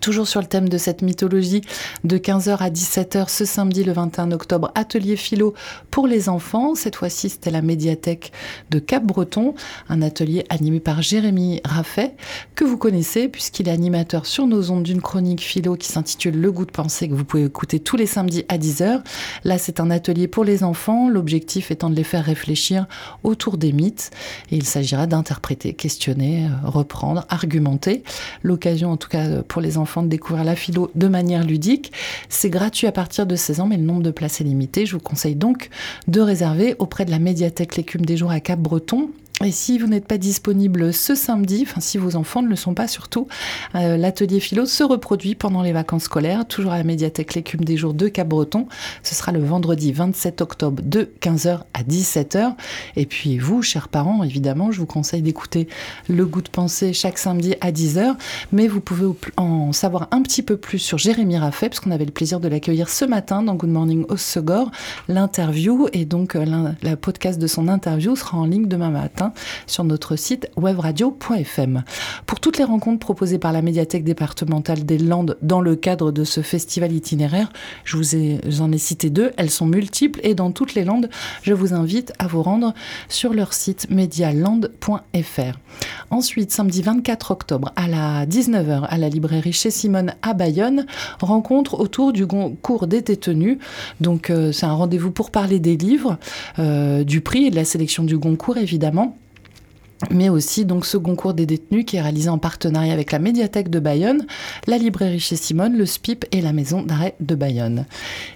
Toujours 0.00 0.26
sur 0.26 0.40
le 0.40 0.46
thème 0.46 0.68
de 0.68 0.78
cette 0.78 1.02
mythologie, 1.02 1.60
de 2.02 2.16
15h 2.16 2.56
à 2.58 2.70
17h 2.70 3.28
ce 3.28 3.44
samedi 3.44 3.84
le 3.84 3.92
21 3.92 4.32
octobre, 4.32 4.72
atelier 4.74 5.16
philo 5.16 5.54
pour 5.90 6.06
les 6.06 6.28
enfants. 6.28 6.74
Cette 6.74 6.96
fois-ci, 6.96 7.28
c'était 7.28 7.50
la 7.50 7.62
médiathèque 7.62 8.32
de 8.70 8.78
Cap-Breton, 8.78 9.54
un 9.88 10.02
atelier 10.02 10.44
animé 10.48 10.80
par 10.80 11.02
Jérémy 11.02 11.60
Raffet, 11.64 12.14
que 12.54 12.64
vous 12.64 12.78
connaissez 12.78 13.28
puisqu'il 13.28 13.68
est 13.68 13.72
animateur 13.72 14.26
sur 14.26 14.46
nos 14.46 14.70
ondes 14.70 14.82
d'une 14.82 15.02
chronique 15.02 15.42
philo 15.42 15.76
qui 15.76 15.88
s'intitule 15.88 16.40
Le 16.40 16.50
goût 16.50 16.66
de 16.66 16.72
penser, 16.72 17.08
que 17.08 17.14
vous 17.14 17.24
pouvez 17.24 17.44
écouter 17.44 17.78
tous 17.78 17.96
les 17.96 18.06
samedis 18.06 18.44
à 18.48 18.58
10h. 18.58 19.02
Là, 19.44 19.58
c'est 19.58 19.78
un 19.78 19.90
atelier 19.90 20.26
pour 20.26 20.44
les 20.44 20.64
enfants, 20.64 21.08
l'objectif 21.08 21.70
étant 21.70 21.90
de 21.90 21.94
les 21.94 22.04
faire 22.04 22.24
réfléchir 22.24 22.86
autour 23.22 23.58
des 23.58 23.72
mythes. 23.72 24.10
Et 24.50 24.56
il 24.56 24.64
s'agira 24.64 25.06
d'interpréter, 25.06 25.74
questionner, 25.74 26.46
euh, 26.46 26.68
reprendre, 26.68 27.26
argumenter. 27.28 28.02
L'occasion, 28.42 28.90
en 28.90 28.96
tout 28.96 29.08
cas, 29.08 29.42
pour 29.42 29.60
les 29.60 29.78
enfants 29.78 29.81
de 30.02 30.08
découvrir 30.08 30.44
la 30.44 30.56
philo 30.56 30.90
de 30.94 31.08
manière 31.08 31.44
ludique. 31.44 31.92
C'est 32.28 32.50
gratuit 32.50 32.86
à 32.86 32.92
partir 32.92 33.26
de 33.26 33.36
16 33.36 33.60
ans, 33.60 33.66
mais 33.66 33.76
le 33.76 33.82
nombre 33.82 34.02
de 34.02 34.10
places 34.10 34.40
est 34.40 34.44
limité. 34.44 34.86
Je 34.86 34.94
vous 34.94 35.00
conseille 35.00 35.34
donc 35.34 35.70
de 36.08 36.20
réserver 36.20 36.76
auprès 36.78 37.04
de 37.04 37.10
la 37.10 37.18
médiathèque 37.18 37.76
L'écume 37.76 38.04
des 38.04 38.16
jours 38.16 38.30
à 38.30 38.40
Cap-Breton. 38.40 39.10
Et 39.44 39.50
si 39.50 39.78
vous 39.78 39.88
n'êtes 39.88 40.06
pas 40.06 40.18
disponible 40.18 40.92
ce 40.92 41.14
samedi, 41.16 41.64
enfin 41.66 41.80
si 41.80 41.98
vos 41.98 42.14
enfants 42.14 42.42
ne 42.42 42.48
le 42.48 42.54
sont 42.54 42.74
pas 42.74 42.86
surtout, 42.86 43.26
euh, 43.74 43.96
l'atelier 43.96 44.38
philo 44.38 44.66
se 44.66 44.84
reproduit 44.84 45.34
pendant 45.34 45.62
les 45.62 45.72
vacances 45.72 46.04
scolaires, 46.04 46.46
toujours 46.46 46.72
à 46.72 46.78
la 46.78 46.84
médiathèque 46.84 47.34
L'écume 47.34 47.64
des 47.64 47.76
jours 47.76 47.94
de 47.94 48.08
Cap-Breton. 48.08 48.68
Ce 49.02 49.14
sera 49.14 49.32
le 49.32 49.42
vendredi 49.42 49.92
27 49.92 50.42
octobre 50.42 50.82
de 50.84 51.10
15h 51.20 51.60
à 51.74 51.82
17h. 51.82 52.54
Et 52.96 53.06
puis 53.06 53.38
vous, 53.38 53.62
chers 53.62 53.88
parents, 53.88 54.22
évidemment, 54.22 54.70
je 54.70 54.78
vous 54.78 54.86
conseille 54.86 55.22
d'écouter 55.22 55.66
Le 56.08 56.24
goût 56.24 56.42
de 56.42 56.48
pensée 56.48 56.92
chaque 56.92 57.18
samedi 57.18 57.54
à 57.60 57.72
10h. 57.72 58.14
Mais 58.52 58.68
vous 58.68 58.80
pouvez 58.80 59.06
en 59.36 59.72
savoir 59.72 60.08
un 60.12 60.22
petit 60.22 60.42
peu 60.42 60.56
plus 60.56 60.78
sur 60.78 60.98
Jérémy 60.98 61.38
Raffet, 61.38 61.68
parce 61.68 61.80
qu'on 61.80 61.90
avait 61.90 62.04
le 62.04 62.12
plaisir 62.12 62.38
de 62.38 62.48
l'accueillir 62.48 62.88
ce 62.88 63.04
matin 63.04 63.42
dans 63.42 63.54
Good 63.54 63.70
Morning 63.70 64.04
Segor. 64.16 64.70
L'interview 65.08 65.88
et 65.92 66.04
donc 66.04 66.36
euh, 66.36 66.72
la 66.82 66.96
podcast 66.96 67.40
de 67.40 67.46
son 67.46 67.66
interview 67.66 68.14
sera 68.14 68.38
en 68.38 68.44
ligne 68.44 68.68
demain 68.68 68.90
matin 68.90 69.31
sur 69.66 69.84
notre 69.84 70.16
site 70.16 70.50
webradio.fm. 70.56 71.84
Pour 72.26 72.40
toutes 72.40 72.58
les 72.58 72.64
rencontres 72.64 73.00
proposées 73.00 73.38
par 73.38 73.52
la 73.52 73.62
médiathèque 73.62 74.04
départementale 74.04 74.84
des 74.84 74.98
Landes 74.98 75.38
dans 75.42 75.60
le 75.60 75.76
cadre 75.76 76.12
de 76.12 76.24
ce 76.24 76.40
festival 76.40 76.92
itinéraire, 76.92 77.52
je 77.84 77.96
vous 77.96 78.16
ai, 78.16 78.40
j'en 78.48 78.72
ai 78.72 78.78
cité 78.78 79.10
deux, 79.10 79.32
elles 79.36 79.50
sont 79.50 79.66
multiples 79.66 80.20
et 80.22 80.34
dans 80.34 80.52
toutes 80.52 80.74
les 80.74 80.84
Landes, 80.84 81.08
je 81.42 81.54
vous 81.54 81.74
invite 81.74 82.12
à 82.18 82.26
vous 82.26 82.42
rendre 82.42 82.74
sur 83.08 83.32
leur 83.32 83.52
site 83.52 83.88
medialand.fr. 83.90 85.58
Ensuite, 86.10 86.52
samedi 86.52 86.82
24 86.82 87.30
octobre 87.30 87.72
à 87.76 87.88
la 87.88 88.26
19h 88.26 88.86
à 88.88 88.98
la 88.98 89.08
librairie 89.08 89.52
chez 89.52 89.70
Simone 89.70 90.14
à 90.22 90.34
Bayonne, 90.34 90.86
rencontre 91.20 91.78
autour 91.78 92.12
du 92.12 92.26
concours 92.26 92.86
des 92.86 93.02
détenus. 93.02 93.58
Donc 94.00 94.30
euh, 94.30 94.52
c'est 94.52 94.66
un 94.66 94.74
rendez-vous 94.74 95.10
pour 95.10 95.30
parler 95.30 95.60
des 95.60 95.76
livres, 95.76 96.18
euh, 96.58 97.04
du 97.04 97.20
prix 97.20 97.46
et 97.46 97.50
de 97.50 97.56
la 97.56 97.64
sélection 97.64 98.04
du 98.04 98.18
Goncourt 98.18 98.56
évidemment 98.56 99.16
mais 100.10 100.28
aussi 100.28 100.64
donc 100.64 100.86
ce 100.86 100.96
concours 100.96 101.34
des 101.34 101.46
détenus 101.46 101.84
qui 101.84 101.96
est 101.96 102.00
réalisé 102.00 102.28
en 102.28 102.38
partenariat 102.38 102.92
avec 102.92 103.12
la 103.12 103.18
médiathèque 103.18 103.70
de 103.70 103.78
Bayonne, 103.78 104.26
la 104.66 104.78
librairie 104.78 105.20
chez 105.20 105.36
Simone, 105.36 105.76
le 105.76 105.86
SPIP 105.86 106.24
et 106.32 106.40
la 106.40 106.52
maison 106.52 106.82
d'arrêt 106.82 107.14
de 107.20 107.34
Bayonne. 107.34 107.86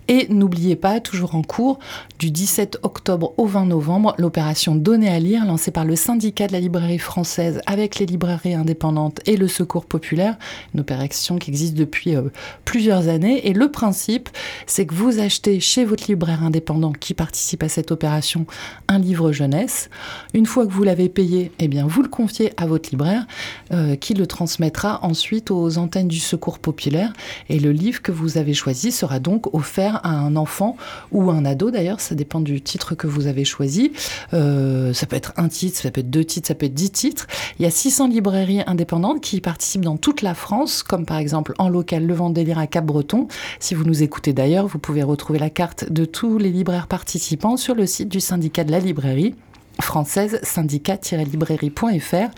Et 0.08 0.26
n'oubliez 0.28 0.76
pas, 0.76 1.00
toujours 1.00 1.34
en 1.34 1.42
cours, 1.42 1.78
du 2.18 2.30
17 2.30 2.78
octobre 2.82 3.34
au 3.36 3.46
20 3.46 3.66
novembre, 3.66 4.14
l'opération 4.18 4.74
Donner 4.74 5.08
à 5.08 5.18
lire, 5.18 5.44
lancée 5.44 5.70
par 5.70 5.84
le 5.84 5.96
syndicat 5.96 6.46
de 6.46 6.52
la 6.52 6.60
librairie 6.60 6.98
française 6.98 7.60
avec 7.66 7.98
les 7.98 8.06
librairies 8.06 8.54
indépendantes 8.54 9.20
et 9.26 9.36
le 9.36 9.48
secours 9.48 9.86
populaire, 9.86 10.36
une 10.74 10.80
opération 10.80 11.38
qui 11.38 11.50
existe 11.50 11.74
depuis 11.74 12.14
euh, 12.14 12.22
plusieurs 12.64 13.08
années. 13.08 13.48
Et 13.48 13.52
le 13.52 13.70
principe, 13.70 14.28
c'est 14.66 14.86
que 14.86 14.94
vous 14.94 15.18
achetez 15.18 15.60
chez 15.60 15.84
votre 15.84 16.04
libraire 16.08 16.42
indépendant 16.42 16.92
qui 16.92 17.14
participe 17.14 17.62
à 17.62 17.68
cette 17.68 17.90
opération 17.90 18.46
un 18.88 18.98
livre 18.98 19.32
jeunesse. 19.32 19.90
Une 20.34 20.46
fois 20.46 20.66
que 20.66 20.72
vous 20.72 20.84
l'avez 20.84 21.08
payé, 21.08 21.52
eh 21.58 21.68
bien, 21.68 21.86
vous 21.86 22.02
le 22.02 22.08
confiez 22.08 22.52
à 22.56 22.66
votre 22.66 22.90
libraire 22.90 23.26
euh, 23.72 23.96
qui 23.96 24.14
le 24.14 24.26
transmettra 24.26 25.00
ensuite 25.02 25.50
aux 25.50 25.78
antennes 25.78 26.08
du 26.08 26.18
secours 26.18 26.58
populaire. 26.58 27.12
Et 27.48 27.58
le 27.58 27.72
livre 27.72 28.02
que 28.02 28.12
vous 28.12 28.38
avez 28.38 28.54
choisi 28.54 28.92
sera 28.92 29.18
donc 29.18 29.54
offert 29.54 30.00
à 30.04 30.10
un 30.10 30.36
enfant 30.36 30.76
ou 31.12 31.30
un 31.30 31.44
ado 31.44 31.70
d'ailleurs, 31.70 32.00
ça 32.00 32.14
dépend 32.14 32.40
du 32.40 32.60
titre 32.60 32.94
que 32.94 33.06
vous 33.06 33.26
avez 33.26 33.44
choisi. 33.44 33.92
Euh, 34.34 34.92
ça 34.92 35.06
peut 35.06 35.16
être 35.16 35.32
un 35.36 35.48
titre, 35.48 35.78
ça 35.78 35.90
peut 35.90 36.00
être 36.00 36.10
deux 36.10 36.24
titres, 36.24 36.48
ça 36.48 36.54
peut 36.54 36.66
être 36.66 36.74
dix 36.74 36.90
titres. 36.90 37.26
Il 37.58 37.62
y 37.62 37.66
a 37.66 37.70
600 37.70 38.08
librairies 38.08 38.62
indépendantes 38.66 39.20
qui 39.20 39.40
participent 39.40 39.84
dans 39.84 39.96
toute 39.96 40.22
la 40.22 40.34
France, 40.34 40.82
comme 40.82 41.06
par 41.06 41.18
exemple 41.18 41.54
en 41.58 41.68
local 41.68 42.06
Le 42.06 42.14
Vendélire 42.14 42.58
à 42.58 42.66
Cap-Breton. 42.66 43.28
Si 43.60 43.74
vous 43.74 43.84
nous 43.84 44.02
écoutez 44.02 44.32
d'ailleurs, 44.32 44.66
vous 44.66 44.78
pouvez 44.78 45.02
retrouver 45.02 45.38
la 45.38 45.50
carte 45.50 45.90
de 45.90 46.04
tous 46.04 46.38
les 46.38 46.50
libraires 46.50 46.86
participants 46.86 47.56
sur 47.56 47.74
le 47.74 47.86
site 47.86 48.08
du 48.08 48.20
syndicat 48.20 48.64
de 48.64 48.72
la 48.72 48.78
librairie 48.78 49.34
française 49.80 50.40
syndicat-librairie.fr 50.42 52.30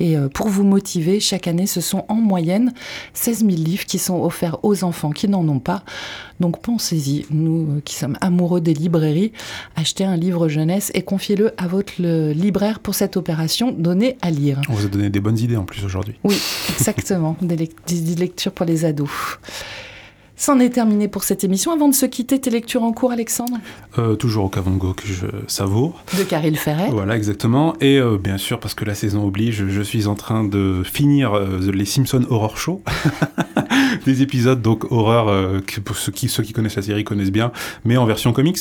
et 0.00 0.16
euh, 0.16 0.28
pour 0.28 0.48
vous 0.48 0.64
motiver 0.64 1.20
chaque 1.20 1.46
année 1.46 1.66
ce 1.66 1.80
sont 1.80 2.04
en 2.08 2.16
moyenne 2.16 2.72
16 3.14 3.40
000 3.40 3.50
livres 3.50 3.84
qui 3.84 3.98
sont 3.98 4.22
offerts 4.22 4.58
aux 4.64 4.84
enfants 4.84 5.10
qui 5.10 5.28
n'en 5.28 5.46
ont 5.48 5.60
pas. 5.60 5.84
Donc 6.40 6.60
pensez-y 6.62 7.26
nous 7.30 7.76
euh, 7.76 7.80
qui 7.84 7.94
sommes 7.94 8.16
amoureux 8.20 8.60
des 8.60 8.74
librairies 8.74 9.32
achetez 9.76 10.04
un 10.04 10.16
livre 10.16 10.48
jeunesse 10.48 10.90
et 10.94 11.02
confiez-le 11.02 11.52
à 11.58 11.66
votre 11.66 12.00
libraire 12.32 12.80
pour 12.80 12.94
cette 12.94 13.16
opération 13.16 13.72
donnée 13.72 14.16
à 14.22 14.30
lire. 14.30 14.60
On 14.68 14.74
vous 14.74 14.86
a 14.86 14.88
donné 14.88 15.10
des 15.10 15.20
bonnes 15.20 15.38
idées 15.38 15.56
en 15.56 15.64
plus 15.64 15.84
aujourd'hui. 15.84 16.14
oui 16.24 16.38
exactement. 16.70 17.36
Des, 17.40 17.56
des 17.56 18.14
lectures 18.16 18.52
pour 18.52 18.66
les 18.66 18.84
ados 18.84 19.10
C'en 20.40 20.58
est 20.58 20.70
terminé 20.70 21.06
pour 21.06 21.22
cette 21.22 21.44
émission. 21.44 21.70
Avant 21.70 21.86
de 21.86 21.94
se 21.94 22.06
quitter, 22.06 22.40
tes 22.40 22.48
lectures 22.48 22.82
en 22.82 22.92
cours, 22.92 23.12
Alexandre 23.12 23.58
Euh, 23.98 24.14
toujours 24.14 24.46
au 24.46 24.48
Kavango 24.48 24.94
que 24.94 25.06
je 25.06 25.26
savoure. 25.48 26.02
De 26.16 26.22
Caril 26.22 26.56
Ferret. 26.56 26.88
Voilà, 26.90 27.14
exactement. 27.14 27.74
Et 27.82 27.98
euh, 27.98 28.16
bien 28.16 28.38
sûr, 28.38 28.58
parce 28.58 28.72
que 28.72 28.86
la 28.86 28.94
saison 28.94 29.26
oblige, 29.26 29.66
je 29.68 29.82
suis 29.82 30.06
en 30.06 30.14
train 30.14 30.42
de 30.42 30.82
finir 30.82 31.34
euh, 31.34 31.70
les 31.70 31.84
Simpsons 31.84 32.24
Horror 32.30 32.56
Show. 32.56 32.82
Des 34.04 34.22
épisodes, 34.22 34.60
donc, 34.60 34.90
horreur, 34.90 35.28
euh, 35.28 35.60
que 35.64 35.80
pour 35.80 35.96
ceux 35.96 36.12
qui, 36.12 36.28
ceux 36.28 36.42
qui 36.42 36.52
connaissent 36.52 36.76
la 36.76 36.82
série 36.82 37.04
connaissent 37.04 37.30
bien, 37.30 37.52
mais 37.84 37.96
en 37.96 38.06
version 38.06 38.32
comics. 38.32 38.58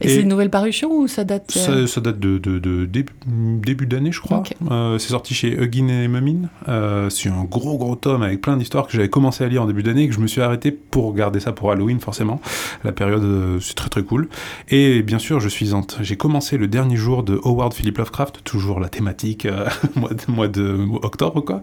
Et, 0.00 0.08
c'est 0.08 0.20
une 0.22 0.28
nouvelle 0.28 0.50
parution 0.50 0.90
ou 0.92 1.06
ça 1.06 1.24
date 1.24 1.54
euh, 1.56 1.86
Ça, 1.86 1.94
ça 1.94 2.00
date 2.00 2.18
de, 2.18 2.38
de- 2.38 2.58
de 2.58 2.84
début, 2.86 3.12
début 3.26 3.86
d'année, 3.86 4.12
je 4.12 4.20
crois. 4.20 4.42
Euh, 4.70 4.98
c'est 4.98 5.10
sorti 5.10 5.34
chez 5.34 5.52
Huggin 5.52 5.88
et 5.88 6.08
Mumin. 6.08 6.48
Euh, 6.68 7.08
c'est 7.10 7.28
un 7.28 7.44
gros, 7.44 7.78
gros 7.78 7.96
tome 7.96 8.22
avec 8.22 8.40
plein 8.40 8.56
d'histoires 8.56 8.86
que 8.86 8.92
j'avais 8.92 9.08
commencé 9.08 9.44
à 9.44 9.48
lire 9.48 9.62
en 9.62 9.66
début 9.66 9.82
d'année 9.82 10.02
et 10.04 10.08
que 10.08 10.14
je 10.14 10.20
me 10.20 10.26
suis 10.26 10.40
arrêté 10.40 10.70
pour 10.72 11.14
garder 11.14 11.40
ça 11.40 11.52
pour 11.52 11.70
Halloween, 11.70 12.00
forcément. 12.00 12.40
La 12.84 12.92
période, 12.92 13.22
euh, 13.22 13.60
c'est 13.60 13.74
très, 13.74 13.88
très 13.88 14.02
cool. 14.02 14.28
Et 14.68 15.02
bien 15.02 15.18
sûr, 15.18 15.40
je 15.40 15.48
suis 15.48 15.68
j'ai 16.00 16.16
commencé 16.16 16.56
le 16.56 16.66
dernier 16.68 16.96
jour 16.96 17.22
de 17.22 17.38
Howard 17.44 17.74
Philip 17.74 17.98
Lovecraft, 17.98 18.42
toujours 18.44 18.80
la 18.80 18.88
thématique, 18.88 19.46
euh, 19.46 19.68
mois, 19.96 20.10
de, 20.10 20.30
mois 20.30 20.48
de 20.48 20.78
octobre, 21.02 21.40
quoi. 21.42 21.60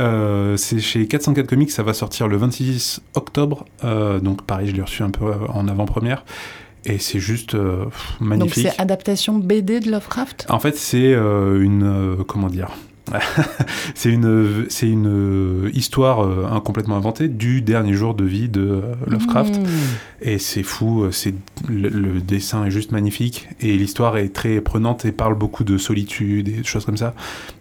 Euh, 0.00 0.56
c'est 0.56 0.80
chez 0.80 1.06
404 1.06 1.46
Comics, 1.46 1.70
ça 1.70 1.82
va 1.82 1.94
sortir 1.94 2.28
le 2.28 2.36
26 2.36 2.55
octobre. 3.14 3.64
Euh, 3.84 4.20
donc, 4.20 4.42
pareil, 4.42 4.68
je 4.68 4.72
l'ai 4.74 4.82
reçu 4.82 5.02
un 5.02 5.10
peu 5.10 5.26
euh, 5.26 5.34
en 5.52 5.68
avant-première. 5.68 6.24
Et 6.84 6.98
c'est 6.98 7.18
juste 7.20 7.54
euh, 7.54 7.86
pff, 7.86 8.16
Donc 8.20 8.28
magnifique. 8.28 8.68
c'est 8.72 8.80
adaptation 8.80 9.34
BD 9.38 9.80
de 9.80 9.90
Lovecraft? 9.90 10.46
En 10.50 10.60
fait, 10.60 10.76
c'est 10.76 11.12
euh, 11.14 11.60
une 11.62 12.16
comment 12.28 12.48
dire 12.48 12.68
C'est 13.94 14.10
une 14.10 14.66
c'est 14.68 14.88
une 14.88 15.70
histoire 15.74 16.24
euh, 16.24 16.58
complètement 16.60 16.96
inventée 16.96 17.28
du 17.28 17.60
dernier 17.62 17.92
jour 17.94 18.14
de 18.14 18.24
vie 18.24 18.48
de 18.48 18.60
euh, 18.62 18.80
Lovecraft. 19.06 19.58
Mmh. 19.58 19.64
Et 20.22 20.38
c'est 20.38 20.62
fou, 20.64 21.06
c'est 21.12 21.34
le, 21.68 21.88
le 21.88 22.20
dessin 22.20 22.64
est 22.64 22.70
juste 22.70 22.90
magnifique 22.92 23.48
et 23.60 23.76
l'histoire 23.76 24.16
est 24.16 24.30
très 24.32 24.60
prenante 24.60 25.04
et 25.04 25.12
parle 25.12 25.34
beaucoup 25.36 25.62
de 25.64 25.78
solitude 25.78 26.48
et 26.48 26.52
des 26.52 26.64
choses 26.64 26.84
comme 26.84 26.96
ça. 26.96 27.14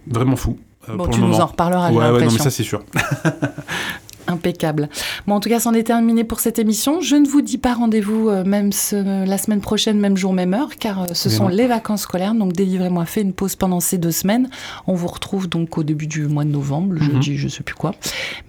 Vraiment 0.07 0.35
fou. 0.35 0.57
euh, 0.89 0.95
Bon, 0.95 1.05
pour 1.05 1.09
tu 1.13 1.19
le 1.19 1.25
nous 1.25 1.31
moment. 1.33 1.43
en 1.43 1.47
reparleras, 1.47 1.91
Ouais, 1.91 2.09
ouais, 2.11 2.25
non, 2.25 2.31
mais 2.31 2.37
ça 2.39 2.49
c'est 2.49 2.63
sûr. 2.63 2.83
Impeccable. 4.27 4.89
Bon, 5.27 5.35
en 5.35 5.39
tout 5.39 5.49
cas, 5.49 5.59
c'en 5.59 5.73
est 5.73 5.83
terminé 5.83 6.23
pour 6.23 6.39
cette 6.39 6.57
émission. 6.59 6.99
Je 7.01 7.15
ne 7.15 7.27
vous 7.27 7.41
dis 7.41 7.57
pas 7.57 7.73
rendez-vous 7.73 8.29
euh, 8.29 8.43
même 8.43 8.71
ce- 8.71 9.25
la 9.25 9.37
semaine 9.37 9.61
prochaine, 9.61 9.99
même 9.99 10.17
jour, 10.17 10.33
même 10.33 10.53
heure, 10.53 10.69
car 10.79 11.03
euh, 11.03 11.05
ce 11.13 11.29
sont 11.29 11.47
les 11.47 11.67
vacances 11.67 12.01
scolaires. 12.01 12.33
Donc, 12.33 12.53
délivrez-moi 12.53 13.05
fait 13.05 13.21
une 13.21 13.33
pause 13.33 13.55
pendant 13.55 13.79
ces 13.79 13.97
deux 13.97 14.11
semaines. 14.11 14.49
On 14.87 14.93
vous 14.95 15.07
retrouve 15.07 15.47
donc 15.47 15.77
au 15.77 15.83
début 15.83 16.07
du 16.07 16.27
mois 16.27 16.43
de 16.43 16.49
novembre, 16.49 16.93
le 16.93 17.01
Mhm. 17.01 17.11
jeudi, 17.11 17.37
je 17.37 17.47
sais 17.47 17.63
plus 17.63 17.75
quoi. 17.75 17.93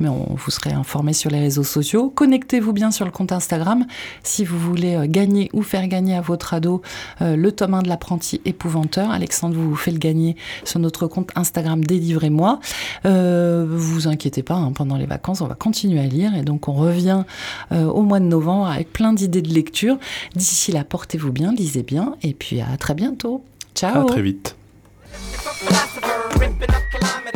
Mais 0.00 0.08
on 0.08 0.34
vous 0.34 0.50
serez 0.50 0.72
informé 0.72 1.12
sur 1.12 1.30
les 1.30 1.40
réseaux 1.40 1.62
sociaux. 1.64 2.10
Connectez-vous 2.14 2.72
bien 2.72 2.90
sur 2.90 3.04
le 3.04 3.10
compte 3.10 3.32
Instagram 3.32 3.84
si 4.22 4.44
vous 4.44 4.58
voulez 4.58 4.94
euh, 4.94 5.06
gagner 5.08 5.50
ou 5.52 5.62
faire 5.62 5.86
gagner 5.88 6.14
à 6.14 6.20
votre 6.20 6.54
ado 6.54 6.82
euh, 7.20 7.36
le 7.36 7.52
tome 7.52 7.74
1 7.74 7.82
de 7.82 7.88
l'apprenti 7.88 8.40
épouvanteur. 8.44 9.10
Alexandre 9.10 9.56
vous 9.56 9.76
fait 9.76 9.90
le 9.92 9.98
gagner 9.98 10.36
sur 10.64 10.78
notre 10.80 11.06
compte 11.06 11.30
Instagram 11.36 11.84
Délivrez-moi. 11.84 12.60
Euh, 13.04 13.66
vous 13.68 14.08
inquiétez 14.08 14.42
pas, 14.42 14.54
hein, 14.54 14.72
pendant 14.74 14.96
les 14.96 15.06
vacances, 15.06 15.40
on 15.40 15.46
va 15.46 15.54
continuer 15.66 15.98
à 15.98 16.06
lire 16.06 16.32
et 16.36 16.42
donc 16.42 16.68
on 16.68 16.74
revient 16.74 17.24
euh, 17.72 17.86
au 17.86 18.02
mois 18.02 18.20
de 18.20 18.24
novembre 18.24 18.68
avec 18.68 18.92
plein 18.92 19.12
d'idées 19.12 19.42
de 19.42 19.52
lecture. 19.52 19.98
D'ici 20.36 20.70
là, 20.70 20.84
portez-vous 20.84 21.32
bien, 21.32 21.52
lisez 21.52 21.82
bien 21.82 22.14
et 22.22 22.34
puis 22.34 22.60
à 22.60 22.76
très 22.76 22.94
bientôt. 22.94 23.42
Ciao. 23.74 24.02
À 24.02 24.04
très 24.04 24.22
vite. 24.22 24.54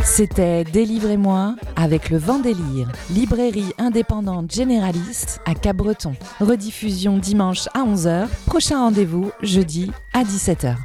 C'était 0.05 0.63
Délivrez-moi 0.63 1.57
avec 1.75 2.09
le 2.09 2.19
Vendélire, 2.19 2.93
librairie 3.11 3.73
indépendante 3.79 4.53
généraliste 4.53 5.41
à 5.45 5.55
Cabreton. 5.55 6.15
Rediffusion 6.41 7.19
dimanche 7.19 7.67
à 7.75 7.81
11h, 7.81 8.29
prochain 8.47 8.79
rendez-vous 8.79 9.33
jeudi 9.43 9.91
à 10.13 10.23
17h. 10.23 10.77